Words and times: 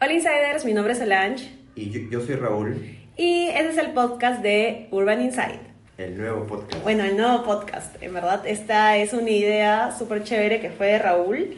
Hola 0.00 0.12
Insiders, 0.12 0.66
mi 0.66 0.74
nombre 0.74 0.92
es 0.92 0.98
Solange 0.98 1.50
Y 1.74 1.88
yo, 1.88 2.00
yo 2.10 2.20
soy 2.20 2.34
Raúl, 2.34 2.76
y 3.16 3.46
este 3.46 3.70
es 3.70 3.78
el 3.78 3.92
podcast 3.92 4.42
de 4.42 4.88
Urban 4.90 5.22
Inside. 5.22 5.60
el 5.96 6.18
nuevo 6.18 6.46
podcast. 6.46 6.82
Bueno, 6.82 7.04
el 7.04 7.16
nuevo 7.16 7.42
podcast. 7.42 7.96
En 8.02 8.12
verdad, 8.12 8.46
esta 8.46 8.98
es 8.98 9.14
una 9.14 9.30
idea 9.30 9.96
súper 9.96 10.24
chévere 10.24 10.60
que 10.60 10.68
fue 10.70 10.88
de 10.88 10.98
Raúl. 10.98 11.56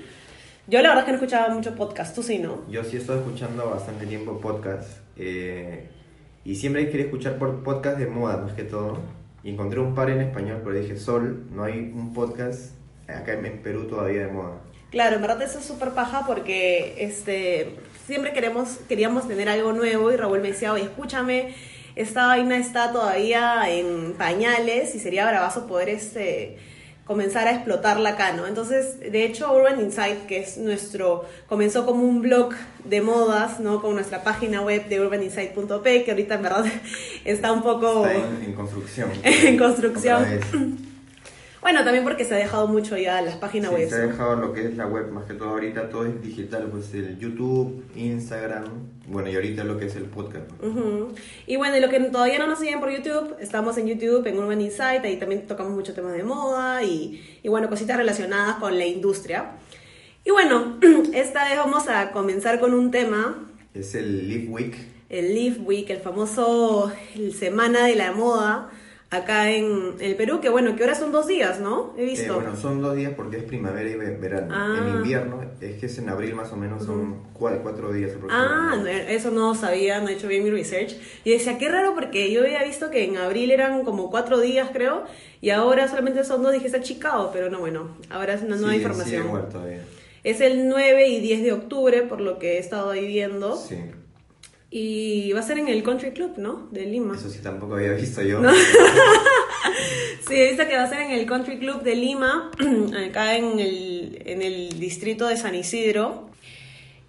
Yo 0.69 0.83
la 0.83 0.91
verdad 0.91 0.99
es 0.99 1.05
que 1.07 1.11
no 1.11 1.19
escuchaba 1.19 1.53
mucho 1.53 1.75
podcast, 1.75 2.15
tú 2.15 2.23
sí, 2.23 2.39
¿no? 2.39 2.71
Yo 2.71 2.85
sí 2.85 2.99
he 2.99 3.01
estado 3.01 3.19
escuchando 3.19 3.69
bastante 3.69 4.07
tiempo 4.07 4.41
podcast 4.41 5.01
eh, 5.17 5.89
y 6.45 6.55
siempre 6.55 6.89
quería 6.89 7.07
escuchar 7.07 7.37
por 7.37 7.65
podcast 7.65 7.99
de 7.99 8.07
moda 8.07 8.37
más 8.37 8.53
que 8.53 8.63
todo. 8.63 9.20
Y 9.43 9.51
encontré 9.51 9.81
un 9.81 9.95
par 9.95 10.11
en 10.11 10.21
español, 10.21 10.61
pero 10.63 10.79
dije, 10.79 10.97
Sol, 10.97 11.47
no 11.51 11.65
hay 11.65 11.93
un 11.95 12.13
podcast 12.13 12.73
acá 13.09 13.33
en, 13.33 13.62
Perú 13.62 13.87
todavía 13.87 14.27
de 14.27 14.33
moda. 14.33 14.61
Claro, 14.91 15.17
en 15.17 15.23
verdad 15.23 15.43
eso 15.43 15.59
es 15.59 15.65
súper 15.65 15.91
paja 15.91 16.25
porque 16.27 16.97
este, 16.98 17.77
siempre 18.07 18.33
queremos, 18.33 18.79
queríamos 18.89 19.27
tener 19.29 19.48
algo 19.48 19.73
nuevo 19.73 20.12
y 20.12 20.17
Raúl 20.17 20.41
me 20.41 20.48
decía, 20.48 20.73
oye, 20.73 20.84
escúchame, 20.84 21.55
esta 21.97 22.27
vaina 22.27 22.57
está 22.57 22.93
todavía 22.93 23.62
en 23.69 24.15
pañales 24.15 24.95
y 24.95 24.98
sería 24.98 25.29
bravazo 25.29 25.67
poder 25.67 25.89
este, 25.89 26.59
comenzar 27.10 27.48
a 27.48 27.50
explotarla 27.50 28.10
acá, 28.10 28.34
¿no? 28.34 28.46
Entonces, 28.46 29.00
de 29.00 29.24
hecho, 29.24 29.52
Urban 29.52 29.80
Insight, 29.80 30.27
que 30.27 30.38
es 30.38 30.59
nuestro, 30.59 31.24
comenzó 31.48 31.84
como 31.84 32.05
un 32.05 32.23
blog 32.23 32.55
de 32.84 33.00
modas, 33.00 33.59
¿no? 33.59 33.83
Con 33.83 33.96
nuestra 33.96 34.23
página 34.23 34.60
web 34.62 34.86
de 34.88 35.00
urbaninsight.p, 35.00 36.05
que 36.05 36.10
ahorita 36.12 36.36
en 36.36 36.42
verdad 36.42 36.64
está 37.24 37.50
un 37.50 37.64
poco... 37.64 38.06
Está 38.06 38.28
en, 38.28 38.45
en 38.45 38.52
construcción. 38.52 39.10
En 39.24 39.59
construcción. 39.59 40.90
Bueno, 41.62 41.84
también 41.84 42.05
porque 42.05 42.24
se 42.24 42.34
ha 42.34 42.38
dejado 42.38 42.66
mucho 42.66 42.96
ya 42.96 43.20
las 43.20 43.37
páginas 43.37 43.69
Sí, 43.70 43.77
web. 43.77 43.88
se 43.91 43.95
ha 43.96 43.98
dejado 43.98 44.37
lo 44.37 44.52
que 44.55 44.64
es 44.66 44.77
la 44.78 44.87
web, 44.87 45.10
más 45.10 45.24
que 45.27 45.34
todo 45.34 45.50
ahorita 45.50 45.91
todo 45.91 46.06
es 46.06 46.20
digital, 46.22 46.69
pues 46.70 46.92
el 46.94 47.19
YouTube, 47.19 47.84
Instagram, 47.97 48.64
bueno, 49.06 49.28
y 49.28 49.34
ahorita 49.34 49.64
lo 49.64 49.77
que 49.78 49.84
es 49.86 49.94
el 49.97 50.05
podcast. 50.05 50.50
¿no? 50.62 50.69
Ujú. 50.69 51.14
Y 51.47 51.56
bueno, 51.56 51.77
y 51.77 51.80
lo 51.80 51.91
que 51.91 52.00
todavía 52.00 52.39
no 52.39 52.47
nos 52.47 52.61
siguen 52.61 52.80
por 52.80 52.91
YouTube, 52.91 53.36
estamos 53.41 53.77
en 53.77 53.89
YouTube, 53.89 54.27
en 54.27 54.39
Urban 54.39 54.61
Insight, 54.61 55.05
ahí 55.05 55.19
también 55.19 55.47
tocamos 55.47 55.72
muchos 55.72 55.94
temas 55.94 56.14
de 56.14 56.22
moda 56.22 56.83
y, 56.83 57.22
y 57.42 57.48
bueno, 57.50 57.69
cositas 57.69 57.98
relacionadas 57.98 58.56
con 58.56 58.78
la 58.78 58.86
industria. 58.86 59.50
Y 60.24 60.30
bueno, 60.30 60.78
esta 61.12 61.45
vez 61.47 61.58
vamos 61.58 61.89
a 61.89 62.11
comenzar 62.12 62.58
con 62.61 62.72
un 62.72 62.91
tema, 62.91 63.36
Es 63.74 63.95
el 63.95 64.28
Live 64.28 64.48
Week. 64.50 64.74
el 65.11 65.34
Live 65.34 65.58
Week, 65.61 65.91
el 65.91 66.00
famoso 66.00 66.91
el 67.14 67.34
Semana 67.34 67.84
de 67.86 67.97
la 67.97 68.12
Moda, 68.12 68.70
acá 69.11 69.50
en 69.50 69.94
el 69.98 70.14
Perú, 70.14 70.41
que 70.41 70.48
bueno, 70.48 70.77
que 70.77 70.84
ahora 70.84 70.94
son 70.94 71.11
dos 71.11 71.27
días, 71.27 71.58
¿no? 71.58 71.92
He 71.98 72.03
Eh, 72.03 72.06
visto. 72.06 72.34
bueno, 72.36 72.55
son 72.55 72.80
dos 72.80 72.94
días 72.94 73.12
porque 73.17 73.39
es 73.39 73.42
primavera 73.42 73.91
y 73.91 73.97
ve- 73.97 74.17
verano. 74.17 74.55
Ah. 74.56 74.77
En 74.78 74.97
invierno, 74.98 75.41
es 75.61 75.80
que 75.80 75.86
es 75.86 75.98
en 75.98 76.08
abril 76.08 76.36
más 76.36 76.52
o 76.52 76.56
menos, 76.56 76.84
son 76.84 77.25
cua- 77.34 77.61
cuatro, 77.61 77.92
días 77.92 78.12
Ah, 78.12 78.17
aproximadamente. 78.17 78.92
no, 79.05 79.08
eso 79.11 79.30
no 79.33 79.55
sabía, 79.56 80.00
no 80.00 80.08
he 80.08 80.12
hecho 80.12 80.28
bien 80.28 80.44
mi 80.44 80.50
research. 80.50 80.94
Y 81.25 81.30
decía, 81.33 81.58
qué 81.58 81.69
raro 81.69 81.92
porque 81.94 82.30
yo 82.33 82.42
había 82.42 82.62
visto 82.62 82.89
que 82.91 83.02
en 83.05 83.17
abril 83.17 83.50
eran 83.50 83.84
como 83.84 84.11
cuatro 84.11 84.39
días, 84.41 84.70
creo, 84.72 85.02
y 85.41 85.50
ahora 85.50 85.89
solamente 85.89 86.22
son 86.22 86.45
dos, 86.45 86.52
dije, 86.52 86.67
está 86.67 86.80
Chicago, 86.80 87.30
pero 87.33 87.50
no, 87.50 87.58
bueno, 87.58 87.97
ahora 88.11 88.34
es 88.34 88.42
una 88.42 88.55
nueva 88.56 88.70
Sí, 88.74 88.77
información. 88.78 89.22
sí, 89.22 89.27
igual 89.28 89.48
todavía. 89.48 89.83
es 90.22 90.41
el 90.41 90.69
9 90.69 91.08
y 91.08 91.19
10 91.20 91.42
de 91.42 91.52
octubre, 91.52 92.02
por 92.02 92.20
lo 92.20 92.39
que 92.39 92.52
he 92.56 92.58
estado 92.58 92.91
ahí 92.91 93.06
viendo, 93.08 93.56
Sí, 93.56 93.77
y 94.71 95.33
va 95.33 95.41
a 95.41 95.43
ser 95.43 95.59
en 95.59 95.69
el 95.69 95.83
Country 95.83 96.13
Club, 96.13 96.35
¿no? 96.37 96.69
De 96.71 96.87
Lima. 96.87 97.17
eso 97.17 97.29
sí 97.29 97.41
tampoco 97.43 97.75
había 97.75 97.93
visto 97.93 98.23
yo. 98.23 98.41
Sí, 100.27 100.37
he 100.37 100.49
visto 100.49 100.69
que 100.69 100.77
va 100.77 100.85
a 100.85 100.89
ser 100.89 101.01
en 101.01 101.11
el 101.11 101.27
Country 101.27 101.59
Club 101.59 101.83
de 101.83 101.97
Lima, 101.97 102.53
acá 103.09 103.37
en 103.37 103.59
el, 103.59 104.23
en 104.25 104.43
el 104.43 104.79
distrito 104.79 105.27
de 105.27 105.37
San 105.37 105.57
Isidro. 105.57 106.31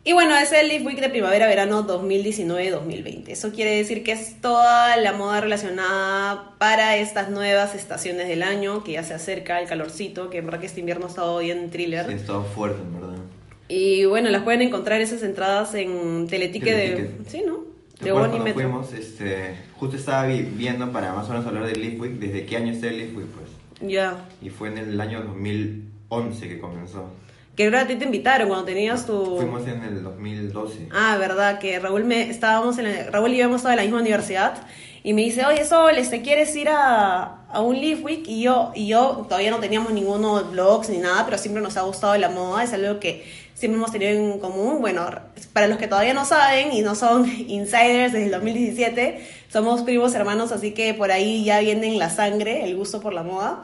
Y 0.04 0.14
bueno, 0.14 0.36
es 0.36 0.52
el 0.52 0.70
Leaf 0.70 0.84
Week 0.84 1.00
de 1.00 1.10
primavera-verano 1.10 1.86
2019-2020. 1.86 3.28
Eso 3.28 3.52
quiere 3.52 3.76
decir 3.76 4.04
que 4.04 4.14
es 4.14 4.42
toda 4.42 4.98
la 4.98 5.14
moda 5.14 5.40
relacionada 5.40 6.56
para 6.58 6.98
estas 6.98 7.30
nuevas 7.30 7.76
estaciones 7.76 8.28
del 8.28 8.42
año, 8.42 8.84
que 8.84 8.94
ya 8.94 9.04
se 9.04 9.14
acerca 9.14 9.62
el 9.62 9.68
calorcito, 9.68 10.32
que 10.32 10.40
en 10.40 10.46
verdad 10.46 10.60
que 10.60 10.66
este 10.66 10.80
invierno 10.80 11.06
ha 11.06 11.10
estado 11.10 11.38
bien 11.38 11.70
thriller. 11.70 12.08
Sí, 12.08 12.14
estaba 12.14 12.44
fuerte, 12.44 12.82
en 12.82 12.94
verdad. 12.94 13.21
Y 13.74 14.04
bueno, 14.06 14.30
las 14.30 14.44
pueden 14.44 14.62
encontrar 14.62 15.00
esas 15.00 15.24
entradas 15.24 15.74
en 15.76 16.28
Teletique 16.28 16.74
de... 16.76 17.12
Sí, 17.28 17.42
¿no? 17.48 17.60
¿Te 17.98 18.06
De 18.06 18.12
Bonnie 18.12 18.40
Metro. 18.40 18.54
fuimos? 18.62 18.92
Este, 18.92 19.56
justo 19.78 19.96
estaba 19.96 20.26
vi- 20.26 20.42
viendo 20.42 20.92
para 20.92 21.14
más 21.14 21.28
o 21.28 21.30
menos 21.32 21.46
hablar 21.46 21.66
del 21.68 21.82
Live 21.82 21.98
Week, 22.00 22.12
desde 22.14 22.46
qué 22.46 22.58
año 22.58 22.74
está 22.74 22.88
el 22.88 23.16
Week, 23.16 23.28
pues. 23.28 23.50
Ya. 23.90 24.26
Y 24.42 24.50
fue 24.50 24.68
en 24.68 24.78
el 24.80 25.00
año 25.00 25.22
2011 25.24 26.48
que 26.50 26.60
comenzó. 26.60 27.06
Que 27.56 27.68
creo 27.68 27.80
que 27.80 27.86
a 27.86 27.88
ti 27.88 27.96
te 27.96 28.06
invitaron 28.06 28.48
cuando 28.50 28.66
tenías 28.66 29.06
tu... 29.06 29.38
Fuimos 29.38 29.66
en 29.68 29.84
el 29.84 30.04
2012. 30.04 30.90
Ah, 30.92 31.16
verdad, 31.18 31.60
que 31.60 31.80
Raúl 31.80 32.04
me 32.04 32.30
estábamos 32.30 32.78
en 32.78 32.86
la- 32.86 33.10
Raúl 33.10 33.32
y 33.34 33.38
yo 33.38 33.46
hemos 33.46 33.58
estado 33.58 33.74
en 33.74 33.78
la 33.78 33.84
misma 33.84 34.00
universidad 34.02 34.58
y 35.04 35.14
me 35.14 35.22
dice, 35.22 35.46
oye 35.46 35.64
Sol, 35.66 35.98
este, 35.98 36.22
¿quieres 36.22 36.56
ir 36.56 36.70
a, 36.70 37.46
a 37.48 37.62
un 37.62 37.76
Leaf 37.80 38.04
Week? 38.04 38.24
Y 38.28 38.42
yo, 38.44 38.72
y 38.76 38.88
yo 38.88 39.26
todavía 39.30 39.50
no 39.52 39.58
teníamos 39.60 39.92
ninguno 39.94 40.42
de 40.44 40.52
blogs 40.52 40.90
ni 40.90 40.98
nada, 40.98 41.26
pero 41.26 41.38
siempre 41.38 41.62
nos 41.64 41.76
ha 41.78 41.82
gustado 41.82 42.16
la 42.18 42.30
moda, 42.30 42.64
es 42.64 42.72
algo 42.74 43.00
que 43.00 43.24
siempre 43.62 43.78
hemos 43.78 43.92
tenido 43.92 44.12
en 44.12 44.40
común. 44.40 44.82
Bueno, 44.82 45.08
para 45.54 45.68
los 45.68 45.78
que 45.78 45.88
todavía 45.88 46.14
no 46.14 46.26
saben 46.26 46.74
y 46.74 46.82
no 46.82 46.96
son 46.96 47.26
insiders 47.48 48.12
desde 48.12 48.26
el 48.26 48.32
2017, 48.32 49.26
somos 49.50 49.84
primos 49.84 50.14
hermanos, 50.16 50.52
así 50.52 50.72
que 50.72 50.94
por 50.94 51.12
ahí 51.12 51.44
ya 51.46 51.60
viene 51.62 51.88
en 51.88 51.98
la 52.00 52.10
sangre 52.10 52.64
el 52.66 52.76
gusto 52.76 53.00
por 53.00 53.14
la 53.14 53.24
moda. 53.24 53.64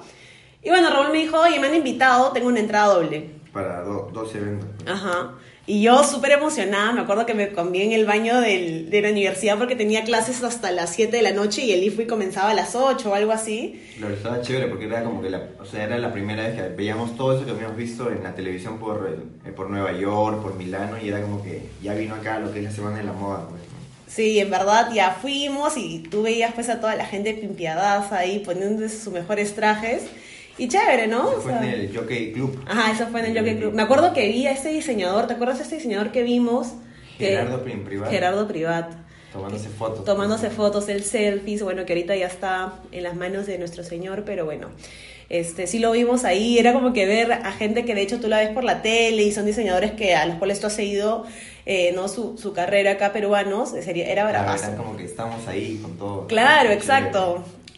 Y 0.64 0.70
bueno, 0.70 0.90
Raúl 0.90 1.12
me 1.12 1.18
dijo, 1.20 1.40
oye, 1.40 1.60
me 1.60 1.68
han 1.68 1.76
invitado, 1.76 2.32
tengo 2.32 2.48
una 2.48 2.60
entrada 2.60 2.94
doble. 2.94 3.30
Para 3.54 3.82
do- 3.82 4.10
dos 4.14 4.34
eventos. 4.36 4.68
pues. 4.78 4.90
Ajá. 4.90 5.34
Y 5.70 5.82
yo 5.82 6.02
súper 6.06 6.32
emocionada, 6.32 6.94
me 6.94 7.02
acuerdo 7.02 7.26
que 7.26 7.34
me 7.34 7.50
comí 7.52 7.82
en 7.82 7.92
el 7.92 8.06
baño 8.06 8.40
del- 8.40 8.90
de 8.90 9.02
la 9.02 9.10
universidad 9.12 9.58
porque 9.58 9.76
tenía 9.76 10.06
clases 10.06 10.42
hasta 10.42 10.72
las 10.72 10.94
7 10.94 11.18
de 11.18 11.24
la 11.24 11.32
noche 11.34 11.62
y 11.64 11.74
el 11.74 11.84
IFUI 11.84 12.08
comenzaba 12.08 12.52
a 12.52 12.54
las 12.54 12.74
8 12.74 13.12
o 13.12 13.14
algo 13.16 13.34
así. 13.34 13.78
Claro, 13.98 14.14
estaba 14.14 14.42
chévere 14.42 14.68
porque 14.68 14.86
era 14.86 15.04
como 15.04 15.22
que 15.22 15.30
la, 15.30 15.50
o 15.60 15.66
sea, 15.66 15.84
era 15.84 15.98
la 15.98 16.14
primera 16.14 16.44
vez 16.48 16.56
que 16.56 16.70
veíamos 16.70 17.18
todo 17.18 17.36
eso 17.36 17.46
que 17.46 17.52
habíamos 17.52 17.76
visto 17.76 18.10
en 18.10 18.24
la 18.24 18.34
televisión 18.34 18.78
por, 18.80 19.14
eh, 19.46 19.52
por 19.52 19.70
Nueva 19.70 19.92
York, 19.92 20.42
por 20.42 20.56
Milano, 20.56 20.98
y 21.04 21.10
era 21.10 21.22
como 21.22 21.44
que 21.44 21.64
ya 21.84 21.94
vino 21.96 22.16
acá 22.16 22.40
lo 22.40 22.54
que 22.54 22.60
es 22.60 22.64
la 22.66 22.72
semana 22.72 22.98
de 23.00 23.04
la 23.04 23.12
moda, 23.12 23.46
pues. 23.50 23.62
¿no? 23.62 23.68
Sí, 24.08 24.40
en 24.40 24.50
verdad 24.50 24.90
ya 24.94 25.18
fuimos 25.22 25.76
y 25.76 26.00
tú 26.10 26.22
veías 26.24 26.54
pues 26.54 26.70
a 26.70 26.80
toda 26.80 26.96
la 26.96 27.06
gente 27.06 27.34
pimpiadaza 27.34 28.20
ahí 28.20 28.40
poniéndose 28.40 28.98
sus 28.98 29.12
mejores 29.12 29.54
trajes. 29.54 30.04
Y 30.58 30.68
chévere, 30.68 31.08
¿no? 31.08 31.30
Eso 31.30 31.38
O 31.38 31.42
fue 31.42 31.52
sea- 31.54 31.64
en 31.64 31.70
el 31.82 31.96
Jockey 31.96 32.32
Club. 32.34 32.64
Ajá, 32.68 32.92
eso 32.92 33.08
fue 33.08 33.20
en 33.22 33.28
el 33.28 33.38
Jockey 33.38 33.58
Club. 33.58 33.74
Me 33.74 33.84
acuerdo 33.84 34.14
que 34.14 34.28
vi 34.30 34.48
a 34.48 34.52
este 34.52 34.70
diseñador, 34.70 35.28
¿te 35.28 35.34
acuerdas 35.34 35.58
de 35.58 35.64
este 35.64 35.76
diseñador 35.76 36.12
que 36.12 36.24
vimos? 36.24 36.70
Que- 37.18 37.28
Gerardo 37.30 37.64
Prim 37.64 37.84
Privat. 37.84 38.10
Gerardo 38.10 38.48
Privat. 38.48 38.92
Tomándose 39.34 39.70
fotos. 39.70 40.04
tomándose 40.06 40.50
fotos, 40.50 40.90
el 40.90 41.04
selfies, 41.04 41.62
bueno, 41.62 41.86
que 41.86 41.94
ahorita 41.94 42.16
ya 42.16 42.26
está 42.28 42.74
en 42.92 43.04
las 43.04 43.16
manos 43.16 43.46
de 43.46 43.58
nuestro 43.60 43.84
Señor, 43.84 44.24
pero 44.26 44.46
bueno, 44.46 44.70
este 45.30 45.68
sí 45.68 45.78
lo 45.80 45.92
vimos 45.92 46.24
ahí, 46.24 46.58
era 46.58 46.74
como 46.74 46.94
que 46.94 47.06
ver 47.06 47.32
a 47.34 47.52
gente 47.52 47.84
que 47.86 47.94
de 47.94 48.02
hecho 48.02 48.20
tú 48.20 48.30
la 48.30 48.40
ves 48.40 48.50
por 48.50 48.64
la 48.64 48.82
tele 48.82 49.24
y 49.24 49.32
son 49.32 49.46
diseñadores 49.46 49.92
que 49.92 50.16
a 50.16 50.26
los 50.26 50.38
cuales 50.38 50.60
tú 50.60 50.68
has 50.68 50.74
seguido 50.74 51.26
eh, 51.66 51.92
no 51.94 52.08
su, 52.08 52.38
su 52.38 52.54
carrera 52.54 52.92
acá 52.92 53.12
peruanos, 53.12 53.72
sería, 53.84 54.08
era 54.08 54.24
bravazo. 54.28 54.62
verdad, 54.70 54.78
como 54.78 54.96
que 54.98 55.04
estamos 55.04 55.46
ahí 55.48 55.78
con 55.84 55.98
todo. 55.98 56.26
Claro, 56.28 56.70
Chévere. 56.70 56.82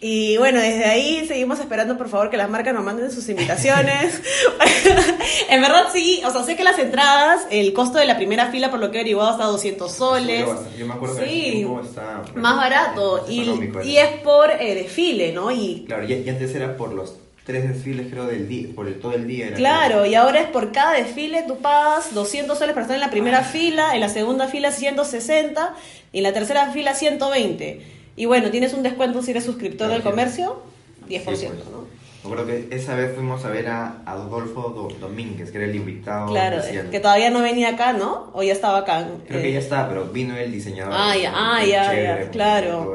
Y 0.02 0.38
bueno, 0.38 0.62
desde 0.62 0.86
ahí 0.86 1.26
seguimos 1.28 1.60
esperando, 1.60 1.98
por 1.98 2.08
favor, 2.08 2.30
que 2.30 2.38
las 2.38 2.50
marcas 2.50 2.74
nos 2.74 2.86
manden 2.86 3.12
sus 3.12 3.28
invitaciones. 3.28 4.22
en 5.50 5.62
verdad, 5.62 5.88
sí, 5.92 6.22
o 6.26 6.32
sea, 6.32 6.44
sé 6.44 6.56
que 6.56 6.64
las 6.64 6.80
entradas, 6.80 7.46
el 7.52 7.74
costo 7.74 7.98
de 7.98 8.06
la 8.06 8.16
primera 8.16 8.50
fila, 8.50 8.72
por 8.72 8.80
lo 8.80 8.92
que 8.92 8.98
he 8.98 9.02
averiguado, 9.02 9.30
hasta 9.32 9.44
200 9.44 9.92
soles. 9.92 10.46
Yo 10.78 10.86
me 10.86 10.94
acuerdo 10.94 11.18
que 11.18 11.26
Sí. 11.26 11.42
tiempo 11.52 11.82
estaba 11.82 12.24
más 12.36 12.56
barato 12.56 13.24
más 13.24 13.30
y, 13.30 13.72
y 13.84 13.98
es 13.98 14.08
por 14.24 14.50
eh, 14.52 14.76
desfile, 14.76 15.34
¿no? 15.34 15.52
Y 15.52 15.84
Claro, 15.86 16.06
y, 16.08 16.14
y 16.14 16.30
antes 16.30 16.56
era 16.56 16.78
por 16.78 16.94
los 16.94 17.16
tres 17.46 17.68
desfiles, 17.68 18.08
creo, 18.10 18.26
del 18.26 18.48
día, 18.48 18.68
por 18.74 18.88
el, 18.88 19.00
todo 19.00 19.14
el 19.14 19.28
día. 19.28 19.48
Era 19.48 19.58
claro, 19.58 20.06
y 20.06 20.16
ahora 20.16 20.40
es 20.40 20.48
por 20.48 20.72
cada 20.72 20.94
desfile 20.94 21.44
tú 21.48 21.58
pagas 21.58 22.14
200 22.14 22.58
soles 22.58 22.74
para 22.74 22.84
estar 22.84 22.96
en 22.96 23.02
la 23.02 23.10
primera 23.10 23.42
fila, 23.44 23.96
en 23.96 24.00
la 24.02 24.08
segunda 24.10 24.48
fila 24.48 24.72
160 24.72 25.74
y 26.14 26.20
en 26.20 26.24
la 26.24 26.32
tercera 26.32 26.72
fila 26.72 26.94
120. 26.94 27.99
Y 28.20 28.26
bueno, 28.26 28.52
tienes 28.52 28.74
un 28.74 28.84
descuento 28.84 29.22
si 29.22 29.32
eres 29.32 29.46
suscriptor 29.46 29.90
del 29.90 30.02
comercio, 30.02 30.62
10%, 31.08 31.36
Sí, 31.38 31.46
pues. 31.48 31.66
¿no? 31.72 31.88
Me 32.22 32.34
acuerdo 32.34 32.48
que 32.48 32.68
esa 32.76 32.94
vez 32.96 33.16
fuimos 33.16 33.46
a 33.46 33.50
ver 33.50 33.70
a 33.70 34.02
Adolfo 34.06 34.70
Do- 34.76 34.90
Domínguez, 35.00 35.52
que 35.52 35.58
era 35.58 35.68
el 35.68 35.76
invitado 35.76 36.28
Claro, 36.28 36.58
especial. 36.58 36.90
que 36.90 37.00
todavía 37.00 37.30
no 37.30 37.42
venía 37.42 37.70
acá, 37.70 37.94
¿no? 37.94 38.30
O 38.34 38.44
ya 38.44 38.52
estaba 38.52 38.80
acá. 38.80 39.08
Creo 39.26 39.40
Eh, 39.40 39.44
que 39.44 39.54
ya 39.54 39.60
está, 39.60 39.88
pero 39.88 40.04
vino 40.08 40.36
el 40.36 40.52
diseñador. 40.52 40.94
Ah, 40.96 41.16
ya, 41.16 41.32
ah, 41.34 41.64
ya, 41.66 41.84
chévere, 41.90 42.04
ya, 42.04 42.16
pues, 42.18 42.30
claro. 42.32 42.94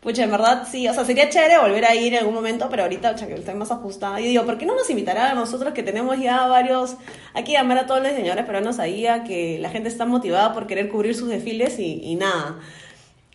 Pucha, 0.00 0.22
en 0.22 0.30
verdad 0.30 0.62
sí, 0.70 0.86
o 0.86 0.94
sea, 0.94 1.04
sería 1.04 1.28
chévere 1.28 1.58
volver 1.58 1.84
a 1.84 1.96
ir 1.96 2.12
en 2.14 2.20
algún 2.20 2.34
momento, 2.34 2.68
pero 2.70 2.84
ahorita 2.84 3.14
pucha, 3.14 3.26
que 3.26 3.34
estoy 3.34 3.54
más 3.54 3.72
ajustada. 3.72 4.20
Y 4.20 4.28
digo, 4.28 4.44
¿por 4.44 4.56
qué 4.58 4.64
no 4.64 4.76
nos 4.76 4.88
invitarán 4.88 5.32
a 5.32 5.34
nosotros 5.34 5.74
que 5.74 5.82
tenemos 5.82 6.16
ya 6.20 6.46
varios, 6.46 6.94
hay 7.34 7.42
que 7.42 7.50
llamar 7.50 7.78
a 7.78 7.86
todos 7.86 8.00
los 8.00 8.10
diseñadores 8.10 8.44
peruanos 8.46 8.78
ahí 8.78 9.08
a 9.08 9.24
que 9.24 9.58
la 9.58 9.70
gente 9.70 9.88
está 9.88 10.04
motivada 10.06 10.54
por 10.54 10.68
querer 10.68 10.88
cubrir 10.88 11.16
sus 11.16 11.28
desfiles 11.28 11.80
y, 11.80 12.00
y 12.04 12.14
nada. 12.14 12.60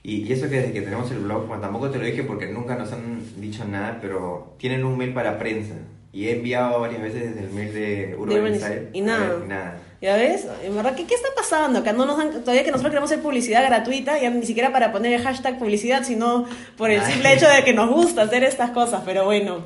Y, 0.04 0.24
y 0.28 0.34
eso 0.34 0.50
que 0.50 0.56
desde 0.58 0.74
que 0.74 0.82
tenemos 0.82 1.12
el 1.12 1.20
blog, 1.20 1.46
bueno, 1.48 1.62
tampoco 1.62 1.90
te 1.90 2.00
lo 2.00 2.06
dije 2.06 2.24
porque 2.24 2.48
nunca 2.48 2.76
nos 2.76 2.92
han 2.92 3.22
dicho 3.40 3.64
nada, 3.66 4.00
pero 4.02 4.56
tienen 4.58 4.84
un 4.84 4.98
mail 4.98 5.14
para 5.14 5.38
prensa. 5.38 5.76
Y 6.14 6.28
he 6.28 6.38
enviado 6.38 6.80
varias 6.82 7.02
veces 7.02 7.34
desde 7.36 7.48
el 7.48 7.54
mail 7.54 7.74
de 7.74 8.16
Urban 8.18 8.38
Urban 8.38 8.54
Insight. 8.56 8.82
y 8.94 9.02
nada. 9.02 9.28
Ver, 9.30 9.48
nada. 9.48 9.78
¿Ya 10.02 10.16
ves? 10.18 10.48
En 10.64 10.76
verdad, 10.76 10.96
¿qué, 10.96 11.06
qué 11.06 11.14
está 11.14 11.30
pasando? 11.36 11.84
Que 11.84 11.94
no 11.94 12.06
nos 12.08 12.18
dan- 12.18 12.42
todavía 12.42 12.64
que 12.64 12.72
nosotros 12.72 12.90
queremos 12.92 13.12
hacer 13.12 13.24
publicidad 13.24 13.64
gratuita, 13.64 14.20
ya 14.20 14.32
ni 14.32 14.44
siquiera 14.46 14.72
para 14.74 14.92
poner 14.92 15.14
el 15.14 15.22
hashtag 15.22 15.60
publicidad, 15.60 16.04
sino 16.04 16.46
por 16.76 16.90
el 16.90 17.00
Ay. 17.02 17.12
simple 17.14 17.34
hecho 17.34 17.48
de 17.48 17.64
que 17.64 17.74
nos 17.74 17.90
gusta 17.92 18.24
hacer 18.24 18.44
estas 18.44 18.72
cosas, 18.72 19.04
pero 19.06 19.26
bueno. 19.26 19.64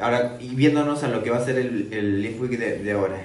Ahora, 0.00 0.38
y 0.40 0.48
viéndonos 0.54 1.04
a 1.04 1.08
lo 1.08 1.22
que 1.22 1.30
va 1.30 1.36
a 1.38 1.44
ser 1.44 1.56
el, 1.58 1.92
el 1.92 2.22
Leaf 2.22 2.40
Week 2.40 2.58
de, 2.58 2.78
de 2.78 2.92
ahora, 2.92 3.16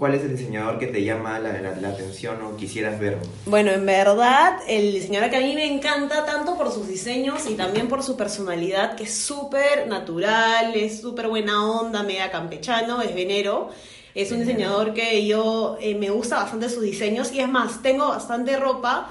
¿cuál 0.00 0.14
es 0.14 0.22
el 0.22 0.36
diseñador 0.36 0.78
que 0.80 0.88
te 0.88 1.04
llama 1.04 1.38
la, 1.38 1.52
la- 1.60 1.76
la 1.76 1.88
atención 1.90 2.42
o 2.42 2.56
quisieras 2.56 2.98
ver? 2.98 3.18
Bueno, 3.46 3.70
en 3.70 3.86
verdad, 3.86 4.54
el 4.66 4.92
diseñador 4.92 5.30
que 5.30 5.36
a 5.36 5.40
mí 5.40 5.54
me 5.54 5.72
encanta 5.72 6.24
tanto 6.24 6.56
por 6.56 6.72
sus 6.72 6.88
diseños 6.88 7.48
y 7.48 7.54
también 7.54 7.86
por 7.86 8.02
su 8.02 8.16
personalidad, 8.16 8.96
que 8.96 9.04
es 9.04 9.14
súper 9.14 9.86
natural, 9.86 10.74
es 10.74 11.00
súper 11.00 11.28
buena 11.28 11.64
onda, 11.70 12.02
mega 12.02 12.30
campechano, 12.32 13.00
es 13.02 13.14
Venero. 13.14 13.70
Es 14.12 14.32
un 14.32 14.40
diseñador 14.40 14.92
que 14.92 15.24
yo 15.24 15.76
eh, 15.80 15.94
me 15.94 16.10
gusta 16.10 16.36
bastante 16.36 16.68
sus 16.68 16.82
diseños 16.82 17.30
y 17.32 17.38
es 17.38 17.48
más, 17.48 17.80
tengo 17.80 18.08
bastante 18.08 18.56
ropa 18.56 19.08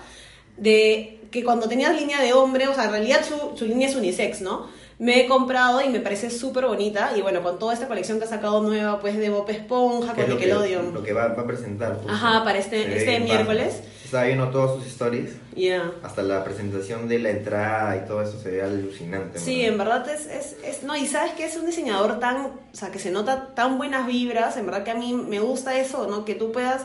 de 0.58 1.22
que 1.32 1.44
cuando 1.44 1.70
tenías 1.70 1.96
línea 1.98 2.20
de 2.22 2.34
hombre, 2.34 2.68
o 2.68 2.74
sea, 2.74 2.86
en 2.86 2.92
realidad 2.92 3.22
su, 3.26 3.56
su 3.58 3.66
línea 3.66 3.88
es 3.88 3.96
unisex, 3.96 4.42
¿no? 4.42 4.68
Me 5.00 5.22
he 5.22 5.28
comprado 5.28 5.82
y 5.82 5.88
me 5.90 6.02
parece 6.02 6.30
súper 6.30 6.66
bonita 6.66 7.12
y 7.16 7.22
bueno, 7.22 7.42
con 7.42 7.58
toda 7.58 7.74
esta 7.74 7.88
colección 7.88 8.20
que 8.20 8.26
ha 8.26 8.28
sacado 8.28 8.62
nueva, 8.62 9.00
pues 9.00 9.18
de 9.18 9.30
Bob 9.30 9.50
Esponja, 9.50 10.14
¿Qué 10.14 10.22
es 10.22 10.26
con 10.28 10.34
lo 10.36 10.40
que, 10.40 10.46
Nickelodeon. 10.48 10.94
lo 10.94 11.02
que 11.04 11.14
va, 11.14 11.30
va 11.30 11.44
a 11.44 11.48
presentar? 11.48 11.96
justo? 11.96 12.12
Ajá, 12.12 12.44
para 12.44 12.60
este- 12.60 12.98
este 12.98 13.20
miércoles. 13.22 13.82
Estaba 14.04 14.26
viendo 14.26 14.50
todas 14.50 14.76
sus 14.76 14.88
stories, 14.88 15.36
Ya. 15.56 15.90
hasta 16.04 16.22
la 16.24 16.44
presentación 16.44 17.08
de 17.08 17.20
la 17.20 17.30
entrada 17.30 17.96
y 17.96 18.08
todo 18.08 18.22
eso 18.24 18.38
se 18.42 18.50
ve 18.52 18.62
alucinante. 18.62 19.40
Sí, 19.40 19.62
¿no? 19.62 19.68
en 19.70 19.78
verdad 19.78 20.10
es, 20.10 20.26
es, 20.26 20.56
es- 20.66 20.84
No, 20.84 20.98
y 20.98 21.06
sabes 21.08 21.32
que 21.34 21.46
es 21.46 21.56
un 21.56 21.66
diseñador 21.68 22.20
tan. 22.20 22.38
O 22.48 22.52
sea, 22.74 22.90
que 22.92 23.00
se 23.00 23.10
nota 23.12 23.54
tan 23.56 23.78
buenas 23.78 24.06
vibras. 24.08 24.58
En 24.58 24.66
verdad 24.66 24.84
que 24.84 24.92
a 24.92 24.96
mí 24.96 25.14
me 25.14 25.40
gusta 25.40 25.80
eso, 25.80 26.08
¿no? 26.08 26.26
Que 26.26 26.36
tú 26.36 26.52
puedas. 26.52 26.82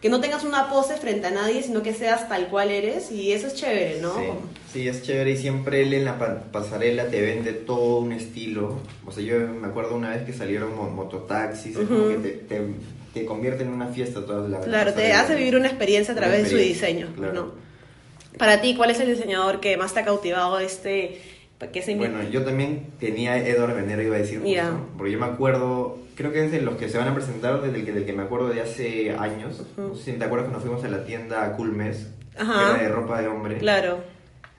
Que 0.00 0.08
no 0.08 0.20
tengas 0.20 0.44
una 0.44 0.68
pose 0.70 0.96
frente 0.96 1.26
a 1.26 1.30
nadie, 1.30 1.62
sino 1.62 1.82
que 1.82 1.92
seas 1.92 2.28
tal 2.28 2.46
cual 2.48 2.70
eres. 2.70 3.10
Y 3.10 3.32
eso 3.32 3.48
es 3.48 3.54
chévere, 3.54 4.00
¿no? 4.00 4.14
Sí, 4.14 4.26
sí, 4.72 4.88
es 4.88 5.02
chévere 5.02 5.32
y 5.32 5.36
siempre 5.36 5.82
él 5.82 5.92
en 5.92 6.04
la 6.04 6.18
pa- 6.18 6.42
pasarela 6.52 7.08
te 7.08 7.20
vende 7.20 7.52
todo 7.52 7.98
un 7.98 8.12
estilo. 8.12 8.78
O 9.06 9.10
sea, 9.10 9.24
yo 9.24 9.38
me 9.48 9.66
acuerdo 9.66 9.96
una 9.96 10.10
vez 10.10 10.22
que 10.22 10.32
salieron 10.32 10.76
mo- 10.76 10.88
mototaxis, 10.90 11.76
es 11.76 11.86
como 11.88 12.08
que 12.10 12.14
te, 12.16 12.28
te, 12.30 12.60
te 13.12 13.24
convierte 13.24 13.64
en 13.64 13.70
una 13.70 13.88
fiesta 13.88 14.24
toda 14.24 14.48
la 14.48 14.60
Claro, 14.60 14.94
te 14.94 15.12
hace 15.12 15.34
vivir 15.34 15.56
una 15.56 15.66
experiencia 15.66 16.14
a 16.14 16.16
través 16.16 16.44
de 16.44 16.50
su 16.50 16.56
diseño, 16.56 17.08
claro. 17.16 17.32
¿no? 17.32 17.68
Para 18.38 18.60
ti, 18.60 18.76
¿cuál 18.76 18.90
es 18.92 19.00
el 19.00 19.08
diseñador 19.08 19.58
que 19.58 19.76
más 19.76 19.94
te 19.94 20.00
ha 20.00 20.04
cautivado 20.04 20.60
este. 20.60 21.20
Que 21.72 21.82
se 21.82 21.96
Bueno, 21.96 22.22
yo 22.22 22.44
también 22.44 22.86
tenía 23.00 23.36
Edward 23.36 23.74
Venero, 23.74 24.00
iba 24.02 24.14
a 24.14 24.18
decir, 24.20 24.38
justo, 24.38 24.54
Ya. 24.54 24.72
porque 24.96 25.12
yo 25.12 25.18
me 25.18 25.26
acuerdo, 25.26 25.98
creo 26.14 26.30
que 26.32 26.44
es 26.44 26.52
de 26.52 26.62
los 26.62 26.76
que 26.76 26.88
se 26.88 26.98
van 26.98 27.08
a 27.08 27.14
presentar, 27.14 27.60
desde 27.60 27.80
el 27.80 27.84
que, 27.84 27.92
del 27.92 28.06
que 28.06 28.12
me 28.12 28.22
acuerdo 28.22 28.48
de 28.48 28.60
hace 28.60 29.10
años. 29.12 29.64
No 29.76 29.94
sé 29.96 30.12
si 30.12 30.18
te 30.18 30.24
acuerdas 30.24 30.48
cuando 30.48 30.64
fuimos 30.64 30.84
a 30.84 30.88
la 30.88 31.04
tienda 31.04 31.52
Cool 31.56 31.72
Mes, 31.72 32.10
Ajá. 32.38 32.54
que 32.54 32.74
era 32.74 32.82
de 32.84 32.88
ropa 32.90 33.20
de 33.20 33.26
hombre. 33.28 33.58
Claro. 33.58 33.98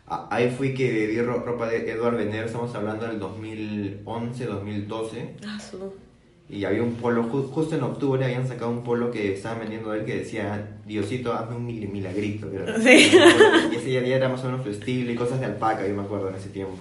Ahí 0.07 0.49
fui 0.57 0.73
que 0.73 1.07
vi 1.07 1.21
ro- 1.21 1.43
ropa 1.45 1.67
de 1.67 1.89
Edward 1.89 2.17
Venero, 2.17 2.47
estamos 2.47 2.73
hablando 2.75 3.05
del 3.07 3.19
2011, 3.19 4.45
2012. 4.45 5.35
Ah, 5.47 5.57
su- 5.59 5.93
Y 6.49 6.65
había 6.65 6.81
un 6.81 6.93
polo, 6.95 7.25
ju- 7.31 7.49
justo 7.51 7.75
en 7.75 7.83
octubre 7.83 8.25
habían 8.25 8.47
sacado 8.47 8.71
un 8.71 8.83
polo 8.83 9.11
que 9.11 9.33
estaban 9.33 9.59
vendiendo 9.59 9.91
de 9.91 9.99
él 9.99 10.05
que 10.05 10.15
decía, 10.17 10.67
Diosito, 10.85 11.31
hazme 11.33 11.55
un 11.57 11.65
mil- 11.67 11.87
milagrito. 11.89 12.47
Sí. 12.81 13.11
Y 13.71 13.75
ese 13.75 13.91
ya 13.91 13.99
era 14.15 14.29
más 14.29 14.41
o 14.43 14.45
menos 14.45 14.63
su 14.63 14.71
estilo 14.71 15.11
y 15.11 15.15
cosas 15.15 15.39
de 15.39 15.45
alpaca, 15.45 15.87
yo 15.87 15.93
me 15.93 16.01
acuerdo 16.01 16.29
en 16.29 16.35
ese 16.35 16.49
tiempo. 16.49 16.73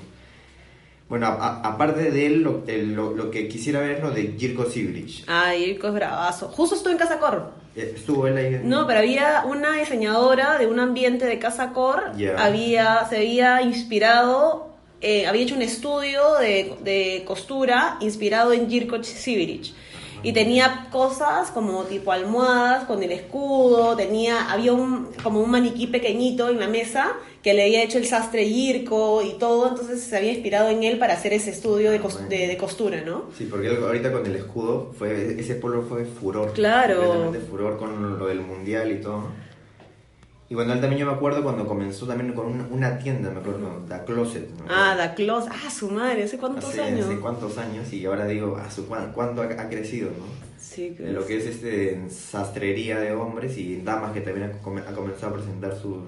Bueno, 1.09 1.27
aparte 1.27 2.11
de 2.11 2.27
él, 2.27 2.43
lo, 2.43 2.65
el- 2.67 2.95
lo, 2.95 3.15
lo 3.15 3.31
que 3.31 3.49
quisiera 3.49 3.81
ver 3.81 3.93
es 3.97 4.03
lo 4.03 4.11
de 4.11 4.35
Jirko 4.39 4.65
Sibrich. 4.67 5.25
Ay, 5.27 5.65
Irko 5.71 5.89
es 5.89 5.95
bravazo. 5.95 6.49
Justo 6.49 6.75
estuve 6.75 6.93
en 6.93 6.99
Casa 6.99 7.19
Cor. 7.19 7.51
Eh, 7.77 7.93
¿Estuvo 7.97 8.27
él 8.27 8.37
ahí? 8.37 8.61
No, 8.65 8.87
pero 8.87 9.01
había 9.01 9.45
una 9.47 9.73
diseñadora 9.79 10.59
de 10.59 10.67
un 10.67 10.81
ambiente 10.81 11.25
de 11.27 11.39
casa 11.39 11.73
core, 11.73 12.03
Ya. 12.17 12.37
había, 12.43 13.07
se 13.09 13.19
había 13.19 13.63
inspirado, 13.63 14.68
eh, 15.01 15.27
había 15.27 15.43
hecho 15.43 15.55
un 15.55 15.63
estudio 15.63 16.35
de, 16.41 16.75
de 16.83 17.23
costura 17.27 17.97
inspirado 18.01 18.53
en 18.53 18.69
Jirko 18.69 19.03
Sibirich. 19.03 19.75
Y 20.21 20.33
tenía 20.33 20.89
cosas 20.91 21.53
como 21.53 21.85
tipo 21.85 22.11
almohadas 22.11 22.85
con 22.87 23.01
el 23.05 23.13
escudo, 23.13 23.95
tenía, 23.95 24.51
había 24.51 24.73
un, 24.73 25.11
como 25.23 25.41
un 25.41 25.49
maniquí 25.49 25.87
pequeñito 25.87 26.49
en 26.49 26.59
la 26.59 26.67
mesa 26.67 27.13
que 27.41 27.55
le 27.55 27.63
había 27.63 27.85
hecho 27.85 27.99
el 27.99 28.05
sastre 28.07 28.45
Jirko 28.45 29.23
y 29.23 29.39
todo, 29.39 29.69
entonces 29.69 30.01
se 30.03 30.17
había 30.17 30.33
inspirado 30.33 30.71
en 30.71 30.83
él 30.83 30.99
para 30.99 31.15
hacer 31.15 31.33
ese 31.35 31.51
estudio 31.51 31.93
de, 31.93 31.99
Ah, 31.99 32.03
cos- 32.03 32.15
bueno. 32.15 32.29
de- 32.31 32.49
de 32.49 32.57
costura, 32.57 33.01
¿no? 33.07 33.27
Sí, 33.39 33.47
porque 33.49 33.69
ahorita 33.69 34.11
con 34.11 34.27
el 34.27 34.35
escudo, 34.35 34.93
fue 34.99 35.37
ese 35.39 35.55
polo 35.55 35.83
fue 35.89 36.05
furor. 36.05 36.53
Claro. 36.53 37.33
Furor 37.49 37.79
con 37.79 38.19
lo 38.19 38.27
del 38.27 38.41
mundial 38.41 38.91
y 38.91 39.01
todo. 39.01 39.23
Y 40.51 40.55
bueno, 40.55 40.73
él 40.73 40.81
también 40.81 41.01
yo 41.01 41.07
me 41.07 41.13
acuerdo 41.13 41.43
cuando 41.43 41.67
comenzó 41.67 42.07
también 42.07 42.33
con 42.33 42.47
una, 42.47 42.67
una 42.71 42.99
tienda, 42.99 43.31
me 43.31 43.41
acuerdo, 43.41 43.83
Da 43.87 44.05
Closet. 44.05 44.49
Ah, 44.69 44.95
Da 44.97 45.15
Clos, 45.15 45.45
ah, 45.51 45.71
su 45.71 45.91
madre, 45.91 46.25
¿hace 46.25 46.39
cuántos 46.39 46.65
hace, 46.71 46.81
años? 46.83 47.07
hace 47.07 47.21
cuántos 47.21 47.59
años 47.59 47.93
y 47.93 48.07
ahora 48.07 48.27
digo, 48.27 48.57
a 48.57 48.71
su, 48.71 48.87
cuán- 48.87 49.13
¿cuánto 49.13 49.43
ha, 49.43 49.45
ha 49.45 49.69
crecido, 49.69 50.09
no? 50.11 50.25
Sí, 50.59 50.97
En 50.99 51.15
lo 51.15 51.27
que 51.27 51.37
es 51.39 51.47
este 51.47 52.09
sastrería 52.11 52.99
de 52.99 53.13
hombres 53.13 53.57
y 53.59 53.83
damas 53.83 54.13
que 54.13 54.21
también 54.23 54.51
ha, 54.51 54.91
ha 54.91 54.95
comenzado 54.95 55.35
a 55.35 55.37
presentar 55.37 55.77
sus... 55.77 55.99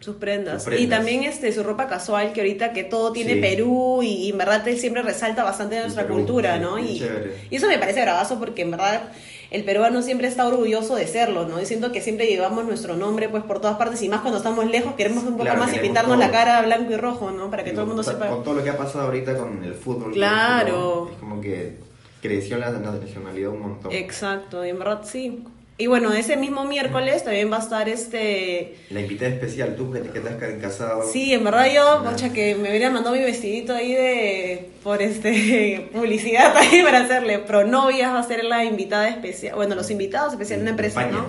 Sus 0.00 0.16
prendas. 0.16 0.62
Sus 0.62 0.64
prendas. 0.64 0.86
Y 0.86 0.88
también 0.88 1.24
este 1.24 1.52
su 1.52 1.62
ropa 1.64 1.88
casual, 1.88 2.32
que 2.32 2.40
ahorita 2.40 2.72
que 2.72 2.84
todo 2.84 3.12
tiene 3.12 3.34
Sí. 3.34 3.40
Perú 3.40 4.00
y, 4.02 4.08
y 4.26 4.30
en 4.30 4.38
verdad 4.38 4.66
él 4.68 4.78
siempre 4.78 5.02
resalta 5.02 5.42
bastante 5.42 5.74
de 5.74 5.82
nuestra 5.82 6.04
Perú, 6.04 6.14
cultura, 6.16 6.54
sí, 6.54 6.60
¿no? 6.62 6.78
Y, 6.78 7.02
eso 7.50 7.66
me 7.66 7.78
parece 7.78 8.02
bravazo 8.02 8.38
porque 8.38 8.62
en 8.62 8.70
verdad 8.70 9.10
el 9.50 9.64
peruano 9.64 10.02
siempre 10.02 10.28
está 10.28 10.46
orgulloso 10.46 10.94
de 10.94 11.06
serlo, 11.06 11.48
¿no? 11.48 11.60
Y 11.60 11.66
siento 11.66 11.90
que 11.90 12.00
siempre 12.00 12.26
llevamos 12.26 12.64
nuestro 12.64 12.96
nombre 12.96 13.28
pues 13.28 13.42
por 13.42 13.60
todas 13.60 13.76
partes 13.76 14.00
y 14.02 14.08
más 14.08 14.20
cuando 14.20 14.38
estamos 14.38 14.66
lejos 14.66 14.94
queremos 14.94 15.24
un 15.24 15.32
poco 15.32 15.44
Claro, 15.44 15.58
más 15.58 15.74
y 15.74 15.78
pintarnos 15.78 16.16
todo. 16.16 16.26
la 16.26 16.30
cara 16.30 16.62
blanco 16.62 16.92
y 16.92 16.96
rojo, 16.96 17.30
¿no? 17.30 17.50
Para 17.50 17.64
que 17.64 17.70
todo 17.72 17.82
el 17.82 17.86
mundo 17.88 18.02
sepa. 18.02 18.28
Con 18.28 18.44
todo 18.44 18.54
lo 18.54 18.62
que 18.62 18.70
ha 18.70 18.76
pasado 18.76 19.06
ahorita 19.06 19.36
con 19.36 19.64
el 19.64 19.74
fútbol. 19.74 20.12
Claro. 20.12 21.08
Es 21.12 21.18
como 21.18 21.40
que 21.40 21.76
creció 22.22 22.58
la 22.58 22.70
nacionalidad 22.70 23.50
un 23.50 23.60
montón. 23.62 23.90
Exacto, 23.92 24.64
y 24.64 24.68
en 24.68 24.78
verdad 24.78 25.00
sí. 25.04 25.42
Y 25.80 25.86
bueno, 25.86 26.12
ese 26.12 26.36
mismo 26.36 26.64
miércoles 26.64 27.22
también 27.22 27.52
va 27.52 27.58
a 27.58 27.60
estar 27.60 27.88
este... 27.88 28.74
La 28.90 29.00
invitada 29.00 29.30
especial, 29.30 29.76
tú 29.76 29.92
que 29.92 30.00
te, 30.00 30.10
que 30.10 30.18
te 30.18 30.28
has 30.28 30.60
casado. 30.60 31.04
Sí, 31.04 31.32
en 31.32 31.44
verdad 31.44 31.72
yo, 31.72 32.02
pocha, 32.02 32.32
que 32.32 32.56
me 32.56 32.70
hubiera 32.70 32.90
mandado 32.90 33.14
mi 33.14 33.22
vestidito 33.22 33.74
ahí 33.74 33.94
de 33.94 34.70
por 34.82 35.00
este 35.00 35.88
publicidad 35.92 36.56
ahí 36.56 36.82
para 36.84 37.02
hacerle. 37.02 37.38
Pro 37.38 37.64
novias 37.64 38.12
va 38.12 38.18
a 38.18 38.24
ser 38.24 38.42
la 38.42 38.64
invitada 38.64 39.08
especial, 39.08 39.54
bueno, 39.54 39.76
los 39.76 39.88
invitados 39.92 40.32
especiales, 40.32 40.62
una 40.62 40.72
De 40.72 40.82
empresa, 40.82 41.02
España. 41.02 41.24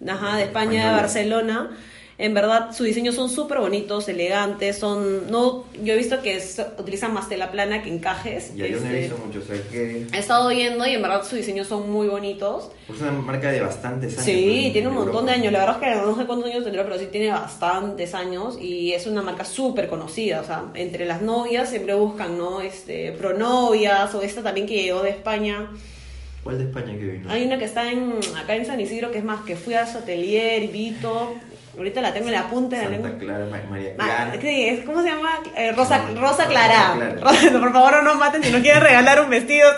¿no? 0.00 0.12
Ajá, 0.12 0.38
de 0.38 0.42
España, 0.42 0.90
de. 0.90 0.96
Barcelona. 0.96 1.70
En 2.16 2.32
verdad, 2.32 2.72
sus 2.72 2.86
diseños 2.86 3.16
son 3.16 3.28
súper 3.28 3.58
bonitos, 3.58 4.08
elegantes, 4.08 4.78
son, 4.78 5.30
no, 5.32 5.64
yo 5.82 5.94
he 5.94 5.96
visto 5.96 6.22
que 6.22 6.36
es- 6.36 6.62
utilizan 6.78 7.12
más 7.12 7.28
tela 7.28 7.50
plana 7.50 7.82
que 7.82 7.88
encajes. 7.92 8.54
Ya 8.54 8.68
yo 8.68 8.78
no 8.78 8.86
he 8.86 8.88
Este, 8.88 9.00
visto 9.00 9.18
mucho, 9.26 9.38
o 9.40 9.42
sea 9.42 9.56
que 9.70 10.06
He 10.12 10.18
estado 10.18 10.48
viendo 10.50 10.86
y 10.86 10.94
en 10.94 11.02
verdad 11.02 11.22
sus 11.24 11.32
diseños 11.38 11.66
son 11.66 11.90
muy 11.90 12.06
bonitos. 12.06 12.70
es 12.88 13.00
una 13.00 13.10
marca 13.10 13.50
de 13.50 13.60
bastantes 13.60 14.12
años. 14.14 14.24
Sí, 14.26 14.70
tiene 14.72 14.86
un 14.88 14.94
montón 14.94 15.26
de 15.26 15.32
años. 15.32 15.52
La 15.52 15.58
verdad 15.60 15.78
es 15.82 15.88
que 15.88 16.00
no 16.06 16.16
sé 16.16 16.24
cuántos 16.26 16.50
años 16.50 16.62
tendrá, 16.64 16.84
pero 16.84 16.98
sí 16.98 17.06
tiene 17.10 17.30
bastantes 17.30 18.14
años 18.14 18.58
y 18.60 18.92
es 18.92 19.06
una 19.08 19.22
marca 19.22 19.44
súper 19.44 19.88
conocida. 19.88 20.40
O 20.40 20.44
sea, 20.44 20.66
entre 20.74 21.06
las 21.06 21.20
novias 21.20 21.68
siempre 21.70 21.94
buscan, 21.94 22.38
¿no? 22.38 22.60
Este, 22.60 23.10
pronovias 23.12 24.14
o 24.14 24.22
esta 24.22 24.42
también 24.42 24.66
que 24.68 24.80
llegó 24.82 25.02
de 25.02 25.10
España. 25.10 25.68
¿Cuál 26.44 26.58
de 26.58 26.64
España 26.64 26.92
que 26.92 27.04
vino? 27.06 27.30
Hay 27.30 27.44
una 27.46 27.58
que 27.58 27.64
está 27.64 27.90
en, 27.90 28.14
acá 28.40 28.54
en 28.54 28.66
San 28.66 28.78
Isidro 28.78 29.10
que 29.10 29.18
es 29.18 29.24
más 29.24 29.40
que 29.42 29.56
fui 29.56 29.74
a 29.74 29.86
su 29.86 29.98
atelier, 29.98 30.68
Vito. 30.68 31.34
Ahorita 31.76 32.00
la 32.02 32.12
tengo 32.12 32.26
en 32.28 32.34
la 32.34 32.48
punta 32.48 32.76
de 32.76 32.84
la 32.84 32.90
lengua. 32.90 33.10
Clara, 33.18 33.46
Ma- 33.46 33.60
María 33.68 33.94
Clara. 33.96 34.34
es- 34.34 34.84
¿Cómo 34.84 35.02
se 35.02 35.08
llama? 35.08 35.30
Eh, 35.56 35.72
Rosa, 35.72 35.98
No, 35.98 36.20
Rosa 36.20 36.44
Rosa 36.44 36.46
Clara. 36.46 36.96
Rosa- 37.20 37.50
por 37.60 37.72
favor, 37.72 37.94
no 37.94 38.02
nos 38.02 38.16
maten 38.16 38.44
si 38.44 38.52
nos 38.52 38.60
quieren 38.60 38.80
regalar 38.80 39.20
un 39.22 39.28
vestido. 39.30 39.68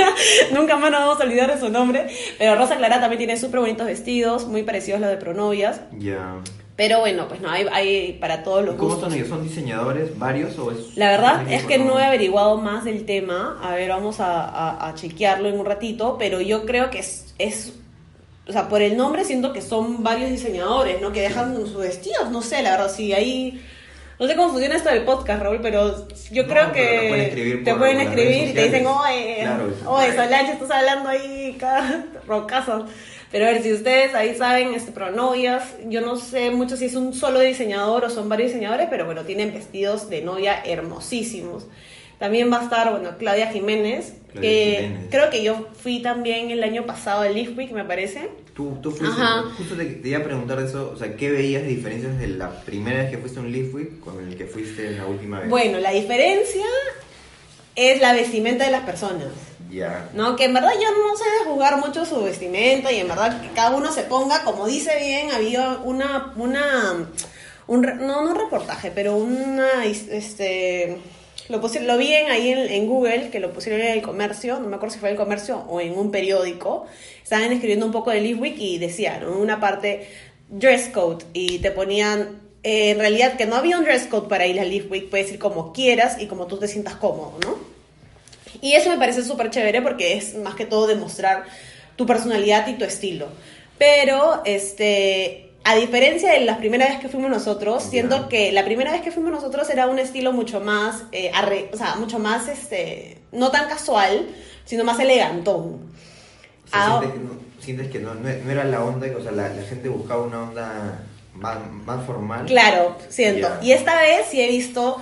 Nunca 0.52 0.76
más 0.76 0.90
nos 0.90 1.00
vamos 1.00 1.20
a 1.20 1.24
olvidar 1.24 1.50
de 1.54 1.58
su 1.58 1.70
nombre. 1.70 2.06
Pero 2.38 2.56
Rosa 2.56 2.76
Clara 2.76 3.00
también 3.00 3.18
tiene 3.18 3.36
súper 3.38 3.60
bonitos 3.60 3.86
vestidos, 3.86 4.46
muy 4.46 4.62
parecidos 4.62 4.98
a 4.98 5.00
los 5.02 5.10
de 5.10 5.16
Pronovias. 5.16 5.80
Ya. 5.98 6.34
Pero 6.78 7.00
bueno, 7.00 7.26
pues 7.28 7.40
no, 7.40 7.50
hay, 7.50 7.66
hay 7.72 8.12
para 8.20 8.42
todos 8.44 8.64
los 8.64 8.76
¿Y 8.76 8.78
¿Cómo 8.78 8.90
gustos. 8.90 9.08
son 9.10 9.18
ellos? 9.18 9.28
¿Son 9.28 9.42
diseñadores 9.42 10.16
varios 10.18 10.56
o 10.58 10.70
es.? 10.70 10.96
La 10.96 11.10
verdad 11.10 11.50
es 11.52 11.64
que 11.64 11.76
no 11.76 11.98
he 11.98 12.04
averiguado 12.04 12.56
más 12.56 12.84
del 12.84 13.04
tema. 13.04 13.58
A 13.60 13.74
ver, 13.74 13.88
vamos 13.90 14.20
a, 14.20 14.44
a- 14.44 14.88
a 14.88 14.94
chequearlo 14.94 15.48
en 15.48 15.58
un 15.58 15.66
ratito. 15.66 16.16
Pero 16.20 16.40
yo 16.40 16.64
creo 16.64 16.88
que 16.88 17.00
es, 17.00 17.34
es. 17.38 17.74
O 18.48 18.52
sea, 18.52 18.68
por 18.68 18.80
el 18.80 18.96
nombre 18.96 19.24
siento 19.24 19.52
que 19.52 19.60
son 19.60 20.04
varios 20.04 20.30
diseñadores, 20.30 21.02
¿no? 21.02 21.10
Que 21.12 21.20
dejan 21.22 21.56
sus 21.56 21.76
vestidos. 21.78 22.30
No 22.30 22.42
sé, 22.42 22.62
la 22.62 22.70
verdad, 22.70 22.90
sí, 22.94 23.12
ahí. 23.12 23.60
No 24.20 24.26
sé 24.28 24.34
cómo 24.36 24.50
funciona 24.50 24.74
esto 24.76 24.88
del 24.90 25.02
podcast, 25.04 25.42
Raúl, 25.42 25.58
pero 25.60 26.06
yo 26.32 26.42
No, 26.44 26.48
creo 26.48 26.70
pero 26.70 26.72
que 26.72 26.82
te 26.82 27.08
pueden 27.08 27.24
escribir 27.26 27.64
te 27.64 27.74
pueden 27.74 28.00
escribir 28.00 28.48
y 28.48 28.52
te 28.52 28.64
dicen, 28.64 28.86
oye, 28.86 29.36
Claro. 29.42 29.68
oye, 29.86 30.10
Solange, 30.12 30.52
estás 30.52 30.70
hablando 30.72 31.08
ahí, 31.08 31.56
rocazo. 32.26 32.86
Pero 33.30 33.44
a 33.46 33.50
ver, 33.52 33.62
si 33.62 33.72
ustedes 33.74 34.14
ahí 34.14 34.34
saben, 34.34 34.72
este, 34.74 34.90
pronovias, 34.90 35.62
yo 35.88 36.00
no 36.00 36.16
sé 36.16 36.50
mucho 36.50 36.76
si 36.76 36.86
es 36.86 36.94
un 36.94 37.12
solo 37.12 37.40
diseñador 37.40 38.04
o 38.04 38.10
son 38.10 38.28
varios 38.28 38.48
diseñadores, 38.52 38.86
pero 38.88 39.04
bueno, 39.04 39.24
tienen 39.24 39.52
vestidos 39.52 40.08
de 40.08 40.22
novia 40.22 40.62
hermosísimos. 40.64 41.66
También 42.18 42.50
va 42.52 42.60
a 42.60 42.64
estar, 42.64 42.90
bueno, 42.90 43.10
Claudia 43.18 43.48
Jiménez, 43.52 44.14
Claudia 44.32 44.40
que 44.50 44.76
Jiménez. 44.80 45.06
creo 45.10 45.30
que 45.30 45.42
yo 45.44 45.68
fui 45.80 46.00
también 46.02 46.50
el 46.50 46.64
año 46.64 46.84
pasado 46.86 47.20
al 47.22 47.34
Leaf 47.34 47.56
Week, 47.56 47.70
me 47.70 47.84
parece. 47.84 48.28
Tú, 48.54 48.78
tú 48.82 48.90
fuiste, 48.90 49.14
Ajá. 49.20 49.44
justo 49.56 49.76
te, 49.76 49.84
te 49.84 50.08
iba 50.08 50.18
a 50.18 50.24
preguntar 50.24 50.58
eso, 50.60 50.90
o 50.92 50.96
sea, 50.96 51.14
¿qué 51.14 51.30
veías 51.30 51.62
de 51.62 51.68
diferencias 51.68 52.18
de 52.18 52.26
la 52.28 52.50
primera 52.62 53.02
vez 53.02 53.10
que 53.10 53.18
fuiste 53.18 53.38
a 53.38 53.42
un 53.42 53.52
Leaf 53.52 53.72
Week 53.72 54.00
con 54.00 54.26
el 54.26 54.36
que 54.36 54.46
fuiste 54.46 54.90
la 54.92 55.06
última 55.06 55.38
vez? 55.40 55.48
Bueno, 55.48 55.78
la 55.78 55.90
diferencia 55.92 56.64
es 57.76 58.00
la 58.00 58.14
vestimenta 58.14 58.64
de 58.64 58.72
las 58.72 58.82
personas. 58.84 59.28
No, 60.14 60.34
que 60.36 60.44
en 60.44 60.54
verdad 60.54 60.72
yo 60.74 60.88
no 60.90 61.16
sé 61.16 61.24
jugar 61.44 61.78
mucho 61.78 62.04
su 62.06 62.22
vestimenta 62.22 62.90
y 62.92 63.00
en 63.00 63.08
verdad 63.08 63.40
que 63.40 63.48
cada 63.48 63.76
uno 63.76 63.92
se 63.92 64.02
ponga, 64.02 64.42
como 64.44 64.66
dice 64.66 64.92
bien, 64.98 65.30
había 65.30 65.78
una, 65.84 66.32
una, 66.36 67.08
un, 67.66 67.80
no, 67.82 68.22
no 68.22 68.30
un 68.30 68.34
reportaje, 68.36 68.90
pero 68.94 69.16
una, 69.16 69.84
este, 69.84 70.98
lo, 71.48 71.60
pusi- 71.60 71.80
lo 71.82 71.98
vi 71.98 72.14
en, 72.14 72.30
ahí 72.30 72.50
en, 72.50 72.86
Google, 72.86 73.30
que 73.30 73.40
lo 73.40 73.52
pusieron 73.52 73.80
en 73.80 73.88
el 73.92 74.02
comercio, 74.02 74.58
no 74.58 74.68
me 74.68 74.76
acuerdo 74.76 74.94
si 74.94 75.00
fue 75.00 75.10
en 75.10 75.16
el 75.16 75.20
comercio 75.20 75.58
o 75.68 75.80
en 75.80 75.98
un 75.98 76.10
periódico, 76.10 76.86
estaban 77.22 77.52
escribiendo 77.52 77.84
un 77.86 77.92
poco 77.92 78.10
de 78.10 78.20
Leaf 78.20 78.40
Week 78.40 78.56
y 78.58 78.78
decían, 78.78 79.22
¿no? 79.24 79.38
una 79.38 79.60
parte, 79.60 80.08
dress 80.48 80.88
code, 80.88 81.24
y 81.34 81.58
te 81.58 81.70
ponían, 81.72 82.40
eh, 82.62 82.90
en 82.90 82.98
realidad 82.98 83.36
que 83.36 83.44
no 83.46 83.56
había 83.56 83.78
un 83.78 83.84
dress 83.84 84.06
code 84.06 84.28
para 84.28 84.46
ir 84.46 84.58
a 84.60 84.64
Leaf 84.64 84.90
Week, 84.90 85.10
puedes 85.10 85.30
ir 85.30 85.38
como 85.38 85.72
quieras 85.74 86.16
y 86.20 86.26
como 86.26 86.46
tú 86.46 86.56
te 86.58 86.68
sientas 86.68 86.94
cómodo, 86.94 87.34
¿no? 87.44 87.67
Y 88.60 88.72
eso 88.74 88.90
me 88.90 88.98
parece 88.98 89.22
súper 89.24 89.50
chévere 89.50 89.82
porque 89.82 90.16
es 90.16 90.34
más 90.36 90.54
que 90.54 90.66
todo 90.66 90.86
demostrar 90.86 91.44
tu 91.96 92.06
personalidad 92.06 92.66
y 92.68 92.74
tu 92.74 92.84
estilo. 92.84 93.28
Pero, 93.78 94.42
este, 94.44 95.50
a 95.64 95.74
diferencia 95.76 96.32
de 96.32 96.40
la 96.40 96.58
primera 96.58 96.86
vez 96.86 96.98
que 96.98 97.08
fuimos 97.08 97.30
nosotros, 97.30 97.84
Ya. 97.84 97.90
siento 97.90 98.28
que 98.28 98.52
la 98.52 98.64
primera 98.64 98.92
vez 98.92 99.02
que 99.02 99.10
fuimos 99.12 99.32
nosotros 99.32 99.68
era 99.70 99.86
un 99.86 99.98
estilo 99.98 100.32
mucho 100.32 100.60
más, 100.60 101.04
eh, 101.12 101.30
arre- 101.32 101.68
o 101.72 101.76
sea, 101.76 101.94
mucho 101.96 102.18
más, 102.18 102.48
este, 102.48 103.18
no 103.32 103.50
tan 103.50 103.68
casual, 103.68 104.26
sino 104.64 104.84
más 104.84 104.98
elegantón. 105.00 105.88
O 106.66 106.70
sea, 106.70 106.98
Ah, 106.98 107.00
sientes 107.00 107.12
que, 107.12 107.18
no, 107.24 107.40
sientes 107.60 107.88
que 107.88 107.98
no, 108.00 108.14
no, 108.14 108.28
no 108.44 108.50
era 108.50 108.64
la 108.64 108.84
onda, 108.84 109.06
o 109.16 109.22
sea, 109.22 109.32
la, 109.32 109.48
la 109.48 109.62
gente 109.62 109.88
buscaba 109.88 110.22
una 110.22 110.42
onda 110.42 111.04
más, 111.34 111.56
más 111.86 112.04
formal. 112.04 112.46
Claro, 112.46 112.96
siento. 113.08 113.48
Ya. 113.48 113.60
Y 113.62 113.72
esta 113.72 114.00
vez 114.00 114.26
sí 114.30 114.40
he 114.40 114.48
visto 114.48 115.00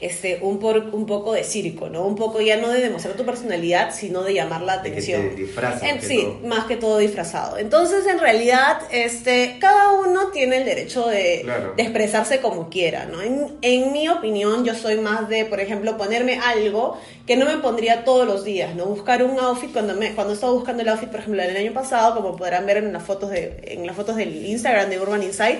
este, 0.00 0.38
un, 0.42 0.58
por, 0.58 0.76
un 0.78 1.06
poco 1.06 1.32
de 1.32 1.42
circo, 1.44 1.88
¿no? 1.88 2.04
Un 2.04 2.16
poco 2.16 2.40
ya 2.40 2.56
no 2.58 2.68
de 2.68 2.80
demostrar 2.80 3.14
tu 3.16 3.24
personalidad, 3.24 3.94
sino 3.94 4.22
de 4.22 4.34
llamar 4.34 4.62
la 4.62 4.78
De 4.78 4.82
que 4.90 4.98
atención. 4.98 5.30
te 5.30 5.34
disfrazas, 5.36 5.82
En- 5.82 5.98
que 6.00 6.06
sí, 6.06 6.22
todo. 6.22 6.48
más 6.48 6.66
que 6.66 6.76
todo 6.76 6.98
disfrazado. 6.98 7.58
Entonces, 7.58 8.06
en 8.06 8.18
realidad, 8.18 8.78
este, 8.90 9.56
cada 9.60 9.92
uno 9.92 10.28
tiene 10.32 10.58
el 10.58 10.64
derecho 10.64 11.06
de, 11.06 11.40
Claro. 11.44 11.74
de 11.76 11.82
expresarse 11.82 12.40
como 12.40 12.68
quiera, 12.68 13.06
¿no? 13.06 13.22
En, 13.22 13.56
en 13.62 13.92
mi 13.92 14.08
opinión, 14.08 14.64
yo 14.64 14.74
soy 14.74 14.96
más 14.96 15.28
de, 15.28 15.44
por 15.44 15.60
ejemplo, 15.60 15.96
ponerme 15.96 16.38
algo 16.40 16.98
que 17.26 17.36
no 17.36 17.44
me 17.46 17.56
pondría 17.58 18.04
todos 18.04 18.26
los 18.26 18.44
días, 18.44 18.74
¿no? 18.74 18.84
Buscar 18.86 19.22
un 19.24 19.38
outfit 19.40 19.72
cuando 19.72 19.94
me, 19.94 20.14
cuando 20.14 20.34
estaba 20.34 20.52
buscando 20.52 20.82
el 20.82 20.88
outfit, 20.90 21.08
por 21.08 21.20
ejemplo, 21.20 21.42
el 21.42 21.56
año 21.56 21.72
pasado, 21.72 22.14
como 22.14 22.36
podrán 22.36 22.66
ver 22.66 22.76
en 22.78 22.92
las 22.92 23.02
fotos 23.02 23.30
de, 23.30 23.60
en 23.66 23.86
las 23.86 23.96
fotos 23.96 24.16
del 24.16 24.46
Instagram 24.46 24.90
de 24.90 25.00
Urban 25.00 25.22
Insight, 25.22 25.58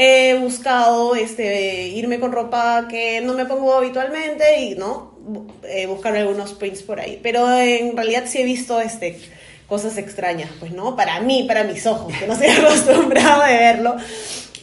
he 0.00 0.38
buscado 0.38 1.16
este 1.16 1.88
irme 1.88 2.20
con 2.20 2.30
ropa 2.30 2.86
que 2.88 3.20
no 3.20 3.34
me 3.34 3.44
pongo 3.46 3.74
habitualmente 3.74 4.60
y 4.60 4.76
no 4.76 5.18
eh, 5.64 5.86
buscar 5.86 6.16
algunos 6.16 6.52
prints 6.52 6.82
por 6.82 7.00
ahí 7.00 7.18
pero 7.20 7.50
en 7.60 7.96
realidad 7.96 8.24
sí 8.26 8.38
he 8.40 8.44
visto 8.44 8.80
este 8.80 9.18
cosas 9.66 9.98
extrañas 9.98 10.50
pues 10.60 10.70
no 10.72 10.94
para 10.94 11.20
mí 11.20 11.44
para 11.48 11.64
mis 11.64 11.84
ojos 11.84 12.14
que 12.16 12.28
no 12.28 12.34
estoy 12.34 12.48
acostumbrada 12.64 13.48
de 13.48 13.54
verlo 13.58 13.96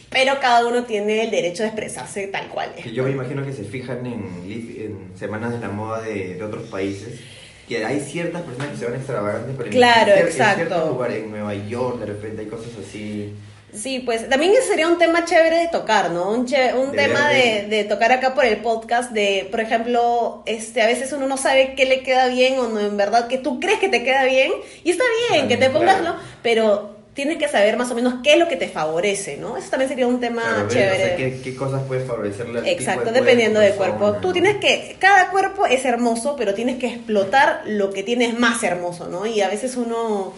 pero 0.08 0.40
cada 0.40 0.66
uno 0.66 0.84
tiene 0.84 1.22
el 1.24 1.30
derecho 1.30 1.64
de 1.64 1.68
expresarse 1.68 2.28
tal 2.28 2.48
cual 2.48 2.70
es 2.78 2.90
yo 2.90 3.02
me 3.02 3.10
imagino 3.10 3.44
que 3.44 3.52
se 3.52 3.64
fijan 3.64 4.06
en, 4.06 5.12
semanas 5.18 5.52
de 5.52 5.58
la 5.58 5.68
moda 5.68 6.00
de, 6.00 6.34
de 6.34 6.42
otros 6.42 6.64
países. 6.68 7.20
Que 7.68 7.84
hay 7.84 7.98
ciertas 8.00 8.42
personas 8.42 8.68
que 8.68 8.76
se 8.76 8.84
van 8.84 8.94
extravagantes, 8.94 9.54
pero 9.58 9.70
Claro, 9.70 10.12
en, 10.12 10.18
cier- 10.18 10.26
exacto. 10.26 10.60
en 10.62 10.68
ciertos 10.68 10.88
lugares, 10.90 11.24
en 11.24 11.30
Nueva 11.30 11.54
York, 11.54 11.98
de 11.98 12.06
repente 12.06 12.42
hay 12.42 12.46
cosas 12.48 12.70
así. 12.86 13.32
Sí, 13.76 14.00
pues 14.00 14.28
también 14.28 14.52
sería 14.66 14.88
un 14.88 14.98
tema 14.98 15.24
chévere 15.24 15.58
de 15.58 15.68
tocar, 15.68 16.10
¿no? 16.10 16.30
Un, 16.30 16.46
che- 16.46 16.72
un 16.74 16.92
De 16.92 16.96
tema 16.96 17.28
de, 17.28 17.84
tocar 17.88 18.10
acá 18.12 18.34
por 18.34 18.44
el 18.44 18.56
podcast, 18.58 19.10
de, 19.12 19.46
por 19.50 19.60
ejemplo, 19.60 20.42
este, 20.46 20.80
a 20.82 20.86
veces 20.86 21.12
uno 21.12 21.26
no 21.26 21.36
sabe 21.36 21.74
qué 21.76 21.84
le 21.84 22.02
queda 22.02 22.28
bien 22.28 22.58
o 22.58 22.68
no, 22.68 22.80
en 22.80 22.96
verdad, 22.96 23.28
que 23.28 23.38
tú 23.38 23.60
crees 23.60 23.78
que 23.78 23.88
te 23.88 24.02
queda 24.02 24.24
bien, 24.24 24.50
y 24.82 24.90
está 24.90 25.04
bien 25.30 25.48
que 25.48 25.56
te 25.56 25.66
Claro. 25.68 25.78
pongas, 25.78 26.02
¿no? 26.02 26.16
Pero 26.42 26.96
tienes 27.12 27.38
que 27.38 27.48
saber 27.48 27.76
más 27.78 27.90
o 27.90 27.94
menos 27.94 28.16
qué 28.22 28.34
es 28.34 28.38
lo 28.38 28.46
que 28.46 28.56
te 28.56 28.68
favorece, 28.68 29.38
¿no? 29.38 29.56
Eso 29.56 29.70
también 29.70 29.88
sería 29.88 30.06
un 30.06 30.20
tema 30.20 30.42
Claro, 30.42 30.56
ver, 30.58 30.66
o 30.66 30.68
chévere. 30.70 31.04
sea, 31.04 31.16
¿qué, 31.16 31.40
qué 31.42 31.56
cosas 31.56 31.82
puedes 31.88 32.06
favorecerle 32.06 32.58
al 32.58 32.64
tipo 32.64 32.78
Exacto, 32.78 33.10
de 33.10 33.20
dependiendo 33.20 33.58
del 33.60 33.74
cuerpo. 33.74 34.12
Tú 34.20 34.32
tienes 34.32 34.56
que, 34.56 34.96
cada 34.98 35.30
cuerpo 35.30 35.64
es 35.66 35.84
hermoso, 35.86 36.36
pero 36.36 36.52
tienes 36.52 36.76
que 36.76 36.88
explotar 36.88 37.62
lo 37.66 37.90
que 37.90 38.02
tienes 38.02 38.38
más 38.38 38.62
hermoso, 38.62 39.08
¿no? 39.08 39.24
Y 39.26 39.40
a 39.40 39.48
veces 39.48 39.76
uno, 39.76 40.34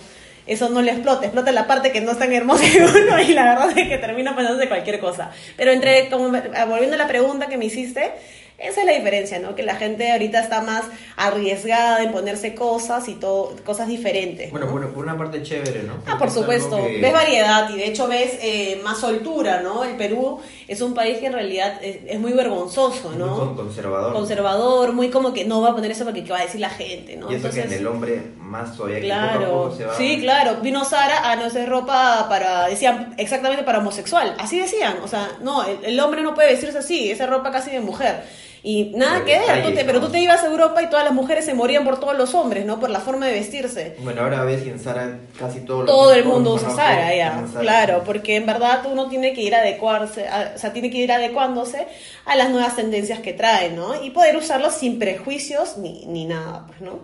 eso 0.48 0.68
no 0.70 0.82
le 0.82 0.92
explota, 0.92 1.24
explota 1.24 1.52
la 1.52 1.66
parte 1.66 1.92
que 1.92 2.00
no 2.00 2.12
es 2.12 2.18
tan 2.18 2.32
hermosa 2.32 2.64
de 2.64 2.84
uno 3.04 3.20
y 3.20 3.32
la 3.34 3.44
verdad 3.44 3.76
es 3.78 3.88
que 3.88 3.98
termina 3.98 4.34
pensándose 4.34 4.68
cualquier 4.68 4.98
cosa. 5.00 5.30
Pero 5.56 5.70
entre, 5.72 6.08
como, 6.10 6.28
me- 6.30 6.42
volviendo 6.66 6.94
a 6.94 6.98
la 6.98 7.06
pregunta 7.08 7.46
que 7.46 7.56
me 7.58 7.66
hiciste, 7.66 8.12
esa 8.58 8.80
es 8.80 8.86
la 8.86 8.92
diferencia, 8.92 9.38
¿no? 9.38 9.54
Que 9.54 9.62
la 9.62 9.76
gente 9.76 10.10
ahorita 10.10 10.40
está 10.40 10.60
más 10.62 10.82
arriesgada 11.16 12.02
en 12.02 12.10
ponerse 12.12 12.54
cosas 12.54 13.08
y 13.08 13.14
todo, 13.14 13.54
cosas 13.64 13.86
diferentes. 13.88 14.50
Bueno, 14.50 14.66
¿no? 14.66 14.72
por, 14.72 14.92
por 14.92 15.04
una 15.04 15.16
parte 15.16 15.42
chévere, 15.42 15.82
¿no? 15.84 15.94
Ah, 16.06 16.16
por 16.18 16.30
supuesto. 16.30 16.76
que- 16.76 17.00
Ves 17.00 17.12
variedad 17.12 17.70
y 17.70 17.76
de 17.76 17.86
hecho 17.86 18.08
ves 18.08 18.38
eh, 18.42 18.80
más 18.82 18.98
soltura, 18.98 19.60
¿no? 19.62 19.84
El 19.84 19.96
Perú 19.96 20.40
es 20.66 20.80
un 20.80 20.94
país 20.94 21.18
que 21.18 21.26
en 21.26 21.32
realidad 21.34 21.78
es, 21.82 21.98
es 22.06 22.18
muy 22.20 22.32
vergonzoso, 22.32 23.12
¿no? 23.12 23.36
con- 23.36 23.56
conservador. 23.56 24.12
Conservador, 24.12 24.92
muy 24.92 25.10
como 25.10 25.32
que 25.32 25.44
no 25.44 25.60
va 25.60 25.70
a 25.70 25.74
poner 25.74 25.90
eso 25.90 26.04
porque 26.04 26.24
qué 26.24 26.32
va 26.32 26.38
a 26.40 26.42
decir 26.42 26.60
la 26.60 26.70
gente, 26.70 27.16
¿no? 27.16 27.30
Y 27.30 27.36
eso 27.36 27.50
que 27.50 27.60
en 27.62 27.72
el 27.72 27.86
hombre 27.86 28.22
más 28.38 28.76
todavía 28.76 29.00
que 29.00 29.08
poco 29.08 29.14
a 29.14 29.28
Claro, 29.28 29.50
poco 29.64 29.76
se 29.76 29.84
va. 29.84 29.96
sí, 29.96 30.18
claro. 30.20 30.56
Vino 30.62 30.84
Sara 30.84 31.30
a 31.30 31.36
no 31.36 31.48
sé 31.50 31.66
ropa 31.66 32.26
para, 32.28 32.66
decían 32.68 33.14
exactamente 33.18 33.62
para 33.64 33.78
homosexual. 33.78 34.34
Así 34.38 34.58
decían, 34.58 34.96
o 35.04 35.08
sea, 35.08 35.28
no, 35.42 35.64
el, 35.64 35.84
el 35.84 36.00
hombre 36.00 36.22
no 36.22 36.34
puede 36.34 36.50
vestirse 36.50 36.78
así, 36.78 37.10
esa 37.10 37.26
ropa 37.26 37.50
casi 37.50 37.70
de 37.70 37.80
mujer. 37.80 38.22
Y 38.62 38.92
nada 38.96 39.24
que 39.24 39.38
ver, 39.38 39.62
tú 39.62 39.72
te- 39.72 39.84
pero 39.84 40.00
tú 40.00 40.08
te 40.10 40.18
ibas 40.20 40.42
a 40.42 40.46
Europa 40.48 40.82
y 40.82 40.88
todas 40.90 41.04
las 41.04 41.14
mujeres 41.14 41.44
se 41.44 41.54
morían 41.54 41.84
por 41.84 42.00
todos 42.00 42.16
los 42.18 42.34
hombres, 42.34 42.66
¿no? 42.66 42.80
Por 42.80 42.90
la 42.90 42.98
forma 43.00 43.26
de 43.26 43.32
vestirse. 43.34 43.94
Bueno, 44.00 44.22
ahora 44.22 44.42
ves 44.44 44.62
que 44.62 44.70
en 44.70 44.80
Zara 44.80 45.18
casi 45.38 45.60
todo 45.60 45.84
todo 45.84 46.12
el 46.12 46.24
mundo 46.24 46.54
usa 46.54 46.70
Sara, 46.70 47.14
ya, 47.14 47.44
claro, 47.60 48.02
porque 48.04 48.36
en 48.36 48.46
verdad 48.46 48.84
uno 48.90 49.08
tiene 49.08 49.32
que 49.32 49.42
ir 49.42 49.54
adecuarse, 49.54 50.26
a- 50.28 50.52
o 50.56 50.58
sea, 50.58 50.72
tiene 50.72 50.90
que 50.90 50.98
ir 50.98 51.12
adecuándose 51.12 51.86
a 52.26 52.34
las 52.36 52.50
nuevas 52.50 52.74
tendencias 52.76 53.20
que 53.20 53.32
trae, 53.32 53.70
¿no? 53.70 54.02
Y 54.02 54.10
poder 54.10 54.36
usarlo 54.36 54.70
sin 54.70 54.98
prejuicios 54.98 55.78
ni, 55.78 56.04
ni 56.06 56.24
nada, 56.26 56.64
pues, 56.66 56.80
¿no? 56.80 56.98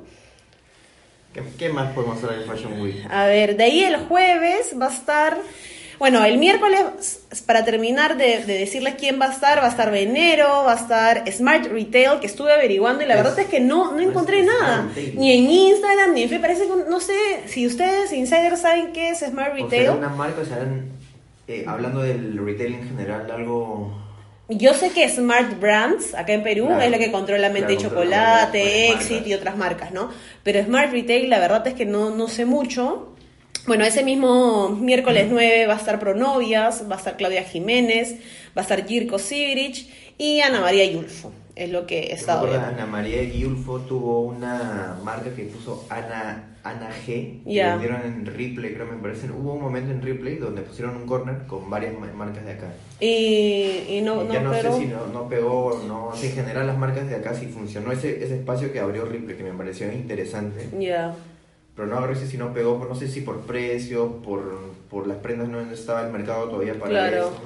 ¿Qué, 1.32 1.42
qué 1.58 1.68
más 1.68 1.92
podemos 1.92 2.22
hacer 2.22 2.38
en 2.42 2.46
Fashion 2.48 2.80
Week? 2.80 3.06
A 3.10 3.26
ver, 3.26 3.56
de 3.56 3.64
ahí 3.64 3.82
el 3.84 3.96
jueves 3.96 4.74
va 4.80 4.86
a 4.86 4.92
estar, 4.92 5.36
bueno, 5.98 6.24
el 6.24 6.38
miércoles, 6.38 7.20
para 7.46 7.64
terminar 7.64 8.16
de, 8.16 8.44
de 8.44 8.58
decirles 8.58 8.94
quién 8.98 9.20
va 9.20 9.26
a 9.26 9.32
estar, 9.32 9.58
va 9.60 9.66
a 9.66 9.70
estar 9.70 9.90
Venero, 9.90 10.48
va 10.64 10.72
a 10.72 10.76
estar 10.76 11.24
Smart 11.32 11.66
Retail, 11.66 12.20
que 12.20 12.26
estuve 12.26 12.52
averiguando 12.52 13.02
y 13.04 13.06
la 13.06 13.14
Es- 13.14 13.22
verdad 13.22 13.38
es 13.40 13.46
que 13.48 13.60
no, 13.60 13.92
no 13.92 14.00
encontré 14.00 14.42
nada, 14.42 14.88
ni 15.14 15.32
en 15.32 15.50
Instagram, 15.50 16.14
ni 16.14 16.22
en 16.24 16.28
Facebook, 16.28 16.46
parece 16.46 16.64
que, 16.66 16.90
no 16.90 17.00
sé, 17.00 17.14
si 17.46 17.66
ustedes, 17.66 18.12
insiders, 18.12 18.60
saben 18.60 18.92
qué 18.92 19.10
es 19.10 19.20
Smart 19.20 19.52
¿O 19.52 19.54
Retail. 19.56 19.82
será 19.82 19.92
una 19.92 20.08
marca 20.10 20.40
o 20.42 20.44
serán, 20.44 20.88
eh, 21.48 21.64
hablando 21.66 22.00
del 22.02 22.38
retail 22.44 22.74
en 22.74 22.88
general, 22.88 23.30
algo... 23.30 24.00
Yo 24.48 24.74
sé 24.74 24.90
que 24.90 25.08
Smart 25.08 25.58
Brands, 25.58 26.14
acá 26.14 26.34
en 26.34 26.42
Perú, 26.42 26.66
Claro, 26.66 26.82
es 26.82 26.90
lo 26.90 26.98
que 26.98 27.10
controla 27.10 27.48
Mente 27.48 27.76
claro, 27.76 27.88
Chocolate, 27.88 28.88
Exit 28.90 29.10
marcas. 29.12 29.26
y 29.28 29.34
otras 29.34 29.56
marcas, 29.56 29.92
¿no? 29.92 30.10
Pero 30.42 30.62
Smart 30.62 30.92
Retail, 30.92 31.30
la 31.30 31.38
verdad 31.38 31.66
es 31.66 31.72
que 31.72 31.86
no, 31.86 32.10
no 32.10 32.28
sé 32.28 32.44
mucho. 32.44 33.13
Bueno, 33.66 33.84
ese 33.84 34.04
mismo 34.04 34.68
miércoles 34.70 35.28
9 35.30 35.66
va 35.66 35.74
a 35.74 35.78
estar 35.78 35.98
Pronovias, 35.98 36.84
va 36.90 36.96
a 36.96 36.98
estar 36.98 37.16
Claudia 37.16 37.44
Jiménez, 37.44 38.16
va 38.56 38.60
a 38.60 38.62
estar 38.62 38.86
Jirko 38.86 39.18
Sigrich 39.18 39.88
y 40.18 40.40
Ana 40.40 40.60
María 40.60 40.84
Yulfo. 40.84 41.32
Es 41.56 41.70
lo 41.70 41.86
que 41.86 42.00
he 42.00 42.12
estado 42.12 42.46
viendo. 42.48 42.66
Ana 42.66 42.84
María 42.84 43.22
Guiulfo 43.22 43.78
tuvo 43.82 44.22
una 44.22 44.98
marca 45.04 45.30
que 45.36 45.44
puso 45.44 45.86
Ana, 45.88 46.56
Ana 46.64 46.90
G. 47.06 47.44
Que 47.44 47.52
Ya. 47.54 47.76
vendieron 47.76 48.02
en 48.04 48.26
Ripley, 48.26 48.74
creo 48.74 48.86
me 48.86 48.96
parece. 49.00 49.30
Hubo 49.30 49.54
un 49.54 49.62
momento 49.62 49.92
en 49.92 50.02
Ripley 50.02 50.34
donde 50.38 50.62
pusieron 50.62 50.96
un 50.96 51.06
corner 51.06 51.46
con 51.46 51.70
varias 51.70 51.94
ma- 51.96 52.12
marcas 52.12 52.44
de 52.44 52.52
acá. 52.52 52.66
Y, 52.98 53.84
y 53.88 54.00
no, 54.02 54.24
Y 54.24 54.32
ya 54.32 54.40
no, 54.40 54.52
sé 54.52 54.72
si 54.72 54.86
no, 54.86 55.06
no 55.12 55.28
pegó, 55.28 55.80
no, 55.86 56.10
en 56.20 56.32
general 56.32 56.66
las 56.66 56.76
marcas 56.76 57.08
de 57.08 57.14
acá 57.14 57.34
sí 57.34 57.46
funcionó 57.46 57.92
ese, 57.92 58.24
ese 58.24 58.34
espacio 58.34 58.72
que 58.72 58.80
abrió 58.80 59.04
Ripley, 59.04 59.36
que 59.36 59.44
me 59.44 59.52
pareció 59.52 59.90
interesante. 59.92 60.68
Ya. 60.80 61.14
Pero 61.76 61.88
no 61.88 62.14
sé 62.14 62.26
si 62.28 62.36
no 62.38 62.52
pegó, 62.54 62.78
por- 62.78 62.88
no 62.88 62.94
sé 62.94 63.08
si 63.08 63.20
por 63.22 63.40
precio, 63.40 64.22
por, 64.22 64.42
por 64.90 65.06
las 65.06 65.16
prendas 65.18 65.48
no 65.48 65.60
estaba 65.60 66.06
el 66.06 66.12
mercado 66.12 66.48
todavía 66.48 66.74
para 66.78 66.90
Claro. 66.90 67.16
eso. 67.16 67.40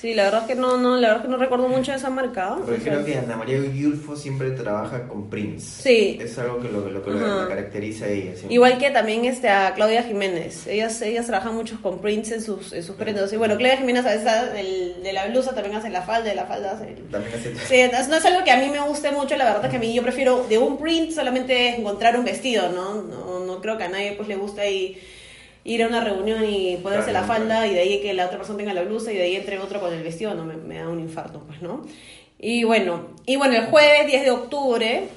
Sí, 0.00 0.14
la 0.14 0.24
verdad 0.24 0.42
es 0.42 0.46
que 0.46 0.54
no, 0.54 0.76
no, 0.76 0.94
la 0.96 1.08
verdad 1.08 1.16
es 1.16 1.22
que 1.22 1.28
no 1.28 1.36
recuerdo 1.38 1.66
mucho 1.66 1.90
de 1.90 1.96
esa 1.98 2.08
marca. 2.08 2.56
Sea, 2.64 2.76
creo 2.76 3.04
que 3.04 3.16
Ana 3.18 3.36
María 3.36 3.58
Yulfo 3.58 4.14
siempre 4.14 4.52
trabaja 4.52 5.08
con 5.08 5.28
Prince. 5.28 5.82
Sí. 5.82 6.18
Es 6.20 6.38
algo 6.38 6.60
que 6.60 6.68
lo, 6.68 6.88
lo 6.88 7.02
que 7.02 7.10
la 7.10 7.46
caracteriza 7.48 8.04
a 8.04 8.08
ella. 8.08 8.32
siempre. 8.36 8.54
Igual 8.54 8.78
que 8.78 8.90
también 8.92 9.24
este, 9.24 9.48
a 9.48 9.74
Claudia 9.74 10.04
Jiménez. 10.04 10.68
Ellas, 10.68 11.02
ellas 11.02 11.26
trabajan 11.26 11.54
mucho 11.56 11.80
con 11.82 11.98
prints 12.00 12.30
en 12.30 12.42
sus, 12.42 12.72
en 12.72 12.84
sus 12.84 12.94
prendas. 12.94 13.32
Y 13.32 13.36
bueno, 13.38 13.56
Claudia 13.56 13.78
Jiménez 13.78 14.06
a 14.06 14.10
veces 14.10 14.52
del- 14.52 15.02
de 15.02 15.12
la 15.12 15.26
blusa 15.26 15.52
también 15.52 15.74
hace 15.74 15.90
la 15.90 16.02
falda, 16.02 16.28
de 16.28 16.36
la 16.36 16.46
falda 16.46 16.72
hace 16.72 16.90
el- 16.92 17.08
También 17.08 17.34
hace... 17.34 17.54
Sí, 17.56 17.90
no 18.08 18.16
es- 18.16 18.24
algo 18.24 18.44
que 18.44 18.52
a 18.52 18.56
mí 18.58 18.68
me 18.70 18.78
guste 18.80 19.10
mucho, 19.10 19.36
la 19.36 19.46
verdad 19.46 19.64
es 19.64 19.70
que 19.72 19.76
a 19.78 19.80
mí 19.80 19.92
yo 19.92 20.02
prefiero 20.02 20.44
de 20.48 20.58
un 20.58 20.78
print 20.78 21.10
solamente 21.10 21.74
encontrar 21.76 22.16
un 22.16 22.24
vestido, 22.24 22.70
¿no? 22.70 23.02
No, 23.02 23.40
no 23.44 23.60
creo 23.60 23.76
que 23.76 23.82
a 23.84 23.88
nadie 23.88 24.12
pues 24.12 24.28
le 24.28 24.36
guste 24.36 24.60
ahí 24.60 24.96
ir 25.64 25.82
a 25.82 25.88
una 25.88 26.02
reunión 26.02 26.44
y 26.44 26.76
ponerse 26.82 27.10
Claro, 27.10 27.26
la 27.26 27.32
falda 27.34 27.66
y 27.66 27.74
de 27.74 27.80
ahí 27.80 28.00
que 28.00 28.14
la 28.14 28.26
otra 28.26 28.38
persona 28.38 28.58
tenga 28.58 28.74
la 28.74 28.82
blusa 28.82 29.12
y 29.12 29.16
de 29.16 29.22
ahí 29.24 29.36
entre 29.36 29.58
otro 29.58 29.80
con 29.80 29.92
el 29.92 30.02
vestido, 30.02 30.34
no 30.34 30.44
me, 30.44 30.56
me 30.56 30.78
da 30.78 30.88
un 30.88 31.00
infarto, 31.00 31.40
pues, 31.46 31.60
¿no? 31.62 31.84
Y 32.38 32.64
bueno, 32.64 33.08
y 33.26 33.36
bueno, 33.36 33.54
el 33.56 33.66
jueves 33.66 34.06
10 34.06 34.22
de 34.24 34.30
octubre 34.30 35.08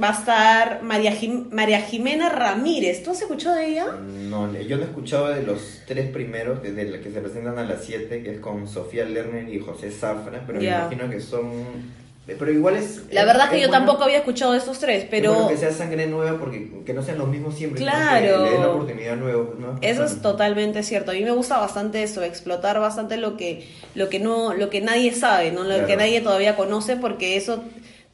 va 0.00 0.10
a 0.10 0.12
estar 0.12 0.82
María, 0.82 1.10
Jim- 1.12 1.48
María 1.50 1.80
Jimena 1.80 2.28
Ramírez. 2.28 3.02
¿Tú 3.02 3.12
has 3.12 3.22
escuchado 3.22 3.56
de 3.56 3.66
ella? 3.68 3.86
No, 3.92 4.52
yo 4.60 4.76
no 4.76 4.82
he 4.82 4.86
escuchado 4.86 5.28
de 5.28 5.42
los 5.42 5.80
tres 5.86 6.10
primeros, 6.10 6.60
que, 6.60 6.70
de 6.72 7.00
que 7.00 7.10
se 7.10 7.20
presentan 7.22 7.58
a 7.58 7.64
las 7.64 7.82
7, 7.82 8.22
que 8.22 8.32
es 8.32 8.40
con 8.40 8.68
Sofía 8.68 9.06
Lerner 9.06 9.48
y 9.48 9.58
José 9.58 9.90
Zafra, 9.90 10.44
pero 10.46 10.58
me 10.58 10.66
imagino 10.90 11.08
que 11.10 11.20
son... 11.20 12.04
Pero 12.26 12.50
igual 12.50 12.76
es... 12.76 13.02
La 13.12 13.24
verdad 13.24 13.44
es 13.46 13.50
que 13.52 13.60
yo 13.60 13.68
bueno- 13.68 13.84
tampoco 13.84 14.04
había 14.04 14.18
escuchado 14.18 14.52
de 14.52 14.58
estos 14.58 14.78
tres, 14.80 15.04
es 15.04 15.08
pero... 15.08 15.32
bueno 15.32 15.48
que 15.48 15.56
sea 15.58 15.70
sangre 15.72 16.06
nueva 16.08 16.38
porque 16.40 16.68
que 16.84 16.92
no 16.92 17.02
sean 17.02 17.18
los 17.18 17.28
mismos 17.28 17.54
siempre. 17.54 17.80
Claro. 17.80 18.42
Que 18.42 18.42
le 18.44 18.50
den 18.50 18.60
la 18.62 18.68
oportunidad 18.70 19.12
a 19.12 19.16
nuevos, 19.16 19.58
nuevas 19.58 19.78
Eso 19.80 20.04
es 20.04 20.20
totalmente 20.20 20.82
cierto. 20.82 21.12
A 21.12 21.14
mí 21.14 21.22
me 21.22 21.30
gusta 21.30 21.58
bastante 21.58 22.02
eso, 22.02 22.22
explotar 22.24 22.80
bastante 22.80 23.16
lo 23.16 23.36
que, 23.36 23.68
lo 23.94 24.08
que 24.08 24.18
no, 24.18 24.54
lo 24.54 24.70
que 24.70 24.80
nadie 24.80 25.12
sabe, 25.14 25.52
¿no? 25.52 25.62
Lo 25.62 25.68
Claro. 25.74 25.86
que 25.86 25.96
nadie 25.96 26.20
todavía 26.20 26.56
conoce, 26.56 26.96
porque 26.96 27.36
eso 27.36 27.62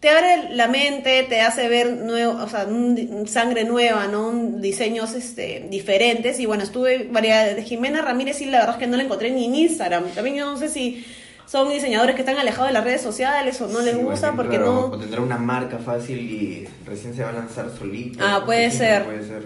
te 0.01 0.11
abre 0.11 0.51
la 0.51 0.67
mente, 0.69 1.23
te 1.29 1.41
hace 1.41 1.69
ver 1.69 1.93
nuevo, 1.93 2.43
o 2.43 2.49
sea, 2.49 2.65
un 2.67 3.27
sangre 3.29 3.65
nueva, 3.65 4.09
¿no? 4.09 4.29
Un- 4.29 4.61
diseños 4.61 5.15
este, 5.15 5.65
diferentes. 5.71 6.39
Y 6.41 6.45
bueno, 6.47 6.65
estuve 6.65 7.09
de 7.09 7.63
Jimena 7.63 8.03
Ramírez 8.03 8.41
y 8.43 8.47
la 8.47 8.59
verdad 8.59 8.75
es 8.75 8.81
que 8.81 8.87
no 8.89 8.97
la 8.97 9.05
encontré 9.05 9.31
ni 9.31 9.47
en 9.47 9.55
Instagram. 9.55 10.05
También 10.15 10.37
yo 10.37 10.45
no 10.51 10.57
sé 10.59 10.69
si 10.69 11.05
son 11.47 11.71
diseñadores 11.71 12.15
que 12.15 12.23
están 12.23 12.39
alejados 12.39 12.69
de 12.69 12.73
las 12.73 12.85
redes 12.85 13.03
sociales 13.03 13.61
o 13.61 13.69
no 13.69 13.81
les 13.81 13.97
gusta 13.97 14.33
porque 14.33 14.57
claro, 14.57 14.73
no 14.73 14.81
O 14.87 14.99
tendrá 14.99 15.21
una 15.21 15.39
marca 15.39 15.79
fácil 15.79 16.19
y 16.19 16.69
recién 16.87 17.15
se 17.15 17.23
va 17.23 17.31
a 17.31 17.33
lanzar 17.33 17.71
solito. 17.77 18.25
Ah, 18.27 18.43
puede 18.45 18.71
ser. 18.71 19.05
Puede 19.05 19.27
ser. 19.27 19.43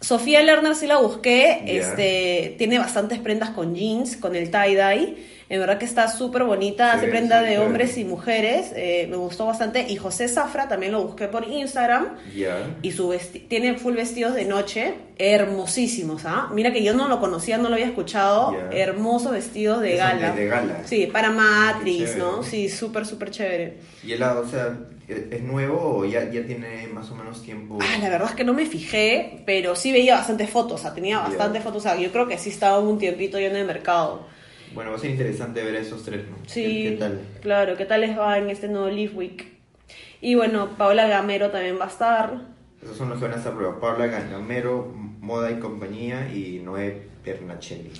Sofía 0.00 0.42
Lerner 0.42 0.76
sí 0.76 0.86
la 0.86 0.98
busqué, 0.98 1.62
este, 1.66 2.54
tiene 2.56 2.78
bastantes 2.78 3.18
prendas 3.18 3.50
con 3.50 3.74
jeans, 3.74 4.16
con 4.16 4.36
el 4.36 4.50
tie-dye, 4.50 5.16
en 5.50 5.60
verdad 5.60 5.78
que 5.78 5.84
está 5.86 6.08
súper 6.08 6.44
bonita, 6.44 6.92
Sí, 6.92 6.96
hace 6.98 7.08
prenda 7.08 7.38
sí, 7.40 7.46
de 7.46 7.50
claro. 7.54 7.66
hombres 7.66 7.96
y 7.96 8.04
mujeres, 8.04 8.72
eh, 8.76 9.06
me 9.10 9.16
gustó 9.16 9.46
bastante, 9.46 9.86
y 9.88 9.96
José 9.96 10.28
Zafra 10.28 10.68
también 10.68 10.92
lo 10.92 11.02
busqué 11.02 11.26
por 11.28 11.48
Instagram, 11.48 12.16
Ya. 12.36 12.76
y 12.82 12.92
su 12.92 13.14
tiene 13.48 13.74
full 13.78 13.94
vestidos 13.94 14.34
de 14.34 14.44
noche, 14.44 14.94
hermosísimos, 15.42 16.22
¿ah? 16.26 16.48
Mira 16.52 16.72
que 16.72 16.82
yo 16.82 16.92
no 16.94 17.08
lo 17.08 17.20
conocía, 17.20 17.56
no 17.58 17.68
lo 17.68 17.74
había 17.74 17.86
escuchado, 17.86 18.52
Ya. 18.52 18.76
hermosos 18.78 19.32
vestidos 19.32 19.80
de 19.80 19.96
gala. 19.96 20.32
de- 20.32 20.42
de 20.42 20.46
gala. 20.48 20.82
Sí, 20.84 21.06
para 21.10 21.30
Matrix. 21.30 22.16
¿no? 22.16 22.42
Sí, 22.42 22.68
súper, 22.68 23.06
súper 23.06 23.30
chévere. 23.30 23.78
Y 24.04 24.12
el 24.12 24.22
o 24.22 24.46
sea, 24.48 24.76
¿e- 25.08 25.28
¿es 25.30 25.42
nuevo 25.42 25.98
o 25.98 26.04
ya, 26.04 26.30
ya 26.30 26.44
tiene 26.44 26.86
más 26.92 27.10
o 27.10 27.14
menos 27.14 27.42
tiempo? 27.42 27.78
Ah, 27.80 27.98
la 28.02 28.08
verdad 28.10 28.28
es 28.30 28.34
que 28.36 28.44
no 28.44 28.52
me 28.54 28.66
fijé, 28.66 29.42
pero 29.46 29.74
sí 29.76 29.92
veía 29.92 30.16
bastantes 30.16 30.50
fotos, 30.50 30.80
o 30.80 30.82
sea, 30.82 30.94
tenía 30.94 31.18
bastantes 31.20 31.62
fotos, 31.62 31.84
o 31.84 31.88
sea, 31.88 31.98
yo 31.98 32.10
creo 32.12 32.26
que 32.28 32.36
sí 32.38 32.50
estaba 32.50 32.78
un 32.78 32.98
tiempito 32.98 33.38
ya 33.38 33.46
en 33.46 33.56
el 33.56 33.66
mercado. 33.66 34.26
Bueno, 34.74 34.90
va 34.90 34.96
a 34.96 35.00
ser 35.00 35.10
interesante 35.10 35.62
ver 35.62 35.74
esos 35.76 36.02
tres, 36.04 36.28
¿no? 36.28 36.36
Sí, 36.46 36.62
¿Qué, 36.62 36.90
qué 36.90 36.96
tal? 36.98 37.20
claro, 37.40 37.76
¿qué 37.76 37.84
tal 37.84 38.00
les 38.02 38.18
va 38.18 38.38
en 38.38 38.50
este 38.50 38.68
nuevo 38.68 38.88
Leaf 38.88 39.14
Week? 39.14 39.46
Y 40.20 40.34
bueno, 40.34 40.70
Paola 40.76 41.06
Gamero 41.06 41.50
también 41.50 41.78
va 41.78 41.84
a 41.84 41.88
estar. 41.88 42.32
Esos 42.82 42.96
son 42.96 43.08
los 43.08 43.18
que 43.18 43.24
van 43.24 43.34
a 43.34 43.38
estar 43.38 43.54
prueba. 43.54 43.80
Paula 43.80 44.06
Ganamero, 44.06 44.92
Moda 45.20 45.50
y 45.50 45.58
Compañía 45.58 46.32
y 46.32 46.60
Noé 46.64 47.02
Pernachelli. 47.24 47.90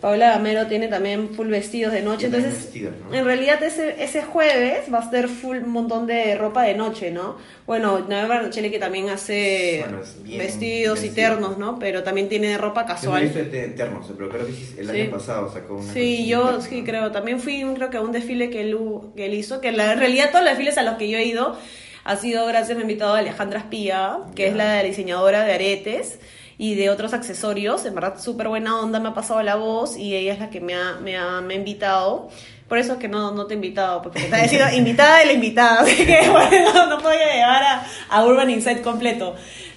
Paola 0.00 0.30
Gamero 0.32 0.66
tiene 0.66 0.88
también 0.88 1.30
full 1.34 1.48
vestidos 1.48 1.90
de 1.92 2.02
noche, 2.02 2.26
entonces 2.26 2.52
vestidos, 2.52 2.92
¿no? 3.10 3.14
en 3.16 3.24
realidad 3.24 3.62
ese, 3.62 4.02
ese 4.04 4.22
jueves 4.22 4.92
va 4.92 4.98
a 4.98 5.10
ser 5.10 5.26
full 5.28 5.56
un 5.58 5.70
montón 5.70 6.06
de 6.06 6.34
ropa 6.36 6.64
de 6.64 6.74
noche, 6.74 7.10
¿no? 7.10 7.36
Bueno, 7.66 8.00
Noé 8.00 8.26
Barnachelli 8.26 8.70
que 8.70 8.78
también 8.78 9.08
hace 9.08 9.78
Bueno, 9.84 9.98
vestidos 9.98 10.98
y 11.00 11.06
vestido. 11.08 11.14
ternos, 11.14 11.58
¿no? 11.58 11.78
Pero 11.78 12.02
también 12.02 12.28
tiene 12.28 12.58
ropa 12.58 12.82
Yo 12.82 12.88
no 12.88 12.94
casual. 12.94 13.22
visto 13.22 13.38
este 13.38 13.64
eterno, 13.64 14.00
pero 14.16 14.28
creo 14.28 14.46
que 14.46 14.52
el 14.80 14.88
Sí. 14.90 15.00
año 15.00 15.10
pasado 15.10 15.50
sacó 15.52 15.76
una. 15.76 15.92
Sí, 15.92 16.26
yo 16.26 16.60
sí 16.60 16.80
¿no? 16.80 16.84
creo. 16.86 17.10
También 17.12 17.40
fui, 17.40 17.64
creo 17.74 17.88
que 17.88 17.96
a 17.96 18.02
un 18.02 18.12
desfile 18.12 18.50
que 18.50 18.60
él, 18.60 18.76
que 19.16 19.26
él 19.26 19.34
hizo, 19.34 19.60
que 19.62 19.72
la, 19.72 19.94
en 19.94 19.98
realidad 19.98 20.28
todos 20.30 20.44
los 20.44 20.52
desfiles 20.52 20.76
a 20.76 20.82
los 20.82 20.96
que 20.96 21.08
yo 21.08 21.16
he 21.16 21.24
ido 21.24 21.56
ha 22.04 22.16
sido 22.16 22.46
gracias, 22.46 22.76
me 22.76 22.82
ha 22.82 22.86
invitado 22.86 23.14
a 23.14 23.18
Alejandra 23.18 23.60
Espía, 23.60 24.18
que 24.36 24.46
es 24.46 24.54
la 24.54 24.80
diseñadora 24.82 25.42
de 25.44 25.54
aretes 25.54 26.18
y 26.58 26.74
de 26.74 26.90
otros 26.90 27.12
accesorios. 27.14 27.84
En 27.84 27.94
verdad, 27.94 28.18
súper 28.20 28.48
buena 28.48 28.80
onda, 28.80 29.00
me 29.00 29.08
ha 29.10 29.14
pasado 29.14 29.42
la 29.42 29.56
voz 29.56 29.96
y 29.96 30.14
ella 30.14 30.32
es 30.32 30.38
la 30.40 30.50
que 30.50 30.60
me 30.60 30.74
ha, 30.74 30.94
me 31.02 31.16
ha, 31.16 31.40
me 31.40 31.54
ha 31.54 31.56
invitado. 31.56 32.28
Por 32.68 32.78
eso 32.78 32.94
es 32.94 32.98
que 32.98 33.06
no, 33.08 33.30
no 33.32 33.46
te 33.46 33.54
he 33.54 33.56
invitado, 33.56 34.02
porque 34.02 34.22
te 34.22 34.44
he 34.44 34.48
sido 34.48 34.66
invitada 34.76 35.18
de 35.20 35.26
la 35.26 35.32
invitada. 35.34 35.80
Así 35.82 36.04
que 36.04 36.20
bueno, 36.30 36.86
no 36.88 36.98
podía 36.98 37.32
llevar 37.34 37.62
a, 37.62 37.86
a 38.10 38.24
Urban 38.26 38.50
Insight 38.50 38.82
completo. 38.82 39.34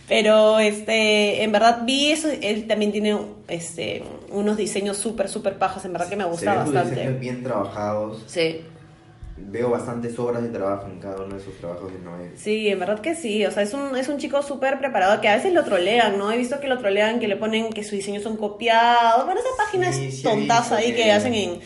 Pero 0.07 0.57
este, 0.57 1.43
en 1.43 1.51
verdad 1.51 1.81
vi 1.83 2.11
eso, 2.11 2.29
él 2.41 2.65
también 2.65 2.91
tiene 2.91 3.15
este, 3.47 4.03
unos 4.31 4.57
diseños 4.57 4.97
súper, 4.97 5.29
súper 5.29 5.59
pajas, 5.59 5.85
en 5.85 5.93
verdad 5.93 6.09
que 6.09 6.15
me 6.15 6.23
Se 6.23 6.29
gusta 6.31 6.51
ven 6.55 6.73
bastante. 6.73 6.95
diseños 6.95 7.19
bien 7.19 7.43
trabajados. 7.43 8.23
Sí, 8.25 8.61
Veo 9.47 9.69
bastantes 9.71 10.17
horas 10.19 10.43
de 10.43 10.49
trabajo 10.49 10.87
en 10.87 10.99
cada 10.99 11.23
uno 11.23 11.35
de 11.35 11.43
sus 11.43 11.55
trabajos 11.57 11.91
de 11.91 11.99
Noé. 11.99 12.31
sí, 12.35 12.67
en 12.69 12.79
verdad 12.79 12.99
que 12.99 13.15
sí. 13.15 13.45
O 13.45 13.51
sea, 13.51 13.63
es 13.63 13.73
un, 13.73 13.95
es 13.97 14.07
un 14.09 14.17
chico 14.17 14.41
súper 14.43 14.77
preparado 14.79 15.19
que 15.21 15.27
a 15.27 15.35
veces 15.35 15.53
lo 15.53 15.63
trolean, 15.63 16.17
¿no? 16.17 16.31
He 16.31 16.37
visto 16.37 16.59
que 16.59 16.67
lo 16.67 16.77
trolean, 16.77 17.19
que 17.19 17.27
le 17.27 17.35
ponen 17.35 17.71
que 17.71 17.83
sus 17.83 17.93
diseños 17.93 18.21
son 18.23 18.37
copiados. 18.37 19.25
Bueno, 19.25 19.39
esas 19.39 19.53
páginas 19.57 19.95
Sí, 19.95 20.11
sí 20.11 20.23
tontas 20.23 20.71
ahí 20.71 20.91
que 20.91 21.03
que- 21.03 21.11
hacen 21.11 21.33
en, 21.33 21.59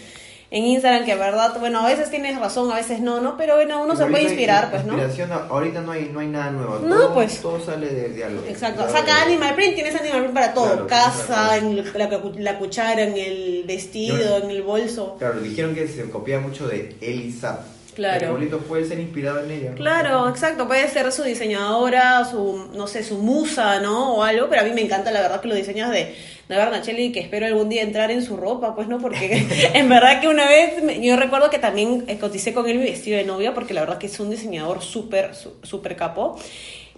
en 0.56 0.66
Instagram, 0.66 1.04
que 1.04 1.14
en 1.14 1.20
verdad, 1.20 1.58
bueno, 1.60 1.80
a 1.80 1.88
veces 1.88 2.12
tienes 2.12 2.40
razón, 2.40 2.72
a 2.72 2.76
veces 2.76 3.00
no, 3.00 3.20
¿no? 3.20 3.36
Pero 3.38 3.56
bueno, 3.56 3.82
uno 3.82 3.96
se 3.96 4.06
puede 4.06 4.20
hay 4.20 4.26
inspirar, 4.26 4.70
pues, 4.70 4.86
¿no? 4.86 4.94
inspiración, 4.94 5.32
ahorita 5.50 5.82
no 5.82 5.92
hay, 5.94 6.12
no 6.14 6.20
hay 6.20 6.28
nada 6.28 6.52
nuevo. 6.52 6.78
No, 6.78 6.96
todo, 6.96 7.14
pues. 7.16 7.42
Todo 7.42 7.60
sale 7.60 7.88
de, 7.90 8.10
de 8.10 8.24
algo. 8.24 8.44
Exacto, 8.48 8.88
saca 8.88 9.24
Animal 9.24 9.56
Print, 9.56 9.74
tienes 9.74 9.96
Animal 9.96 10.20
Print 10.20 10.34
para 10.36 10.54
todo, 10.54 10.66
Claro, 10.68 10.88
casa, 10.88 11.26
claro. 11.26 11.56
en 11.56 11.76
la, 11.76 12.22
la 12.38 12.60
cuchara, 12.60 13.02
en 13.02 13.18
el 13.18 13.64
vestido, 13.66 14.38
en 14.44 14.52
el 14.52 14.62
bolso. 14.62 15.16
Claro, 15.18 15.40
dijeron 15.42 15.74
que 15.74 15.88
se 15.88 16.08
copia 16.12 16.40
mucho 16.40 16.68
de 16.68 16.96
Elisa. 17.02 17.62
Claro. 17.96 18.32
Bonito 18.34 18.58
puede 18.60 18.86
ser 18.86 19.00
inspirado 19.00 19.44
en 19.44 19.52
ella. 19.52 19.70
¿no? 19.72 19.76
Claro, 19.76 20.30
exacto, 20.30 20.68
puede 20.68 20.88
ser 20.90 21.12
su 21.12 21.24
diseñadora, 21.24 22.26
su, 22.26 22.70
no 22.74 22.88
sé, 22.88 23.04
su 23.04 23.18
musa, 23.18 23.80
¿no? 23.80 24.16
O 24.16 24.24
algo, 24.24 24.48
pero 24.50 24.62
a 24.62 24.66
mí 24.66 24.72
me 24.72 24.82
encanta 24.82 25.12
la 25.12 25.22
verdad 25.22 25.42
que 25.42 25.48
los 25.48 25.58
diseños 25.58 25.90
de, 25.92 26.16
de 26.50 26.56
Bernachelli, 26.56 27.12
que 27.12 27.20
espero 27.20 27.46
algún 27.46 27.70
día 27.70 27.82
entrar 27.84 28.12
en 28.12 28.24
su 28.24 28.38
ropa, 28.38 28.76
pues, 28.76 28.88
¿no? 28.88 29.00
Porque 29.00 29.46
en 29.74 29.90
verdad 29.90 30.20
que 30.22 30.28
una 30.28 30.48
vez, 30.48 30.82
me- 30.84 31.00
yo 31.06 31.16
recuerdo 31.18 31.50
que 31.50 31.60
también 31.60 32.06
eh, 32.08 32.18
coticé 32.18 32.54
con 32.54 32.68
él 32.68 32.78
mi 32.80 32.86
vestido 32.86 33.18
de 33.18 33.24
novia, 33.26 33.54
porque 33.54 33.74
la 33.74 33.82
verdad 33.82 33.98
que 33.98 34.08
es 34.08 34.20
un 34.20 34.30
diseñador 34.30 34.82
súper, 34.82 35.32
súper 35.64 35.96
capo. 35.96 36.40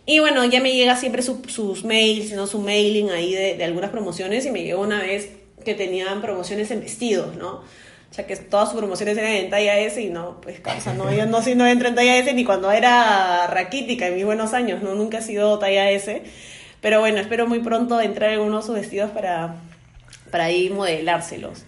Y 0.07 0.19
bueno, 0.19 0.45
ya 0.45 0.61
me 0.61 0.71
llega 0.73 0.95
siempre 0.95 1.21
su- 1.23 1.41
sus 1.47 1.83
mails, 1.83 2.31
¿no? 2.33 2.45
Su 2.47 2.59
mailing 2.59 3.09
ahí 3.11 3.33
de, 3.33 3.55
de 3.57 3.63
algunas 3.63 3.89
promociones, 3.89 4.45
y 4.45 4.51
me 4.51 4.63
llegó 4.63 4.81
una 4.81 5.01
vez 5.01 5.29
que 5.65 5.73
tenían 5.73 6.21
promociones 6.21 6.69
en 6.71 6.81
vestidos, 6.81 7.35
¿no? 7.37 7.63
O 8.15 8.17
sea, 8.17 8.25
que 8.25 8.37
todas 8.37 8.69
sus 8.69 8.77
promociones 8.79 9.17
eran 9.17 9.31
en 9.33 9.49
talla 9.49 9.77
S 9.77 10.01
y 10.01 10.07
no, 10.07 10.39
pues 10.39 10.61
causa, 10.61 10.93
no, 10.93 11.11
yo 11.11 11.25
no, 11.25 11.41
soy- 11.41 11.55
no 11.55 11.67
entro 11.67 11.89
en 11.89 11.95
talla 11.95 12.15
S 12.15 12.33
ni 12.33 12.45
cuando 12.45 12.71
era 12.71 13.45
raquítica 13.47 14.07
en 14.07 14.15
mis 14.15 14.23
buenos 14.23 14.53
años, 14.53 14.81
no, 14.81 14.95
nunca 14.95 15.17
he 15.17 15.21
sido 15.21 15.59
talla 15.59 15.91
S. 15.91 16.23
Pero 16.79 17.01
bueno, 17.01 17.19
espero 17.19 17.45
muy 17.45 17.59
pronto 17.59 17.99
entrar 17.99 18.29
en 18.31 18.39
uno 18.39 18.57
de 18.61 18.63
sus 18.65 18.75
vestidos 18.75 19.11
para, 19.11 19.55
para 20.31 20.45
ahí 20.45 20.69
modelárselos. 20.69 21.63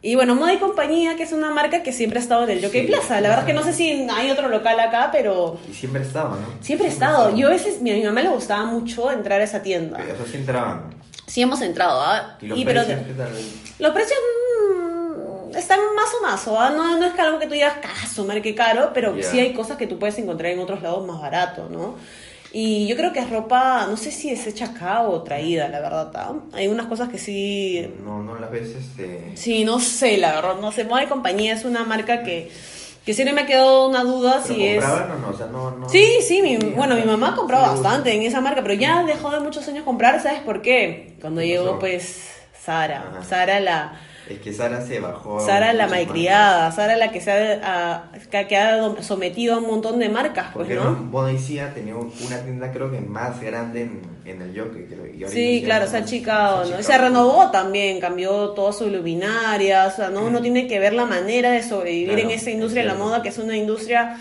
Y 0.00 0.14
bueno, 0.14 0.34
Moda 0.34 0.54
y 0.54 0.56
Compañía, 0.56 1.16
que 1.16 1.22
es 1.24 1.32
una 1.32 1.50
marca 1.50 1.82
que 1.82 1.92
siempre 1.92 2.18
ha 2.18 2.22
estado 2.22 2.44
en 2.44 2.50
el 2.50 2.64
Jockey 2.64 2.82
Sí. 2.82 2.86
Plaza. 2.86 3.20
La 3.20 3.28
verdad 3.28 3.40
es 3.40 3.46
que 3.46 3.52
no 3.52 3.62
sé 3.62 3.74
si 3.74 4.06
hay 4.10 4.30
otro 4.30 4.48
local 4.48 4.80
acá, 4.80 5.10
pero 5.12 5.58
Y 5.70 5.74
siempre 5.74 6.00
estaba, 6.00 6.30
¿no? 6.30 6.46
siempre 6.62 6.86
he 6.88 6.90
estado. 6.90 7.36
Yo 7.36 7.48
a 7.48 7.50
veces, 7.50 7.82
mi- 7.82 7.90
a 7.90 7.94
mi 7.94 8.04
mamá 8.04 8.22
le 8.22 8.30
gustaba 8.30 8.64
mucho 8.64 9.10
entrar 9.12 9.42
a 9.42 9.44
esa 9.44 9.62
tienda. 9.62 9.98
O 9.98 10.16
sea, 10.16 10.26
sí 10.30 10.36
entraban. 10.38 10.94
Sí 11.26 11.42
hemos 11.42 11.60
entrado, 11.62 12.00
¿ah? 12.02 12.36
Y 12.40 12.46
los 12.46 12.58
Y 12.58 12.64
pero- 12.64 12.84
precios, 12.84 13.06
¿qué 13.06 13.12
tal? 13.14 13.28
los 13.78 13.92
precios 13.92 14.03
más 15.94 16.10
o 16.18 16.22
más, 16.22 16.48
¿ah? 16.48 16.72
no, 16.76 16.98
no 16.98 17.06
es 17.06 17.12
que 17.14 17.20
algo 17.20 17.38
que 17.38 17.46
tú 17.46 17.54
digas, 17.54 17.74
caso, 17.80 18.24
madre, 18.24 18.42
qué 18.42 18.54
caro, 18.54 18.90
pero 18.94 19.16
Ya. 19.16 19.22
sí 19.22 19.40
hay 19.40 19.52
cosas 19.52 19.76
que 19.76 19.86
tú 19.86 19.98
puedes 19.98 20.18
encontrar 20.18 20.52
en 20.52 20.58
otros 20.60 20.82
lados 20.82 21.06
más 21.06 21.20
barato, 21.20 21.68
¿no? 21.70 21.96
Y 22.56 22.86
yo 22.86 22.94
creo 22.96 23.12
que 23.12 23.18
es 23.18 23.28
ropa, 23.30 23.86
no 23.90 23.96
sé 23.96 24.12
si 24.12 24.30
es 24.30 24.46
hecha 24.46 24.66
acá 24.66 25.02
o 25.02 25.22
traída, 25.24 25.68
la 25.68 25.80
verdad. 25.80 26.12
¿ah? 26.14 26.34
Hay 26.52 26.68
unas 26.68 26.86
cosas 26.86 27.08
que 27.08 27.18
sí... 27.18 27.92
No, 28.04 28.22
no 28.22 28.38
las 28.38 28.48
ves, 28.48 28.68
este... 28.76 29.32
Sí, 29.34 29.64
no 29.64 29.80
sé, 29.80 30.18
la 30.18 30.36
verdad, 30.36 30.56
no 30.60 30.70
sé. 30.70 30.84
Moda 30.84 31.02
y 31.02 31.06
Compañía 31.08 31.54
es 31.54 31.64
una 31.64 31.82
marca 31.82 32.22
que, 32.22 32.52
que 33.04 33.12
siempre 33.12 33.34
me 33.34 33.40
ha 33.40 33.46
quedado 33.46 33.88
una 33.88 34.04
duda 34.04 34.40
¿Pero 34.44 34.54
si 34.54 34.66
es... 34.68 34.84
compraban 34.84 35.10
o 35.10 35.18
no? 35.18 35.28
O 35.30 35.36
sea, 35.36 35.46
no... 35.46 35.70
no 35.72 35.88
Sí, 35.88 36.06
sí, 36.22 36.42
mi, 36.42 36.56
bueno, 36.58 36.94
mi 36.94 37.02
mamá 37.02 37.34
compraba 37.34 37.74
sí, 37.74 37.82
bastante 37.82 38.14
en 38.14 38.22
esa 38.22 38.40
marca, 38.40 38.62
pero 38.62 38.74
ya 38.74 39.02
dejó 39.02 39.32
de 39.32 39.40
muchos 39.40 39.66
años 39.66 39.82
comprar, 39.82 40.22
¿sabes 40.22 40.38
por 40.42 40.62
qué? 40.62 41.16
Cuando 41.20 41.40
¿Qué 41.40 41.48
llegó, 41.48 41.80
pues, 41.80 42.22
Sara. 42.64 43.04
Ajá. 43.14 43.24
Sara, 43.24 43.58
la, 43.58 44.00
Es 44.28 44.38
que 44.38 44.52
Sara 44.54 44.80
se 44.80 45.00
bajó. 45.00 45.38
Sara 45.38 45.72
la 45.74 45.86
malcriada, 45.86 46.72
Sara 46.72 46.96
la 46.96 47.12
que 47.12 47.20
se 47.20 47.30
ha, 47.30 48.10
a- 48.32 48.46
que 48.46 48.56
ha 48.56 49.02
sometido 49.02 49.54
a 49.54 49.58
un 49.58 49.66
montón 49.66 49.98
de 49.98 50.08
marcas, 50.08 50.46
pues, 50.54 50.66
Porque 50.66 50.74
¿no? 50.76 50.94
Bonaicía 51.10 51.74
tenía 51.74 51.94
una 51.96 52.38
tienda 52.42 52.72
creo 52.72 52.90
que 52.90 53.00
más 53.00 53.40
grande 53.40 53.82
en, 53.82 54.00
en 54.24 54.40
el 54.40 54.58
Jockey. 54.58 54.86
Creo, 54.86 55.06
y 55.06 55.28
Sí, 55.28 55.62
claro, 55.62 55.86
se 55.86 55.96
ha 55.96 56.00
achicado, 56.00 56.64
¿no? 56.64 56.80
Y 56.80 56.82
se 56.82 56.96
renovó 56.96 57.50
también, 57.50 58.00
cambió 58.00 58.50
toda 58.50 58.72
su 58.72 58.88
luminaria, 58.88 59.86
o 59.86 59.90
sea, 59.90 60.08
¿no? 60.08 60.24
Uno 60.24 60.40
tiene 60.40 60.66
que 60.66 60.78
ver 60.78 60.94
la 60.94 61.04
manera 61.04 61.50
de 61.50 61.62
sobrevivir 61.62 62.14
Claro, 62.14 62.22
en 62.22 62.30
esa 62.30 62.50
industria 62.50 62.82
de 62.82 62.88
la 62.88 62.94
moda, 62.94 63.22
que 63.22 63.28
es 63.28 63.36
una 63.38 63.56
industria, 63.56 64.18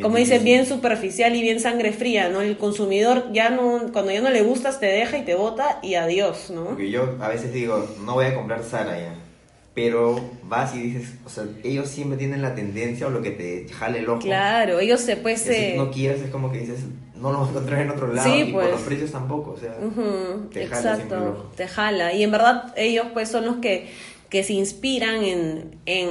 como 0.00 0.16
dices, 0.18 0.38
difícil. 0.40 0.44
bien 0.44 0.66
superficial 0.66 1.34
y 1.34 1.42
bien 1.42 1.58
sangre 1.58 1.92
fría, 1.92 2.28
¿no? 2.28 2.40
El 2.42 2.56
consumidor 2.56 3.32
ya 3.32 3.50
no, 3.50 3.90
cuando 3.92 4.12
ya 4.12 4.20
no 4.20 4.30
le 4.30 4.42
gustas, 4.42 4.78
te 4.78 4.86
deja 4.86 5.18
y 5.18 5.22
te 5.22 5.34
bota 5.34 5.80
y 5.82 5.96
adiós, 5.96 6.50
¿no? 6.50 6.64
Porque 6.66 6.90
yo 6.90 7.16
a 7.20 7.28
veces 7.28 7.52
digo, 7.52 7.86
no 8.04 8.14
voy 8.14 8.26
a 8.26 8.34
comprar 8.36 8.62
Sara 8.62 8.96
ya. 8.98 9.14
Pero 9.74 10.20
vas 10.44 10.74
y 10.74 10.80
dices, 10.80 11.14
o 11.24 11.30
sea, 11.30 11.44
ellos 11.64 11.88
siempre 11.88 12.18
tienen 12.18 12.42
la 12.42 12.54
tendencia 12.54 13.06
o 13.06 13.10
lo 13.10 13.22
que 13.22 13.30
te 13.30 13.66
jale 13.72 14.00
el 14.00 14.08
ojo. 14.08 14.20
Claro, 14.20 14.80
ellos 14.80 15.00
se 15.00 15.16
pues... 15.16 15.42
Que 15.42 15.54
si 15.54 15.60
eh, 15.60 15.74
no 15.78 15.90
quieres, 15.90 16.20
es 16.20 16.30
como 16.30 16.52
que 16.52 16.58
dices, 16.58 16.80
no 17.22 17.32
lo 17.32 17.38
vas 17.38 17.48
a 17.48 17.50
encontrar 17.52 17.80
en 17.80 17.90
otro 17.90 18.12
lado. 18.12 18.28
Sí, 18.30 18.40
y 18.40 18.52
pues. 18.52 18.66
por 18.66 18.74
los 18.76 18.82
precios 18.82 19.12
tampoco, 19.12 19.52
o 19.52 19.56
sea, 19.58 19.74
te 19.78 19.86
jala 19.86 19.92
siempre 20.50 20.60
el 20.60 20.66
exacto, 20.66 21.28
ojo. 21.38 21.50
te 21.56 21.68
jala. 21.68 22.12
Y 22.12 22.22
en 22.22 22.30
verdad 22.32 22.74
ellos 22.76 23.06
pues 23.14 23.30
son 23.30 23.46
los 23.46 23.56
que, 23.56 23.86
que 24.28 24.42
se 24.44 24.54
inspiran 24.54 25.22
en, 25.22 25.76
en, 25.86 26.08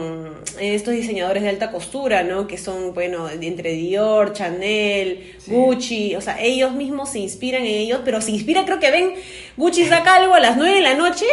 en 0.59 0.73
estos 0.73 0.93
diseñadores 0.93 1.43
de 1.43 1.49
alta 1.49 1.69
costura, 1.71 2.23
¿no? 2.23 2.47
Que 2.47 2.57
son, 2.57 2.93
bueno, 2.93 3.29
entre 3.29 3.73
Dior, 3.73 4.33
Chanel, 4.33 5.33
Sí. 5.37 5.51
Gucci, 5.51 6.15
o 6.15 6.21
sea, 6.21 6.41
ellos 6.41 6.71
mismos 6.73 7.09
se 7.09 7.19
inspiran 7.19 7.63
en 7.63 7.73
ellos, 7.73 8.01
pero 8.05 8.21
se 8.21 8.31
inspiran, 8.31 8.65
creo 8.65 8.79
que 8.79 8.91
ven 8.91 9.13
Gucci 9.57 9.85
saca 9.85 10.15
algo 10.15 10.33
a 10.33 10.39
las 10.39 10.57
9 10.57 10.75
de 10.75 10.81
la 10.81 10.93
noche 10.95 11.25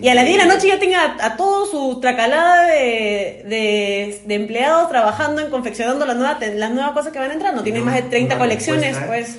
y 0.00 0.08
a 0.08 0.14
las 0.14 0.24
10 0.24 0.38
de 0.38 0.44
la 0.46 0.54
noche 0.54 0.68
ya 0.68 0.78
tenga 0.78 1.02
a, 1.18 1.26
a 1.26 1.36
todo 1.36 1.66
su 1.66 1.98
tracalada 2.00 2.66
de, 2.66 3.42
de, 3.46 4.20
de 4.24 4.34
empleados 4.34 4.88
trabajando 4.88 5.40
en 5.40 5.50
confeccionando 5.50 6.06
las 6.06 6.16
nuevas, 6.16 6.36
las 6.54 6.70
nuevas 6.70 6.92
cosas 6.92 7.12
que 7.12 7.18
van 7.18 7.32
entrando. 7.32 7.62
Tienen 7.62 7.84
más 7.84 7.94
de 7.96 8.02
30 8.02 8.34
Una 8.36 8.44
colecciones, 8.44 8.96
pues. 9.06 9.36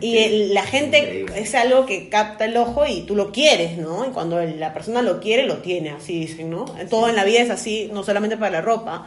Y 0.00 0.18
el- 0.18 0.54
la 0.54 0.62
gente 0.62 0.98
increíble. 0.98 1.40
es 1.40 1.54
algo 1.54 1.86
que 1.86 2.08
capta 2.08 2.44
el 2.46 2.56
ojo 2.56 2.84
y 2.86 3.02
tú 3.02 3.14
lo 3.14 3.30
quieres, 3.32 3.78
¿no? 3.78 4.06
Y 4.06 4.10
cuando 4.10 4.40
la 4.42 4.72
persona 4.72 5.02
lo 5.02 5.20
quiere, 5.20 5.44
lo 5.44 5.58
tiene, 5.58 5.90
así 5.90 6.18
dicen, 6.20 6.50
¿no? 6.50 6.64
Todo 6.88 7.08
en 7.08 7.14
la 7.16 7.24
vida 7.24 7.40
es 7.40 7.50
así, 7.50 7.90
no 7.92 8.02
solamente 8.02 8.36
para 8.36 8.50
la 8.52 8.60
ropa. 8.62 9.06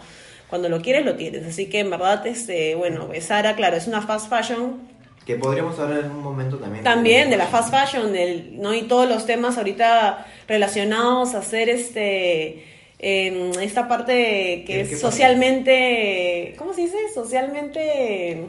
Cuando 0.50 0.70
lo 0.70 0.82
quieres, 0.82 1.04
lo 1.04 1.16
tienes. 1.16 1.46
Así 1.48 1.66
que 1.66 1.80
en 1.80 1.90
verdad, 1.90 2.26
este, 2.28 2.76
bueno, 2.76 3.08
pues 3.08 3.26
Sara, 3.26 3.56
claro, 3.56 3.76
es 3.76 3.88
una 3.88 4.02
fast 4.04 4.30
fashion. 4.30 4.93
Que 5.26 5.36
podríamos 5.36 5.80
hablar 5.80 6.00
en 6.06 6.12
un 6.12 6.22
momento 6.22 6.58
también. 6.58 6.84
También 6.84 7.30
de 7.30 7.38
la 7.38 7.46
fast 7.48 7.74
fashion, 7.74 8.12
del, 8.12 8.62
¿no? 8.62 8.74
Y 8.74 8.84
todos 8.84 9.08
los 9.08 9.26
temas 9.26 9.58
ahorita 9.58 10.26
relacionados 10.48 11.34
a 11.36 11.40
hacer 11.40 11.70
este. 11.70 12.66
em, 13.00 13.52
esta 13.62 13.88
parte 13.90 14.64
que 14.66 14.66
¿Qué- 14.66 14.82
es 14.82 15.00
socialmente. 15.00 16.56
¿Cómo 16.58 16.74
se 16.74 16.82
dice? 16.82 16.98
Socialmente- 17.14 18.46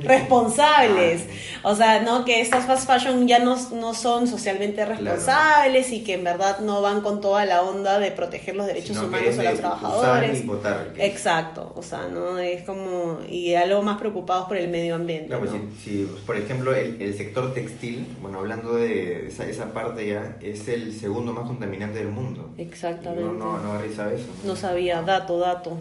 responsables. 0.00 1.22
Ah, 1.62 1.68
O 1.70 1.74
sea, 1.74 2.00
¿no? 2.02 2.24
Que 2.24 2.40
estas 2.40 2.66
fast 2.66 2.86
fashion 2.86 3.26
ya 3.28 3.38
no, 3.38 3.56
no 3.72 3.94
son 3.94 4.26
socialmente 4.26 4.84
responsables 4.84 5.92
y 5.92 6.02
que 6.02 6.14
en 6.14 6.24
verdad 6.24 6.60
no 6.60 6.80
van 6.82 7.00
con 7.00 7.20
toda 7.20 7.44
la 7.44 7.62
onda 7.62 7.98
de 7.98 8.10
proteger 8.10 8.56
los 8.56 8.66
derechos 8.66 8.96
Sino 8.96 9.08
humanos 9.08 9.36
de 9.36 9.44
los 9.44 9.58
trabajadores. 9.58 10.40
y 10.42 10.46
votar, 10.46 10.92
Exacto, 10.98 11.72
o 11.76 11.82
sea, 11.82 12.08
¿no? 12.08 12.38
Es 12.38 12.62
como, 12.62 13.18
y 13.28 13.54
algo 13.54 13.82
más 13.82 13.98
preocupados 13.98 14.46
por 14.48 14.56
el 14.56 14.68
medio 14.68 14.94
ambiente. 14.94 15.26
Claro, 15.28 15.42
pues, 15.42 15.52
¿no? 15.52 15.60
si, 15.82 15.90
si, 15.90 16.04
pues, 16.04 16.22
por 16.22 16.36
ejemplo, 16.36 16.74
el, 16.74 17.00
el 17.00 17.16
sector 17.16 17.52
textil, 17.54 18.06
bueno, 18.20 18.38
hablando 18.38 18.74
de 18.74 19.28
esa, 19.28 19.46
esa 19.46 19.72
parte 19.72 20.06
ya, 20.06 20.36
es 20.40 20.66
el 20.68 20.92
segundo 20.98 21.32
más 21.32 21.46
contaminante 21.46 21.98
del 21.98 22.08
mundo. 22.08 22.50
Exactamente. 22.58 23.22
No, 23.22 23.58
no 23.58 23.80
sabe 23.94 24.16
eso. 24.16 24.26
No 24.44 24.56
sabía, 24.56 25.02
dato, 25.02 25.38
dato. 25.38 25.76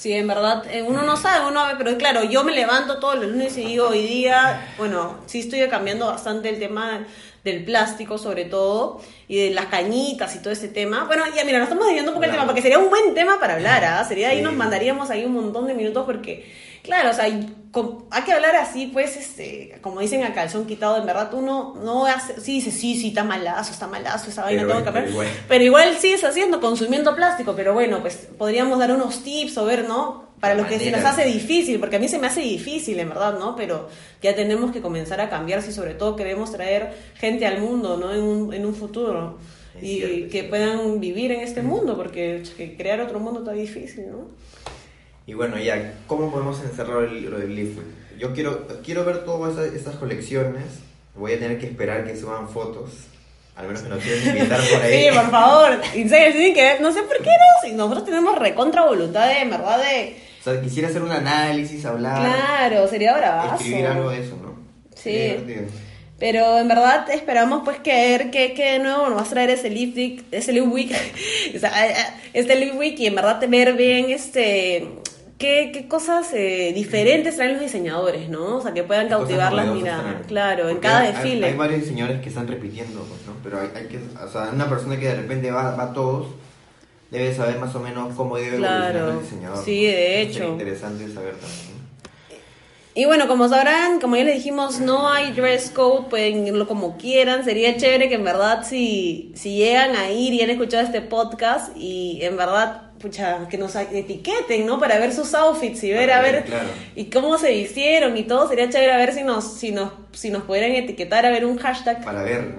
Sí, 0.00 0.14
en 0.14 0.26
verdad, 0.26 0.64
eh, 0.72 0.80
uno 0.80 1.02
no 1.02 1.14
sabe, 1.18 1.46
uno 1.46 1.66
ve, 1.66 1.74
pero 1.76 1.98
claro, 1.98 2.24
yo 2.24 2.42
me 2.42 2.52
levanto 2.52 2.98
todos 3.00 3.16
los 3.16 3.26
lunes 3.28 3.54
y 3.58 3.66
digo, 3.66 3.88
hoy 3.88 4.00
día, 4.06 4.72
bueno, 4.78 5.18
sí 5.26 5.40
estoy 5.40 5.68
cambiando 5.68 6.06
bastante 6.06 6.48
el 6.48 6.58
tema 6.58 7.04
del 7.44 7.64
plástico 7.66 8.16
sobre 8.16 8.46
todo, 8.46 9.02
y 9.28 9.36
de 9.36 9.50
las 9.50 9.66
cañitas 9.66 10.34
y 10.34 10.38
todo 10.38 10.54
ese 10.54 10.68
tema. 10.68 11.04
Bueno, 11.04 11.24
ya 11.36 11.44
mira, 11.44 11.58
nos 11.58 11.66
estamos 11.66 11.84
desviando 11.84 12.12
un 12.12 12.14
poco 12.14 12.24
el 12.24 12.30
tema, 12.30 12.46
porque 12.46 12.62
sería 12.62 12.78
un 12.78 12.88
buen 12.88 13.12
tema 13.12 13.38
para 13.38 13.56
hablar, 13.56 13.84
¿ah? 13.84 14.02
Sería 14.08 14.30
ahí 14.30 14.38
Sí. 14.38 14.42
nos 14.42 14.54
mandaríamos 14.54 15.10
ahí 15.10 15.26
un 15.26 15.34
montón 15.34 15.66
de 15.66 15.74
minutos 15.74 16.06
porque, 16.06 16.50
claro, 16.82 17.10
o 17.10 17.12
sea, 17.12 17.24
hay, 17.24 17.54
que 18.24 18.32
hablar 18.32 18.56
así, 18.56 18.88
pues, 18.92 19.16
este, 19.16 19.78
como 19.80 20.00
dicen 20.00 20.24
a 20.24 20.34
calzón 20.34 20.66
quitado, 20.66 20.96
en 20.96 21.06
verdad 21.06 21.32
uno 21.34 21.74
no 21.82 22.06
hace, 22.06 22.40
sí 22.40 22.54
dice, 22.54 22.70
sí, 22.70 22.98
sí, 23.00 23.08
está 23.08 23.24
malazo, 23.24 23.72
está 23.72 23.86
malazo, 23.86 24.30
esa 24.30 24.42
vaina 24.42 24.62
Pero- 24.62 24.74
tengo 24.74 24.84
que 24.84 24.90
pero 24.92 25.06
cambiar. 25.06 25.10
igual. 25.12 25.44
Pero 25.48 25.64
igual 25.64 25.96
sigues 25.98 26.24
haciendo, 26.24 26.60
consumiendo 26.60 27.14
plástico, 27.14 27.54
pero 27.54 27.72
bueno, 27.72 28.00
pues 28.00 28.28
podríamos 28.38 28.78
dar 28.78 28.92
unos 28.92 29.22
tips 29.22 29.56
o 29.58 29.64
ver, 29.64 29.86
¿no? 29.88 30.28
Para 30.40 30.54
La 30.54 30.62
lo 30.62 30.68
que 30.68 30.78
se 30.78 30.90
nos 30.90 31.04
hace 31.04 31.26
difícil, 31.26 31.78
porque 31.78 31.96
a 31.96 31.98
mí 31.98 32.08
se 32.08 32.18
me 32.18 32.26
hace 32.26 32.40
difícil, 32.40 32.98
en 32.98 33.10
verdad, 33.10 33.38
¿no? 33.38 33.54
Pero 33.56 33.88
ya 34.22 34.34
tenemos 34.34 34.72
que 34.72 34.80
comenzar 34.80 35.20
a 35.20 35.28
cambiar 35.28 35.60
si 35.60 35.70
sobre 35.70 35.92
todo 35.92 36.16
queremos 36.16 36.50
traer 36.50 36.94
gente 37.16 37.46
al 37.46 37.60
mundo, 37.60 37.98
¿no? 37.98 38.12
En 38.14 38.22
un, 38.22 38.54
en 38.54 38.64
un 38.64 38.74
futuro. 38.74 39.38
Es 39.76 39.84
y 39.84 39.96
cierto, 39.98 40.30
que 40.32 40.44
puedan 40.44 40.98
vivir 40.98 41.30
en 41.32 41.40
este 41.40 41.62
mundo, 41.62 41.94
porque 41.94 42.42
que 42.56 42.74
crear 42.74 43.00
otro 43.00 43.20
mundo 43.20 43.40
está 43.40 43.52
difícil, 43.52 44.10
¿no? 44.10 44.28
Y 45.30 45.34
bueno, 45.34 45.56
ya, 45.60 45.94
¿cómo 46.08 46.28
podemos 46.32 46.60
encerrar 46.60 47.04
el, 47.04 47.30
lo 47.30 47.38
del 47.38 47.54
Leaf 47.54 47.76
Week? 47.78 48.18
Yo 48.18 48.32
quiero, 48.34 48.66
quiero 48.84 49.04
ver 49.04 49.24
todas 49.24 49.52
esas- 49.52 49.72
estas 49.74 49.94
colecciones. 49.94 50.64
Voy 51.14 51.34
a 51.34 51.38
tener 51.38 51.56
que 51.60 51.66
esperar 51.66 52.04
que 52.04 52.16
suban 52.16 52.48
fotos. 52.48 52.90
Al 53.54 53.68
menos 53.68 53.82
que 53.82 53.88
nos 53.90 54.02
quieran 54.02 54.26
invitar 54.36 54.58
por 54.60 54.82
ahí. 54.82 55.04
Sí, 55.08 55.14
por 55.16 55.30
favor. 55.30 55.80
En 55.94 56.08
serio, 56.08 56.32
tienen 56.32 56.54
que 56.54 56.62
ver, 56.62 56.80
no 56.80 56.90
sé 56.92 57.02
por 57.04 57.16
qué 57.18 57.30
no, 57.30 57.68
si 57.68 57.72
nosotros 57.76 58.04
tenemos 58.06 58.36
recontra 58.40 58.84
voluntad 58.86 59.28
de, 59.28 59.38
en 59.38 59.50
verdad, 59.50 59.78
de... 59.78 60.16
O 60.40 60.42
sea, 60.42 60.60
quisiera 60.60 60.88
hacer 60.88 61.02
un 61.02 61.12
análisis, 61.12 61.84
hablar, 61.84 62.18
Claro, 62.18 62.88
sería 62.88 63.16
bravazo. 63.16 63.54
escribir 63.54 63.86
algo 63.86 64.10
de 64.10 64.20
eso, 64.20 64.36
¿no? 64.42 64.56
Sí. 64.96 65.36
Pero 66.18 66.58
en 66.58 66.66
verdad 66.68 67.08
esperamos 67.10 67.62
pues 67.64 67.78
que 67.78 67.92
ver 67.92 68.30
qué, 68.30 68.52
qué 68.52 68.72
de 68.72 68.78
nuevo 68.80 69.08
nos 69.08 69.18
va 69.18 69.22
a 69.22 69.28
traer 69.30 69.48
ese 69.50 69.70
Leaf 69.70 69.96
Week, 69.96 70.24
ese 70.32 70.52
Leaf 70.52 70.66
Week, 70.70 70.90
eh, 71.54 71.54
eh, 71.54 71.94
este 72.34 72.56
Leaf 72.56 72.74
Week 72.76 72.98
y 72.98 73.06
en 73.06 73.14
verdad 73.14 73.40
ver 73.48 73.72
bien 73.72 74.10
este 74.10 74.86
qué, 75.40 75.70
qué 75.72 75.88
cosas 75.88 76.32
eh, 76.34 76.70
diferentes 76.72 77.34
traen 77.34 77.54
los 77.54 77.60
diseñadores, 77.62 78.28
¿no? 78.28 78.58
O 78.58 78.60
sea, 78.60 78.72
que 78.72 78.84
puedan 78.84 79.08
cautivar 79.08 79.52
las 79.52 79.66
miradas, 79.74 80.26
claro, 80.28 80.68
en 80.68 80.76
cada 80.78 81.00
hay- 81.00 81.12
desfile. 81.12 81.46
Hay, 81.46 81.54
varios 81.56 81.80
diseñadores 81.80 82.20
que 82.20 82.28
están 82.28 82.46
repitiendo, 82.46 83.00
pues, 83.00 83.20
¿no? 83.26 83.32
Pero 83.42 83.58
hay, 83.60 83.70
hay 83.74 83.88
que, 83.88 83.98
o 84.22 84.28
sea, 84.30 84.50
una 84.52 84.68
persona 84.68 85.00
que 85.00 85.06
de 85.08 85.16
repente 85.16 85.50
va, 85.50 85.74
va 85.74 85.82
a 85.84 85.92
todos 85.92 86.26
debe 87.10 87.34
saber 87.34 87.58
más 87.58 87.74
o 87.74 87.80
menos 87.80 88.14
cómo 88.14 88.36
debe 88.36 88.58
Claro. 88.58 88.98
evolucionar 89.00 89.16
el 89.16 89.22
diseñador. 89.24 89.64
Sí, 89.64 89.84
de 89.86 90.20
hecho. 90.20 90.44
interesante 90.44 91.12
saber 91.12 91.32
también. 91.34 91.80
Y 92.94 93.04
bueno, 93.06 93.26
como 93.28 93.48
sabrán, 93.48 94.00
como 94.00 94.16
ya 94.16 94.24
les 94.24 94.34
dijimos, 94.34 94.78
no 94.80 95.08
hay 95.08 95.32
dress 95.32 95.70
code, 95.70 96.08
pueden 96.10 96.46
irlo 96.46 96.68
como 96.68 96.96
quieran. 96.98 97.44
Sería 97.44 97.76
chévere 97.76 98.08
que 98.08 98.16
en 98.16 98.24
verdad 98.24 98.64
si, 98.64 99.32
si 99.34 99.56
llegan 99.56 99.96
a 99.96 100.10
ir 100.10 100.34
y 100.34 100.42
han 100.42 100.50
escuchado 100.50 100.82
este 100.84 101.00
podcast 101.00 101.74
y 101.76 102.18
en 102.22 102.36
verdad, 102.36 102.89
pucha, 103.00 103.48
que 103.48 103.58
nos 103.58 103.74
etiqueten, 103.76 104.66
¿no? 104.66 104.78
Para 104.78 104.98
ver 104.98 105.12
sus 105.12 105.32
outfits 105.34 105.82
y 105.84 105.90
ver, 105.90 106.10
a 106.12 106.20
ver, 106.20 106.44
claro. 106.44 106.68
y 106.94 107.06
cómo 107.06 107.38
se 107.38 107.50
vistieron 107.50 108.16
y 108.16 108.24
todo. 108.24 108.48
Sería 108.48 108.68
chévere 108.68 108.92
a 108.92 108.96
ver 108.98 109.14
si 109.14 109.22
nos, 109.22 109.54
si 109.54 109.72
nos, 109.72 109.92
si 110.12 110.30
nos 110.30 110.42
pudieran 110.42 110.72
etiquetar, 110.72 111.24
a 111.26 111.30
ver 111.30 111.44
un 111.44 111.58
hashtag. 111.58 112.04
Para 112.04 112.22
ver 112.22 112.54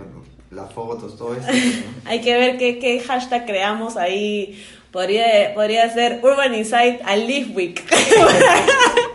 las 0.50 0.72
fotos, 0.74 1.18
todo 1.18 1.36
eso. 1.36 1.48
¿no? 1.52 2.10
Hay 2.10 2.22
que 2.22 2.34
ver 2.36 2.58
qué, 2.58 2.80
qué 2.80 3.00
hashtag 3.00 3.46
creamos 3.46 3.98
ahí. 3.98 4.64
Podría, 4.92 5.54
podría 5.54 5.90
ser 5.94 6.20
Urban 6.22 6.54
Insight 6.54 7.02
a 7.06 7.16
Leaf 7.16 7.56
Week. 7.56 7.82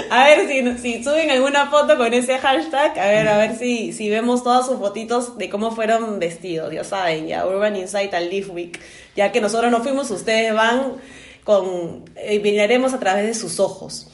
A 0.10 0.24
ver 0.24 0.48
si, 0.48 0.78
si 0.78 1.04
suben 1.04 1.30
alguna 1.30 1.70
foto 1.70 1.96
con 1.96 2.12
ese 2.14 2.38
hashtag, 2.38 2.98
a 2.98 3.06
ver, 3.06 3.28
a 3.28 3.38
ver 3.38 3.56
si, 3.56 3.92
si 3.92 4.08
vemos 4.08 4.42
todas 4.42 4.66
sus 4.66 4.78
fotitos 4.78 5.38
de 5.38 5.48
cómo 5.48 5.70
fueron 5.70 6.18
vestidos, 6.18 6.72
ya 6.72 6.84
saben, 6.84 7.26
ya 7.26 7.46
Urban 7.46 7.76
Insight 7.76 8.12
al 8.14 8.30
Leaf 8.30 8.50
Week, 8.50 8.78
ya 9.16 9.32
que 9.32 9.40
nosotros 9.40 9.70
no 9.70 9.82
fuimos, 9.82 10.10
ustedes 10.10 10.54
van 10.54 10.94
con, 11.44 12.04
eh, 12.16 12.40
miraremos 12.40 12.94
a 12.94 12.98
través 12.98 13.26
de 13.26 13.34
sus 13.34 13.60
ojos. 13.60 14.08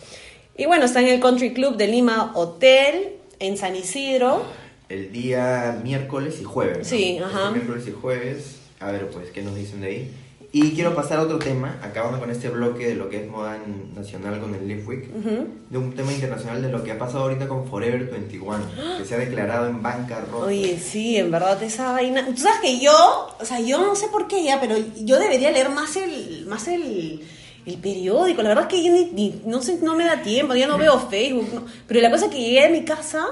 Y 0.57 0.67
bueno, 0.67 0.87
está 0.87 1.01
en 1.01 1.09
el 1.09 1.21
Country 1.21 1.53
Club 1.53 1.77
de 1.77 1.87
Lima 1.87 2.33
Hotel, 2.35 3.17
en 3.39 3.57
San 3.57 3.77
Isidro. 3.77 4.43
El 4.89 5.13
día 5.13 5.79
miércoles 5.83 6.39
y 6.41 6.45
jueves. 6.45 6.79
¿no? 6.79 6.85
Sí, 6.85 7.19
ajá. 7.23 7.49
Este 7.49 7.59
miércoles 7.59 7.89
y 7.89 7.93
jueves. 7.93 8.57
A 8.81 8.93
ver, 8.93 9.09
pues, 9.09 9.31
¿qué 9.31 9.43
nos 9.43 9.55
dicen 9.55 9.81
de 9.81 9.87
ahí? 9.87 10.11
Y 10.53 10.71
quiero 10.75 10.95
pasar 10.95 11.19
a 11.19 11.23
otro 11.23 11.39
tema, 11.39 11.79
acabando 11.83 12.19
con 12.19 12.31
este 12.31 12.49
bloque 12.49 12.87
de 12.89 12.95
lo 12.95 13.11
que 13.11 13.25
es 13.25 13.29
moda 13.31 13.59
nacional 13.95 14.41
con 14.41 14.55
el 14.55 14.67
Leaf 14.67 14.87
Week, 14.89 15.05
Ujú. 15.15 15.49
de 15.69 15.79
un 15.79 15.93
tema 15.95 16.13
internacional 16.13 16.63
de 16.63 16.71
lo 16.71 16.83
que 16.83 16.93
ha 16.93 16.99
pasado 16.99 17.25
ahorita 17.25 17.47
con 17.47 17.67
Forever 17.69 18.09
21, 18.11 18.59
que 18.99 19.05
se 19.05 19.15
ha 19.17 19.19
declarado 19.19 19.69
en 19.69 19.83
bancarrota. 19.83 20.47
Oye, 20.47 20.79
sí, 20.79 21.17
en 21.17 21.31
verdad 21.31 21.63
esa 21.63 21.93
vaina. 21.93 22.25
Tú 22.25 22.37
sabes 22.39 22.61
que 22.61 22.79
yo, 22.81 22.93
o 23.39 23.45
sea, 23.45 23.61
yo 23.61 23.79
no 23.79 23.95
sé 23.97 24.07
por 24.09 24.29
qué 24.29 24.45
ya, 24.45 24.59
pero 24.61 24.77
yo 25.03 25.19
debería 25.19 25.51
leer 25.51 25.69
más 25.69 25.95
el, 25.97 26.47
más 26.47 26.69
el, 26.69 27.23
el 27.67 27.77
periódico. 27.79 28.41
La 28.43 28.49
verdad 28.51 28.65
es 28.65 28.71
que 28.71 28.83
yo 28.85 28.93
ni, 28.93 29.05
ni- 29.13 29.43
no 29.45 29.61
sé, 29.61 29.79
no 29.83 29.95
me 29.95 30.05
da 30.05 30.23
tiempo, 30.23 30.55
ya 30.55 30.67
no 30.69 30.79
veo 30.79 30.99
Facebook. 31.11 31.49
no. 31.53 31.65
Pero 31.87 32.01
la 32.01 32.11
cosa 32.11 32.27
es 32.27 32.33
que 32.33 32.41
llegué 32.41 32.65
a 32.65 32.71
mi 32.71 32.85
casa 32.85 33.27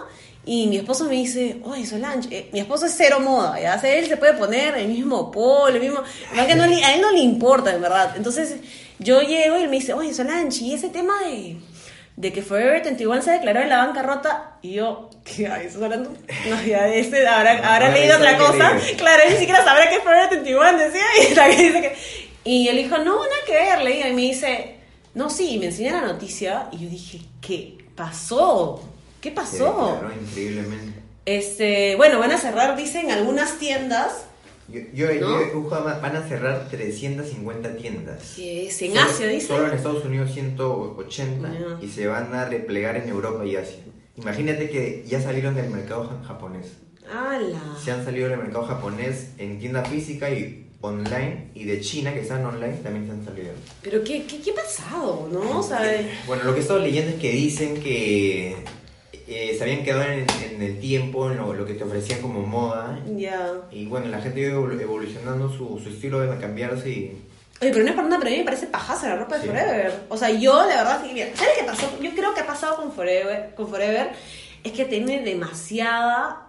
Y 0.46 0.66
mi 0.66 0.76
esposo 0.76 1.04
me 1.04 1.14
dice, 1.14 1.60
oye, 1.64 1.86
Solange, 1.86 2.28
eh, 2.30 2.50
mi 2.52 2.60
esposo 2.60 2.84
es 2.86 2.94
cero 2.96 3.18
moda, 3.20 3.58
¿ya? 3.58 3.76
O 3.76 3.80
sea, 3.80 3.94
él 3.94 4.06
se 4.06 4.18
puede 4.18 4.34
poner 4.34 4.76
el 4.76 4.88
mismo 4.88 5.30
polo, 5.30 5.74
el 5.74 5.80
mismo... 5.80 6.02
que 6.34 6.54
no 6.54 6.64
a 6.64 6.94
él 6.94 7.00
no 7.00 7.12
le 7.12 7.20
importa, 7.20 7.74
en 7.74 7.80
verdad. 7.80 8.12
Entonces, 8.16 8.56
yo 8.98 9.22
llego 9.22 9.58
y 9.58 9.62
él 9.62 9.70
me 9.70 9.76
dice, 9.76 9.94
oye, 9.94 10.12
Solange, 10.12 10.64
y 10.64 10.74
ese 10.74 10.90
tema 10.90 11.14
de, 11.24 11.56
de 12.16 12.32
que 12.32 12.42
Forever 12.42 12.82
21 12.82 13.22
se 13.22 13.30
declaró 13.32 13.60
en 13.60 13.70
la 13.70 13.86
bancarrota, 13.86 14.58
y 14.60 14.74
yo, 14.74 15.08
¿qué? 15.24 15.44
¿Estás 15.44 15.82
hablando? 15.82 16.10
No, 16.48 16.62
ya, 16.62 16.88
este, 16.88 17.26
habrá, 17.26 17.60
No, 17.60 17.68
habrá 17.68 17.88
no, 17.88 17.94
leído 17.94 18.16
otra 18.16 18.36
cosa. 18.36 18.78
Claro, 18.98 19.22
él 19.26 19.32
ni 19.32 19.38
siquiera 19.38 19.64
sabrá 19.64 19.88
que 19.88 19.96
es 19.96 20.02
Forever 20.02 20.28
21, 20.30 20.78
decía, 20.78 21.02
y 21.22 21.34
que 21.34 21.62
dice 21.62 21.80
que... 21.80 21.96
Y 22.46 22.68
él 22.68 22.76
dijo, 22.76 22.98
no, 22.98 23.14
nada 23.14 23.36
que 23.46 23.52
ver, 23.54 23.82
le 23.82 23.92
digo, 23.94 24.08
y 24.08 24.12
me 24.12 24.22
dice, 24.22 24.76
no, 25.14 25.30
sí, 25.30 25.54
y 25.54 25.58
me 25.58 25.66
enseña 25.66 25.92
la 25.92 26.12
noticia, 26.12 26.68
y 26.70 26.80
yo 26.80 26.90
dije, 26.90 27.20
¿qué 27.40 27.78
pasó? 27.96 28.82
¿Qué 29.24 29.30
pasó? 29.30 30.00
increíblemente. 30.22 30.98
Este, 31.24 31.96
bueno, 31.96 32.18
van 32.18 32.30
a 32.32 32.36
cerrar, 32.38 32.76
dicen, 32.76 33.10
algunas 33.10 33.58
tiendas. 33.58 34.26
Yo, 34.68 34.80
yo, 34.92 35.06
¿No? 35.20 35.40
yo 35.52 35.62
van 35.70 36.16
a 36.16 36.28
cerrar 36.28 36.68
350 36.70 37.76
tiendas. 37.76 38.34
Que 38.36 38.66
es 38.66 38.82
en 38.82 38.90
Solo- 38.92 39.02
Asia, 39.02 39.26
dicen. 39.28 39.48
Solo 39.48 39.68
en 39.68 39.74
Estados 39.74 40.04
Unidos 40.04 40.30
180 40.34 41.48
Ya. 41.52 41.78
y 41.80 41.88
se 41.88 42.06
van 42.06 42.34
a 42.34 42.44
replegar 42.44 42.96
en 42.96 43.08
Europa 43.08 43.44
y 43.46 43.56
Asia. 43.56 43.78
Imagínate 44.16 44.68
que 44.68 45.04
ya 45.06 45.20
salieron 45.22 45.54
del 45.54 45.70
mercado 45.70 46.04
ja- 46.08 46.22
japonés. 46.28 46.66
¡Hala! 47.10 47.76
Se 47.82 47.92
han 47.92 48.04
salido 48.04 48.28
del 48.28 48.38
mercado 48.38 48.64
japonés 48.66 49.28
en 49.38 49.58
tienda 49.58 49.84
física 49.84 50.28
y 50.30 50.66
online 50.82 51.50
y 51.54 51.64
de 51.64 51.80
China 51.80 52.12
que 52.12 52.20
están 52.20 52.44
online 52.44 52.74
también 52.82 53.06
se 53.06 53.12
han 53.12 53.24
salido. 53.24 53.52
Pero 53.82 54.04
¿qué, 54.04 54.24
qué, 54.24 54.40
qué 54.42 54.50
ha 54.50 54.54
pasado, 54.54 55.28
no? 55.32 55.60
O 55.60 55.62
sea, 55.62 55.80
Bueno, 56.26 56.44
lo 56.44 56.52
que 56.52 56.58
he 56.60 56.62
estado 56.62 56.80
leyendo 56.80 57.10
es 57.12 57.20
que 57.20 57.32
dicen 57.32 57.80
que 57.82 58.56
eh, 59.28 59.54
se 59.56 59.62
habían 59.64 59.82
quedado 59.84 60.02
en, 60.04 60.26
en 60.52 60.62
el 60.62 60.78
tiempo, 60.80 61.30
en 61.30 61.38
lo, 61.38 61.52
lo 61.54 61.64
que 61.66 61.74
te 61.74 61.84
ofrecían 61.84 62.20
como 62.20 62.40
moda. 62.46 63.00
ya. 63.16 63.52
Y 63.70 63.86
bueno, 63.86 64.06
la 64.08 64.20
gente 64.20 64.52
evolu- 64.52 64.80
evolucionando 64.80 65.48
su, 65.50 65.78
su 65.82 65.88
estilo 65.88 66.20
de 66.20 66.38
cambiarse 66.38 66.88
y... 66.90 67.22
Oye, 67.60 67.70
pero 67.72 67.84
no 67.84 67.90
es 67.90 67.94
por 67.96 68.04
nada, 68.04 68.18
pero 68.18 68.28
a 68.28 68.32
mí 68.32 68.38
me 68.38 68.44
parece 68.44 68.66
pajaza 68.66 69.08
la 69.08 69.16
ropa 69.16 69.36
de 69.36 69.42
Sí. 69.42 69.48
Forever. 69.48 69.92
O 70.08 70.16
sea, 70.16 70.30
yo, 70.30 70.54
la 70.66 70.76
verdad, 70.76 71.02
sí, 71.04 71.10
mira, 71.14 71.28
¿sabes 71.34 71.52
qué 71.58 71.64
pasó? 71.64 71.88
Yo 72.02 72.10
creo 72.14 72.34
que 72.34 72.40
ha 72.40 72.46
pasado 72.46 72.76
con 72.76 72.92
Forever, 72.92 73.54
con 73.54 73.68
Forever 73.68 74.10
es 74.64 74.72
que 74.72 74.84
tiene 74.84 75.22
demasiada 75.22 76.48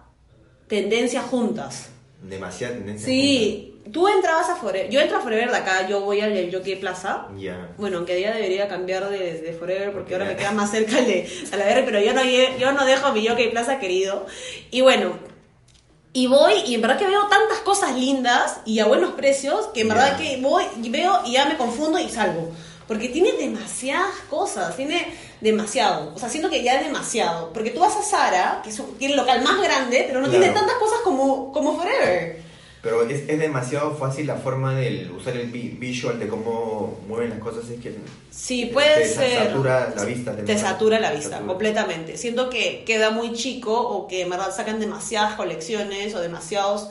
tendencia 0.66 1.22
juntas. 1.22 1.90
Demasiada 2.22 2.74
tendencia. 2.74 3.06
Sí, 3.06 3.75
tú 3.92 4.08
entrabas 4.08 4.48
a 4.50 4.56
Forever, 4.56 4.90
yo 4.90 5.00
entro 5.00 5.18
a 5.18 5.20
Forever 5.20 5.50
de 5.50 5.56
acá, 5.56 5.86
yo 5.88 6.00
voy 6.00 6.20
al 6.20 6.50
Jockey 6.52 6.76
Plaza. 6.76 7.26
Ya. 7.38 7.70
Bueno, 7.78 7.98
aunque 7.98 8.20
ya 8.20 8.32
debería 8.34 8.68
cambiar 8.68 9.08
de, 9.08 9.40
de 9.40 9.52
Forever 9.52 9.92
porque 9.92 10.14
ahora 10.14 10.26
me 10.26 10.36
queda 10.36 10.52
más 10.52 10.70
cerca 10.70 10.98
el 10.98 11.06
de 11.06 11.28
Salaverry, 11.48 11.82
pero 11.84 12.00
yo 12.00 12.12
no, 12.14 12.22
yo 12.24 12.72
no 12.72 12.84
dejo 12.84 13.12
mi 13.12 13.26
Jockey 13.26 13.50
Plaza 13.50 13.78
querido. 13.78 14.26
Y 14.70 14.80
bueno, 14.80 15.18
y 16.12 16.26
voy 16.28 16.54
y 16.66 16.74
en 16.74 16.80
verdad 16.80 16.98
que 16.98 17.06
veo 17.06 17.26
tantas 17.28 17.58
cosas 17.58 17.94
lindas 17.94 18.60
y 18.64 18.78
a 18.78 18.86
buenos 18.86 19.12
precios 19.14 19.66
que 19.74 19.82
en 19.82 19.88
verdad 19.88 20.16
que 20.16 20.38
voy 20.40 20.64
y 20.82 20.88
veo 20.88 21.20
y 21.26 21.32
ya 21.32 21.44
me 21.46 21.56
confundo 21.56 21.98
y 21.98 22.08
salgo. 22.08 22.50
Porque 22.88 23.08
tiene 23.08 23.32
demasiadas 23.32 24.14
cosas, 24.30 24.76
tiene 24.76 25.12
demasiado. 25.40 26.12
O 26.14 26.18
sea, 26.18 26.28
siento 26.28 26.48
que 26.48 26.62
ya 26.62 26.76
es 26.78 26.86
demasiado. 26.86 27.52
Porque 27.52 27.70
tú 27.70 27.80
vas 27.80 27.96
a 27.96 28.02
Zara, 28.02 28.60
que 28.62 28.70
es 28.70 28.78
un- 28.78 28.96
tiene 28.96 29.14
el 29.14 29.20
local 29.20 29.42
más 29.42 29.60
grande, 29.60 30.04
pero 30.06 30.20
no 30.20 30.28
Claro. 30.28 30.40
tiene 30.40 30.54
tantas 30.58 30.76
cosas 30.76 31.00
como, 31.02 31.52
como 31.52 31.76
Forever. 31.76 32.45
Pero 32.86 33.02
es, 33.02 33.28
es 33.28 33.38
demasiado 33.40 33.96
fácil 33.96 34.28
la 34.28 34.36
forma 34.36 34.76
de 34.76 35.10
usar 35.10 35.36
el 35.36 35.48
vi- 35.50 35.70
visual, 35.76 36.20
de 36.20 36.28
cómo 36.28 37.00
mueven 37.08 37.30
las 37.30 37.40
cosas, 37.40 37.68
es 37.68 37.80
que... 37.80 37.96
Sí, 38.30 38.66
puede 38.72 39.02
te 39.02 39.08
ser. 39.08 39.44
satura 39.48 39.92
la 39.96 40.04
vista. 40.04 40.36
Te 40.36 40.56
satura 40.56 41.00
la 41.00 41.10
vista, 41.10 41.30
Satura. 41.30 41.48
completamente. 41.48 42.16
Siento 42.16 42.48
que 42.48 42.84
queda 42.86 43.10
muy 43.10 43.32
chico 43.32 43.72
o 43.76 44.06
que 44.06 44.20
en 44.20 44.30
verdad 44.30 44.54
sacan 44.54 44.78
demasiadas 44.78 45.34
colecciones 45.34 46.14
o 46.14 46.20
demasiados... 46.20 46.90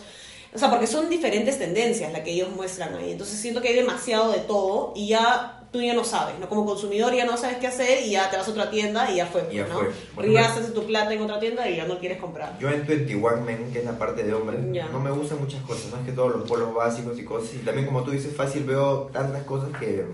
O 0.53 0.57
sea, 0.57 0.69
porque 0.69 0.87
son 0.87 1.09
diferentes 1.09 1.59
tendencias 1.59 2.11
las 2.11 2.21
que 2.21 2.31
ellos 2.31 2.49
muestran 2.53 2.93
ahí. 2.95 3.11
Entonces 3.11 3.39
siento 3.39 3.61
que 3.61 3.69
hay 3.69 3.75
demasiado 3.75 4.31
de 4.33 4.39
todo 4.39 4.91
y 4.97 5.07
ya 5.07 5.64
tú 5.71 5.81
ya 5.81 5.93
no 5.93 6.03
sabes, 6.03 6.39
¿no? 6.39 6.47
Como 6.47 6.65
consumidor 6.65 7.13
ya 7.13 7.25
no 7.25 7.35
sabes 7.37 7.57
qué 7.57 7.67
hacer 7.67 8.05
y 8.05 8.11
ya 8.11 8.29
te 8.29 8.37
vas 8.37 8.47
a 8.47 8.51
otra 8.51 8.69
tienda 8.69 9.09
y 9.11 9.17
ya 9.17 9.25
fue, 9.25 9.47
ya 9.51 9.67
¿no? 9.67 9.79
fue. 9.79 9.91
Bueno, 10.15 10.31
ya 10.33 10.45
haces 10.45 10.73
tu 10.73 10.85
plata 10.85 11.13
en 11.13 11.21
otra 11.21 11.39
tienda 11.39 11.69
y 11.69 11.77
ya 11.77 11.85
no 11.85 11.99
quieres 11.99 12.19
comprar. 12.19 12.57
Yo 12.59 12.69
en 12.69 12.85
21 12.85 13.41
Men, 13.41 13.71
que 13.71 13.79
es 13.79 13.85
la 13.85 13.97
parte 13.97 14.23
de 14.23 14.33
hombres, 14.33 14.59
no 14.91 14.99
me 14.99 15.11
gustan 15.11 15.39
muchas 15.39 15.61
cosas, 15.63 15.91
más 15.91 16.05
que 16.05 16.11
todos 16.11 16.35
los 16.35 16.47
polos 16.47 16.73
básicos 16.73 17.19
y 17.19 17.23
cosas. 17.25 17.53
Y 17.55 17.57
también, 17.59 17.85
como 17.87 18.03
tú 18.03 18.11
dices, 18.11 18.35
fácil 18.35 18.63
veo 18.63 19.09
tantas 19.13 19.43
cosas 19.43 19.69
que 19.79 20.05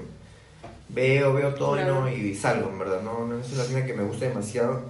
veo, 0.89 1.33
veo 1.33 1.53
todo 1.53 1.75
y, 1.75 1.79
Claro. 1.83 2.01
no, 2.01 2.09
y 2.09 2.35
salgo, 2.35 2.69
en 2.69 2.79
verdad. 2.79 3.01
No, 3.01 3.25
no 3.25 3.39
es 3.39 3.51
una 3.53 3.63
tienda 3.65 3.85
que 3.85 3.93
me 3.93 4.03
gusta 4.03 4.25
demasiado. 4.25 4.81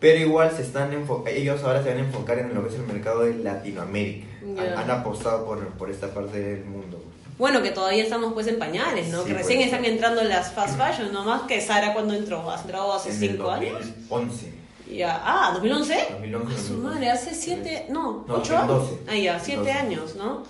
Pero 0.00 0.18
igual 0.18 0.50
se 0.50 0.62
están 0.62 0.90
ellos 1.26 1.62
ahora 1.62 1.82
se 1.82 1.90
van 1.90 1.98
a 1.98 2.00
enfocar 2.00 2.38
en 2.38 2.54
lo 2.54 2.62
que 2.62 2.70
es 2.70 2.74
el 2.76 2.86
mercado 2.86 3.20
de 3.20 3.34
Latinoamérica. 3.34 4.26
Han, 4.42 4.78
han 4.78 4.90
apostado 4.90 5.44
por, 5.44 5.58
por 5.74 5.90
esta 5.90 6.08
parte 6.14 6.38
del 6.40 6.64
mundo. 6.64 6.99
Bueno, 7.40 7.62
que 7.62 7.70
todavía 7.70 8.04
estamos 8.04 8.32
pues 8.34 8.46
en 8.46 8.58
pañales, 8.58 9.08
¿no? 9.08 9.22
Sí, 9.22 9.28
que 9.28 9.34
recién 9.34 9.58
pues. 9.58 9.66
están 9.72 9.84
entrando 9.84 10.22
las 10.22 10.52
fast 10.52 10.78
fashion, 10.78 11.12
no 11.12 11.24
más 11.24 11.42
que 11.42 11.60
Sara 11.60 11.92
cuando 11.94 12.14
entró, 12.14 12.48
¿has 12.50 12.60
entrado 12.62 12.92
hace 12.92 13.08
En 13.10 13.22
el 13.24 13.30
cinco 13.30 13.50
años? 13.50 13.72
2011. 14.08 14.52
Ya, 14.92 15.20
ah, 15.24 15.50
2011. 15.54 15.94
2011, 16.10 16.54
Ah, 16.54 16.58
su 16.58 16.72
2011. 16.74 16.88
madre, 16.94 17.10
hace 17.10 17.34
siete, 17.34 17.86
no, 17.88 18.24
No, 18.28 18.34
ocho 18.36 18.56
años. 18.56 18.68
2012. 18.68 19.02
Ah, 19.10 19.16
ya, 19.16 19.38
siete 19.40 19.60
2012. 19.72 19.72
años, 19.78 20.14
¿no? 20.16 20.42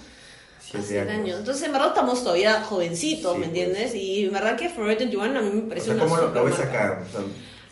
Siete 0.61 0.87
Siete 0.87 1.01
años. 1.11 1.21
años. 1.25 1.39
Entonces, 1.41 1.63
en 1.65 1.73
verdad, 1.73 1.89
estamos 1.89 2.23
todavía 2.25 2.61
jovencitos, 2.63 3.35
Sí, 3.35 3.39
¿me 3.41 3.47
pues. 3.47 3.59
entiendes? 3.59 3.95
Y 3.95 4.25
en 4.27 4.33
verdad 4.33 4.57
que 4.57 4.69
Forever 4.69 4.99
21 4.99 5.39
a 5.39 5.43
mí 5.43 5.51
me 5.53 5.63
O 5.63 5.69
parece 5.69 5.87
sea, 5.87 5.95
una 5.95 6.05
¿cómo 6.05 6.17
lo, 6.17 6.29
lo 6.35 6.45
ves 6.45 6.59
acá? 6.59 7.03
O 7.07 7.13
sea, 7.13 7.21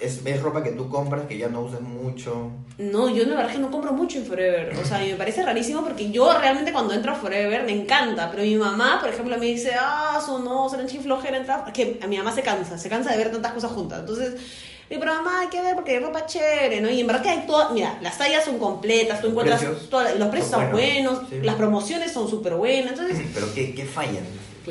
es, 0.01 0.21
es 0.25 0.43
ropa 0.43 0.63
que 0.63 0.71
tú 0.73 0.89
compras 0.89 1.23
que 1.29 1.37
ya 1.39 1.49
no 1.49 1.63
usas 1.63 1.81
mucho. 1.81 2.51
No, 2.79 3.09
yo 3.09 3.25
la 3.25 3.35
verdad 3.37 3.53
que 3.53 3.59
no 3.59 3.71
compro 3.71 3.93
mucho 3.93 4.19
en 4.19 4.25
Forever. 4.27 4.73
O 4.81 4.85
sea, 4.85 5.05
y 5.05 5.11
me 5.11 5.17
parece 5.17 5.43
rarísimo 5.43 5.83
porque 5.83 6.11
yo 6.11 6.33
realmente 6.39 6.73
cuando 6.73 6.95
entro 6.95 7.13
a 7.13 7.17
Forever 7.17 7.65
me 7.65 7.73
encanta. 7.73 8.31
Pero 8.31 8.43
mi 8.45 8.55
mamá, 8.55 8.99
por 9.01 9.09
ejemplo, 9.11 9.37
me 9.39 9.47
dice, 9.47 9.73
ah, 9.79 10.19
eso 10.23 10.39
no, 10.39 10.69
será 10.69 10.87
flojera 10.87 11.39
entrar. 11.39 11.73
Que 11.73 11.99
a 12.03 12.07
mi 12.07 12.17
mamá 12.17 12.33
se 12.33 12.43
cansa, 12.43 12.79
se 12.79 12.89
cansa 12.89 13.11
de 13.11 13.17
ver 13.19 13.33
tantas 13.33 13.53
cosas 13.53 13.73
juntas. 13.73 14.01
Entonces, 14.01 14.35
digo, 14.89 15.01
pero 15.01 15.15
mamá, 15.15 15.41
hay 15.41 15.49
que 15.49 15.61
ver 15.61 15.75
porque 15.75 15.97
hay 15.97 15.99
ropa 15.99 16.25
chévere, 16.27 16.81
¿no? 16.81 16.89
Y 16.89 17.01
en 17.01 17.07
verdad 17.09 17.23
que 17.23 17.31
hay 17.31 17.45
todas, 17.47 17.73
mira, 17.73 17.99
las 18.01 18.17
tallas 18.17 18.45
son 18.45 18.59
completas, 18.59 19.21
tú 19.21 19.27
Los 19.27 19.33
encuentras, 19.33 19.61
precios 19.61 19.91
todas- 19.91 20.17
los 20.17 20.29
precios 20.29 20.51
son 20.53 20.61
son 20.63 20.71
buenos, 20.73 21.13
buenos, 21.15 21.31
sí. 21.31 21.41
las 21.43 21.55
promociones 21.57 22.13
son 22.13 22.29
súper 22.29 22.55
buenas. 22.55 22.93
Entonces, 22.93 23.21
Pero 23.35 23.53
¿qué, 23.55 23.75
qué 23.75 23.85
fallan? 23.85 24.25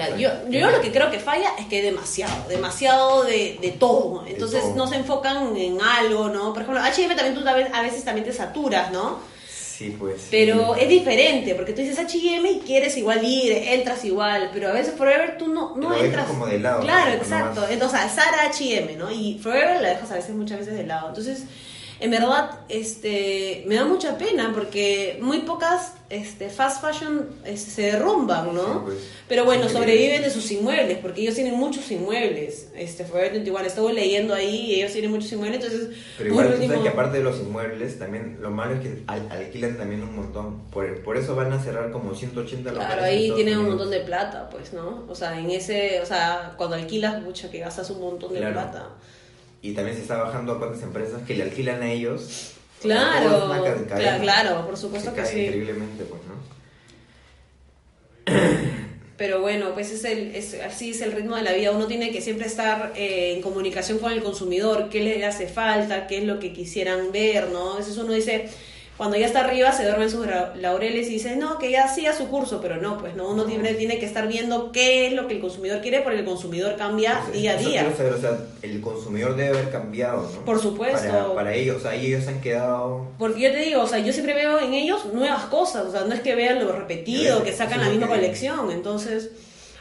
Claro, 0.06 0.18
yo, 0.18 0.30
yo 0.50 0.72
lo 0.72 0.82
que 0.82 0.92
creo 0.92 1.12
que 1.12 1.20
falla 1.20 1.50
es 1.60 1.66
que 1.68 1.78
hay 1.78 1.82
demasiado, 1.82 2.48
demasiado 2.48 3.24
de, 3.24 3.58
de 3.62 3.72
todo. 3.72 4.26
Entonces 4.28 4.62
todo. 4.62 4.76
no 4.76 4.88
se 4.88 4.96
enfocan 4.96 5.56
en 5.58 5.82
algo, 5.82 6.30
¿no? 6.30 6.54
Por 6.54 6.62
ejemplo, 6.64 6.82
H&M 6.84 7.14
también 7.16 7.36
tú 7.36 7.48
a 7.48 7.82
veces 7.82 8.04
también 8.04 8.26
te 8.26 8.34
saturas, 8.34 8.92
¿no? 8.92 9.20
Sí, 9.78 9.96
pues. 10.00 10.28
Pero 10.32 10.74
sí. 10.74 10.82
es 10.82 10.90
diferente, 10.90 11.54
porque 11.54 11.72
tú 11.72 11.82
dices 11.82 12.00
H&M 12.00 12.50
y 12.50 12.60
quieres 12.62 12.98
igual 12.98 13.24
ir, 13.24 13.52
entras 13.54 14.04
igual, 14.06 14.50
pero 14.52 14.70
a 14.70 14.72
veces 14.72 14.96
Forever 14.98 15.38
tú 15.38 15.50
no, 15.50 15.76
no 15.76 15.92
dejas 15.92 16.06
entras. 16.06 16.26
como 16.28 16.48
de 16.48 16.60
lado, 16.60 16.82
Claro, 16.82 17.12
¿no? 17.12 17.18
exacto. 17.18 17.56
Nomás. 17.62 17.72
Entonces, 17.72 18.00
Sara 18.16 18.44
H&M, 18.50 18.96
¿no? 18.96 19.12
Y 19.12 19.38
Forever 19.38 19.80
la 19.82 19.90
dejas 19.90 20.10
a 20.12 20.16
veces, 20.16 20.34
muchas 20.36 20.58
veces 20.60 20.74
de 20.74 20.84
lado. 20.84 21.10
Entonces, 21.10 21.44
en 22.00 22.12
verdad, 22.12 22.52
este, 22.70 23.64
me 23.68 23.76
da 23.76 23.86
mucha 23.86 24.18
pena 24.18 24.52
porque 24.54 25.18
muy 25.22 25.40
pocas 25.40 25.94
este, 26.10 26.50
fast 26.50 26.82
fashion 26.82 27.28
este, 27.44 27.72
se 27.72 27.82
derrumban, 27.84 28.54
¿no? 28.54 28.62
Sí, 28.64 28.80
pues. 28.86 28.98
Pero 29.28 29.44
bueno, 29.46 29.68
sobreviven 29.68 30.22
de 30.22 30.30
sus 30.30 30.50
inmuebles, 30.52 31.00
porque 31.00 31.22
ellos 31.22 31.36
tienen 31.36 31.56
muchos 31.56 31.90
inmuebles. 31.92 32.70
Este, 32.76 33.04
Forever 33.04 33.32
21, 33.34 33.60
estuve 33.62 33.94
leyendo 33.94 34.34
ahí, 34.34 34.56
y 34.72 34.76
ellos 34.76 34.94
tienen 34.94 35.12
muchos 35.12 35.32
inmuebles, 35.34 35.64
entonces... 35.66 35.98
Pero 36.18 36.30
igual, 36.30 36.48
tú 36.48 36.54
último- 36.54 36.68
sabes 36.74 36.84
que 36.84 36.90
aparte 36.90 37.18
de 37.18 37.24
los 37.24 37.40
inmuebles, 37.40 38.00
también 38.00 38.38
lo 38.42 38.52
malo 38.52 38.76
es 38.76 38.82
que 38.82 39.04
al- 39.08 39.30
alquilan 39.32 39.76
también 39.78 40.02
un 40.04 40.16
montón. 40.16 40.62
Por, 40.72 41.04
por 41.04 41.18
eso 41.18 41.36
van 41.36 41.52
a 41.52 41.62
cerrar 41.62 41.92
como 41.92 42.14
180 42.16 42.72
locales. 42.72 42.94
Claro, 42.96 43.04
ahí 43.12 43.32
tienen 43.36 43.58
un 43.58 43.68
montón 43.70 43.90
de 43.90 44.00
plata, 44.02 44.50
pues, 44.50 44.72
¿no? 44.72 45.06
O 45.10 45.16
sea, 45.16 45.38
en 45.40 45.50
ese, 45.52 46.00
o 46.02 46.06
sea, 46.06 46.54
cuando 46.58 46.76
alquilas 46.78 47.22
mucho 47.22 47.50
que 47.52 47.60
gastas 47.60 47.90
un 47.90 48.00
montón 48.02 48.34
de 48.34 48.40
Claro. 48.40 48.54
plata. 48.54 48.90
Y 49.62 49.74
también 49.74 49.96
se 49.96 50.04
está 50.04 50.22
bajando 50.22 50.54
a 50.54 50.60
cuántas 50.60 50.84
empresas 50.84 51.22
que 51.26 51.36
le 51.36 51.43
alquilan 51.43 51.82
a 51.82 51.91
ellos. 51.91 52.54
Claro, 52.82 53.52
claro, 54.22 54.65
por 54.65 54.78
supuesto 54.78 55.10
Se 55.10 55.15
que 55.15 55.22
cae 55.22 55.32
sí. 55.32 55.39
increíblemente, 55.41 56.04
pues, 56.06 56.22
¿no? 56.28 56.38
Pero 59.17 59.41
bueno, 59.41 59.74
pues 59.74 59.91
es 59.91 60.04
el, 60.04 60.36
es, 60.36 60.54
así 60.62 60.91
es 60.91 61.02
el 61.02 61.12
ritmo 61.12 61.36
de 61.36 61.41
la 61.41 61.54
vida. 61.54 61.72
Uno 61.72 61.88
tiene 61.88 62.12
que 62.12 62.22
siempre 62.22 62.46
estar 62.46 62.93
eh, 62.96 63.34
en 63.36 63.41
comunicación 63.41 63.98
con 63.98 64.12
el 64.12 64.22
consumidor, 64.22 64.89
qué 64.89 65.00
le 65.02 65.26
hace 65.26 65.48
falta, 65.48 66.06
qué 66.06 66.20
es 66.20 66.24
lo 66.26 66.38
que 66.38 66.54
quisieran 66.54 67.12
ver, 67.12 67.50
¿no? 67.50 67.74
A 67.74 67.78
veces 67.78 67.98
uno 67.98 68.13
dice, 68.13 68.48
cuando 68.98 69.16
ya 69.16 69.28
está 69.28 69.42
arriba 69.42 69.72
se 69.72 69.86
duerme 69.86 70.06
en 70.06 70.10
sus 70.10 70.26
laureles 70.56 71.08
y 71.08 71.14
dice, 71.14 71.36
no, 71.36 71.60
que 71.60 71.70
ya 71.70 71.88
siga 71.88 72.14
su 72.14 72.28
curso, 72.30 72.60
pero 72.62 72.78
no, 72.78 72.98
pues 72.98 73.16
no, 73.16 73.30
uno 73.30 73.46
siempre 73.46 73.76
tiene 73.76 74.00
que 74.00 74.08
estar 74.08 74.28
viendo 74.28 74.72
qué 74.72 75.08
es 75.08 75.14
lo 75.14 75.28
que 75.28 75.36
el 75.36 75.40
consumidor 75.40 75.82
quiere, 75.82 76.02
porque 76.02 76.20
el 76.20 76.26
consumidor 76.26 76.76
cambia 76.78 77.12
Entonces, 77.12 77.34
día 77.34 77.52
a 77.52 77.56
día. 77.58 77.96
saber, 77.96 78.14
o 78.14 78.20
sea, 78.20 78.38
el 78.64 78.82
consumidor 78.82 79.36
debe 79.36 79.50
haber 79.50 79.70
cambiado, 79.70 80.30
¿no? 80.34 80.46
Por 80.46 80.60
supuesto. 80.60 81.08
Para, 81.08 81.34
para 81.36 81.54
ellos, 81.54 81.78
o 81.78 81.80
sea, 81.80 81.94
ellos 81.94 82.28
han 82.28 82.42
quedado... 82.42 83.08
Porque 83.20 83.42
yo 83.42 83.52
te 83.52 83.60
digo, 83.60 83.84
o 83.84 83.88
sea, 83.88 84.00
yo 84.00 84.12
siempre 84.12 84.34
veo 84.34 84.60
en 84.60 84.74
ellos 84.74 85.06
nuevas 85.14 85.46
cosas, 85.46 85.86
o 85.86 85.92
sea, 85.92 86.06
no 86.06 86.16
es 86.16 86.22
que 86.22 86.34
vean 86.34 86.66
lo 86.66 86.72
repetido, 86.72 87.44
que 87.44 87.54
sacan 87.54 87.82
la 87.82 87.90
misma 87.90 88.08
colección, 88.08 88.72
entonces 88.72 89.30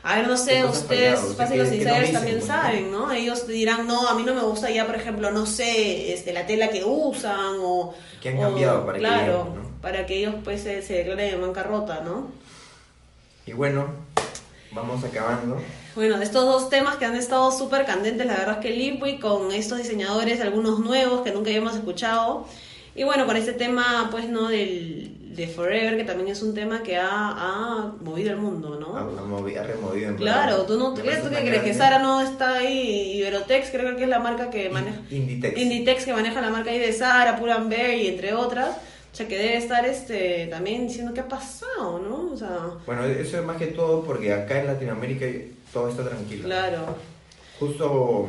A 0.08 0.16
ver, 0.16 0.28
no 0.28 0.36
sé, 0.36 0.52
¿Qué 0.54 0.60
cosas 0.62 0.82
ustedes, 0.82 1.20
fácil 1.36 1.56
¿Qué- 1.56 1.62
los 1.64 1.72
insiders 1.72 2.12
también 2.12 2.36
pues, 2.36 2.46
saben, 2.46 2.92
¿no? 2.92 3.10
Ellos 3.10 3.46
dirán, 3.48 3.88
no, 3.88 4.08
a 4.08 4.14
mí 4.14 4.22
no 4.22 4.34
me 4.34 4.42
gusta 4.42 4.70
ya, 4.70 4.86
por 4.86 4.94
ejemplo, 4.94 5.32
no 5.32 5.46
sé, 5.46 6.12
este, 6.12 6.32
la 6.32 6.46
tela 6.46 6.68
que 6.68 6.84
usan 6.84 7.56
o... 7.60 7.92
Que 8.22 8.28
han 8.28 8.38
o- 8.38 8.42
cambiado 8.42 8.86
para 8.86 8.98
que 8.98 9.04
Claro, 9.04 9.44
lleguen, 9.48 9.62
¿no? 9.62 9.80
para 9.82 10.06
que 10.06 10.18
ellos 10.18 10.34
pues 10.44 10.62
se, 10.62 10.80
se 10.82 10.94
declaren 10.98 11.34
en 11.34 11.40
bancarrota, 11.40 12.02
¿no? 12.04 12.28
Y 13.46 13.52
bueno, 13.52 13.86
vamos 14.70 15.02
acabando. 15.02 15.60
Bueno, 15.96 16.18
de 16.18 16.24
estos 16.24 16.44
dos 16.44 16.68
temas 16.70 16.96
que 16.96 17.04
han 17.04 17.16
estado 17.16 17.50
súper 17.50 17.84
candentes, 17.84 18.26
la 18.28 18.34
verdad 18.34 18.58
es 18.58 18.60
que 18.60 18.70
Lipwick 18.76 19.20
con 19.20 19.50
estos 19.50 19.78
diseñadores, 19.78 20.40
algunos 20.40 20.78
nuevos 20.78 21.22
que 21.22 21.32
nunca 21.32 21.50
habíamos 21.50 21.74
escuchado, 21.74 22.46
y 22.94 23.02
bueno, 23.02 23.26
con 23.26 23.36
este 23.36 23.54
tema, 23.54 24.08
pues, 24.12 24.28
¿no? 24.28 24.48
Del, 24.48 25.12
de 25.36 25.46
Forever, 25.48 25.96
que 25.96 26.04
también 26.04 26.28
es 26.28 26.42
un 26.42 26.54
tema 26.54 26.82
que 26.82 26.96
ha, 26.96 27.08
ha 27.10 27.92
movido 28.00 28.30
el 28.30 28.38
mundo, 28.38 28.78
¿no? 28.80 28.96
Ha, 28.96 29.00
ha 29.02 29.04
movi- 29.26 29.56
ha 29.58 29.62
removido 29.62 30.08
en 30.10 30.16
Claro, 30.16 30.62
tú 30.62 30.78
no 30.78 30.90
Me 30.92 30.96
¿tú 31.00 31.04
parece 31.04 31.28
qué 31.28 31.34
tan 31.34 31.46
crees 31.46 31.62
que. 31.62 31.74
Sara 31.74 31.98
no 31.98 32.20
está 32.22 32.54
ahí, 32.54 33.12
Iberotex 33.18 33.70
creo 33.70 33.96
que 33.96 34.04
es 34.04 34.08
la 34.08 34.18
marca 34.18 34.48
que 34.50 34.68
maneja, 34.70 34.98
Inditex. 35.10 35.58
Inditex 35.58 36.04
que 36.06 36.12
maneja 36.14 36.40
la 36.40 36.48
marca 36.50 36.70
ahí 36.70 36.78
de 36.78 36.92
Sara, 36.92 37.36
Pull&Bear 37.38 37.94
y 37.94 38.06
entre 38.08 38.32
otras, 38.34 38.70
o 39.12 39.16
sea 39.16 39.28
que 39.28 39.36
debe 39.38 39.56
estar 39.56 39.84
este 39.86 40.46
también 40.48 40.88
diciendo 40.88 41.12
qué 41.14 41.20
ha 41.20 41.28
pasado, 41.28 41.98
¿no? 41.98 42.32
O 42.32 42.36
sea, 42.36 42.58
Bueno, 42.86 43.04
eso 43.04 43.38
es 43.38 43.44
más 43.44 43.56
que 43.58 43.66
todo 43.66 44.02
porque 44.04 44.32
acá 44.32 44.60
en 44.60 44.66
Latinoamérica 44.68 45.26
todo 45.72 45.88
está 45.90 46.08
tranquilo. 46.08 46.44
claro. 46.44 46.96
Justo 47.58 48.28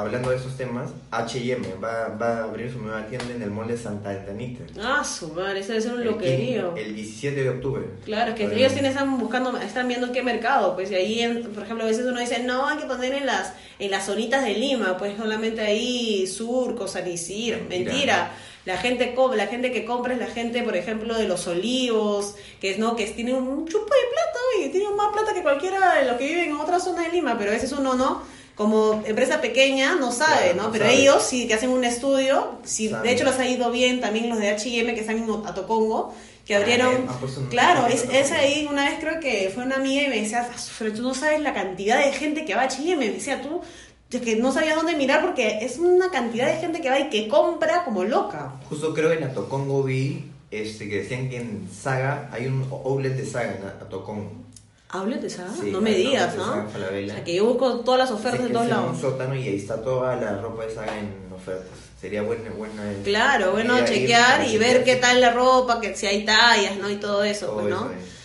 hablando 0.00 0.30
de 0.30 0.36
esos 0.36 0.56
temas, 0.56 0.90
H&M 1.10 1.66
va, 1.82 2.08
va 2.20 2.38
a 2.38 2.44
abrir 2.44 2.72
su 2.72 2.80
nueva 2.80 3.06
tienda 3.06 3.34
en 3.34 3.42
el 3.42 3.50
mall 3.50 3.68
de 3.68 3.76
Santa 3.76 4.10
Anita. 4.10 4.64
Ah, 4.82 5.02
su 5.04 5.28
madre, 5.32 5.60
eso 5.60 5.68
debe 5.70 5.80
ser 5.82 5.92
un 5.94 6.00
El 6.00 6.06
loquerío. 6.06 6.74
15 6.74 6.88
El 6.88 6.94
17 6.96 7.42
de 7.42 7.50
octubre. 7.50 7.82
Claro, 8.04 8.30
es 8.32 8.36
que 8.36 8.44
ellos 8.54 8.72
tienen, 8.72 8.92
están 8.92 9.18
buscando, 9.18 9.56
están 9.58 9.88
viendo 9.88 10.12
qué 10.12 10.22
mercado, 10.22 10.74
pues, 10.74 10.90
y 10.90 10.94
ahí, 10.94 11.20
en- 11.20 11.42
por 11.52 11.62
ejemplo, 11.64 11.84
a 11.84 11.88
veces 11.88 12.06
uno 12.06 12.20
dice, 12.20 12.42
no, 12.42 12.66
hay 12.68 12.78
que 12.78 12.86
poner 12.86 13.12
en 13.14 13.26
las, 13.26 13.52
en 13.78 13.90
las 13.90 14.06
zonitas 14.06 14.44
de 14.44 14.54
Lima, 14.54 14.96
pues 14.98 15.16
solamente 15.16 15.60
ahí, 15.60 16.26
Surco, 16.26 16.86
San 16.88 17.08
Isidro, 17.08 17.58
Mentira. 17.68 17.84
mentira. 17.92 18.30
La 18.64 18.76
gente, 18.76 19.14
la 19.34 19.46
gente 19.46 19.72
que 19.72 19.86
compra 19.86 20.12
es 20.12 20.18
la 20.18 20.26
gente, 20.26 20.62
por 20.62 20.76
ejemplo, 20.76 21.16
de 21.16 21.26
los 21.26 21.46
olivos, 21.46 22.34
que 22.60 22.70
es 22.72 22.78
no, 22.78 22.96
que 22.96 23.06
tiene 23.06 23.32
un 23.32 23.66
chupo 23.66 23.84
de 23.84 24.10
plata, 24.12 24.38
y 24.62 24.68
tiene 24.70 24.90
más 24.94 25.08
plata 25.12 25.32
que 25.32 25.42
cualquiera 25.42 25.94
de 25.94 26.04
los 26.06 26.16
que 26.18 26.26
viven 26.26 26.50
en 26.50 26.56
otra 26.56 26.78
zona 26.78 27.02
de 27.04 27.08
Lima, 27.12 27.36
pero 27.38 27.50
a 27.50 27.54
veces 27.54 27.72
uno 27.72 27.94
no, 27.94 28.22
como 28.58 29.02
empresa 29.06 29.40
pequeña, 29.40 29.94
no 29.94 30.10
sabe, 30.12 30.50
Claro, 30.52 30.62
¿no? 30.64 30.72
Pero 30.72 30.84
sabe. 30.84 31.00
ellos 31.00 31.22
sí 31.22 31.46
que 31.46 31.54
hacen 31.54 31.70
un 31.70 31.84
estudio, 31.84 32.58
sí, 32.64 32.88
de 32.88 33.12
hecho 33.12 33.24
los 33.24 33.38
ha 33.38 33.46
ido 33.48 33.70
bien 33.70 34.00
también 34.00 34.28
los 34.28 34.38
de 34.38 34.50
H&M 34.50 34.92
que 34.94 35.00
están 35.00 35.16
en 35.16 35.30
Atocongo, 35.46 36.12
que 36.44 36.54
Ah, 36.56 36.58
abrieron, 36.58 37.06
ah, 37.08 37.16
claro, 37.50 37.86
es, 37.86 38.04
es 38.12 38.32
ahí 38.32 38.66
una 38.70 38.84
vez 38.90 38.98
creo 39.00 39.20
que 39.20 39.50
fue 39.54 39.62
una 39.64 39.76
amiga 39.76 40.02
y 40.02 40.08
me 40.08 40.20
decía, 40.22 40.48
"Ah, 40.52 40.56
pero 40.78 40.92
tú 40.92 41.02
no 41.02 41.14
sabes 41.14 41.40
la 41.40 41.54
cantidad 41.54 42.04
de 42.04 42.12
gente 42.12 42.44
que 42.44 42.54
va 42.56 42.62
a 42.62 42.64
H&M, 42.64 42.96
me 42.96 43.12
decía 43.12 43.40
tú, 43.40 43.60
es 44.10 44.20
que 44.22 44.36
no 44.36 44.50
sabías 44.50 44.74
dónde 44.74 44.96
mirar 44.96 45.20
porque 45.22 45.58
es 45.64 45.78
una 45.78 46.10
cantidad 46.10 46.46
de 46.48 46.56
gente 46.58 46.80
que 46.80 46.90
va 46.90 46.98
y 46.98 47.10
que 47.10 47.28
compra 47.28 47.84
como 47.84 48.02
loca. 48.04 48.54
Justo 48.68 48.92
creo 48.92 49.10
que 49.10 49.18
en 49.18 49.24
Atocongo 49.24 49.82
vi 49.84 50.24
este, 50.50 50.88
que 50.88 51.02
decían 51.02 51.28
que 51.28 51.36
en 51.36 51.68
Saga 51.70 52.28
hay 52.32 52.46
un 52.46 52.62
outlet 52.72 53.14
de 53.14 53.24
Saga 53.26 53.54
en 53.56 53.64
Atocongo. 53.66 54.32
Háblate, 54.90 55.28
¿sabes? 55.28 55.52
Sí, 55.60 55.70
no 55.70 55.82
me 55.82 55.94
digas, 55.94 56.34
¿no? 56.36 56.66
O 56.66 57.08
sea, 57.08 57.22
que 57.22 57.34
yo 57.34 57.44
busco 57.44 57.80
todas 57.80 57.98
las 57.98 58.10
ofertas 58.10 58.44
de 58.44 58.50
todos 58.50 58.68
lados. 58.68 58.94
un 58.94 59.00
sótano 59.00 59.34
y 59.34 59.46
ahí 59.46 59.56
está 59.56 59.82
toda 59.82 60.16
la 60.16 60.40
ropa 60.40 60.64
de 60.64 60.74
Saga 60.74 60.98
en 60.98 61.30
ofertas. 61.34 61.68
Sería 62.00 62.22
buena, 62.22 62.50
buena. 62.50 62.82
Claro, 63.04 63.52
bueno, 63.52 63.84
chequear 63.84 64.46
y 64.48 64.56
ver 64.56 64.84
qué 64.84 64.96
tal 64.96 65.20
la 65.20 65.32
ropa, 65.32 65.80
que 65.80 65.94
si 65.94 66.06
hay 66.06 66.24
tallas, 66.24 66.76
¿no? 66.78 66.88
Y 66.88 66.96
todo 66.96 67.22
eso, 67.22 67.46
todo 67.46 67.60
pues, 67.60 67.70
¿no? 67.70 67.90
eso. 67.90 68.18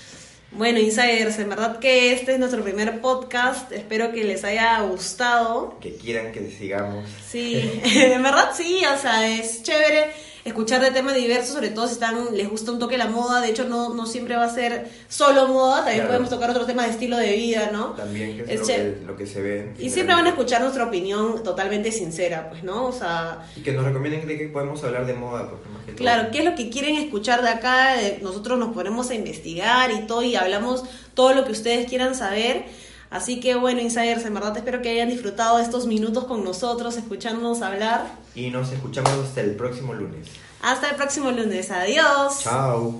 Bueno, 0.51 0.79
Insiders, 0.79 1.39
en 1.39 1.49
verdad 1.49 1.79
que 1.79 2.13
este 2.13 2.33
es 2.33 2.39
nuestro 2.39 2.63
primer 2.63 3.01
podcast. 3.01 3.71
Espero 3.71 4.11
que 4.11 4.23
les 4.23 4.43
haya 4.43 4.79
gustado. 4.81 5.77
Que 5.81 5.95
quieran 5.95 6.31
que 6.31 6.49
sigamos. 6.51 7.09
Sí, 7.27 7.81
en 7.83 8.21
verdad 8.21 8.51
sí, 8.55 8.83
o 8.85 8.97
sea, 8.97 9.27
es 9.27 9.63
chévere 9.63 10.11
escuchar 10.45 10.81
de 10.81 10.91
temas 10.91 11.15
diversos, 11.15 11.53
sobre 11.53 11.69
todo 11.69 11.87
si 11.87 11.93
están, 11.93 12.35
les 12.35 12.49
gusta 12.49 12.71
un 12.71 12.79
toque 12.79 12.97
la 12.97 13.07
moda. 13.07 13.39
De 13.41 13.49
hecho, 13.49 13.63
no, 13.65 13.93
no 13.93 14.05
siempre 14.05 14.35
va 14.35 14.45
a 14.45 14.49
ser 14.53 14.89
solo 15.07 15.47
moda, 15.47 15.77
también 15.77 15.95
Claro. 15.99 16.09
podemos 16.09 16.29
tocar 16.29 16.49
otros 16.49 16.67
temas 16.67 16.85
de 16.87 16.91
estilo 16.91 17.17
de 17.17 17.31
vida, 17.35 17.69
¿no? 17.71 17.91
También 17.93 18.43
que 18.43 18.53
es, 18.53 18.59
lo, 18.61 18.65
que, 18.67 18.97
lo 19.07 19.15
que 19.17 19.25
se 19.27 19.41
ve. 19.41 19.73
Y 19.79 19.89
siempre 19.89 20.15
van 20.15 20.25
a 20.25 20.29
escuchar 20.29 20.61
nuestra 20.61 20.83
opinión 20.85 21.43
totalmente 21.43 21.91
sincera, 21.91 22.49
pues, 22.49 22.63
¿no? 22.63 22.85
O 22.87 22.91
sea, 22.91 23.47
Y 23.55 23.61
que 23.61 23.71
nos 23.71 23.85
recomienden 23.85 24.27
de 24.27 24.37
que 24.37 24.47
podemos 24.49 24.83
hablar 24.83 25.05
de 25.05 25.13
moda, 25.13 25.49
porque 25.49 25.69
más 25.69 25.83
que 25.85 25.91
todo. 25.93 25.97
Claro, 25.97 26.29
¿qué 26.31 26.39
es 26.39 26.45
lo 26.45 26.55
que 26.55 26.69
quieren 26.69 26.95
escuchar 26.95 27.41
de 27.41 27.49
acá? 27.49 27.95
Nosotros 28.21 28.59
nos 28.59 28.73
ponemos 28.73 29.09
a 29.09 29.15
investigar 29.15 29.91
y 29.91 30.05
todo 30.07 30.23
y 30.23 30.35
hablamos 30.35 30.83
todo 31.13 31.33
lo 31.33 31.45
que 31.45 31.51
ustedes 31.53 31.87
quieran 31.87 32.15
saber. 32.15 32.65
Así 33.13 33.39
que 33.39 33.53
bueno, 33.53 33.79
Insiders, 33.79 34.25
en 34.25 34.33
verdad 34.33 34.57
espero 34.57 34.81
que 34.81 34.89
hayan 34.89 35.07
disfrutado 35.07 35.59
estos 35.59 35.85
minutos 35.85 36.25
con 36.25 36.43
nosotros, 36.43 36.97
escuchándonos 36.97 37.61
hablar. 37.61 38.07
Y 38.33 38.49
nos 38.49 38.71
escuchamos 38.71 39.11
hasta 39.11 39.41
el 39.41 39.55
próximo 39.55 39.93
lunes. 39.93 40.29
Hasta 40.63 40.89
el 40.89 40.95
próximo 40.95 41.29
lunes. 41.29 41.69
Adiós. 41.69 42.39
Chao. 42.41 42.99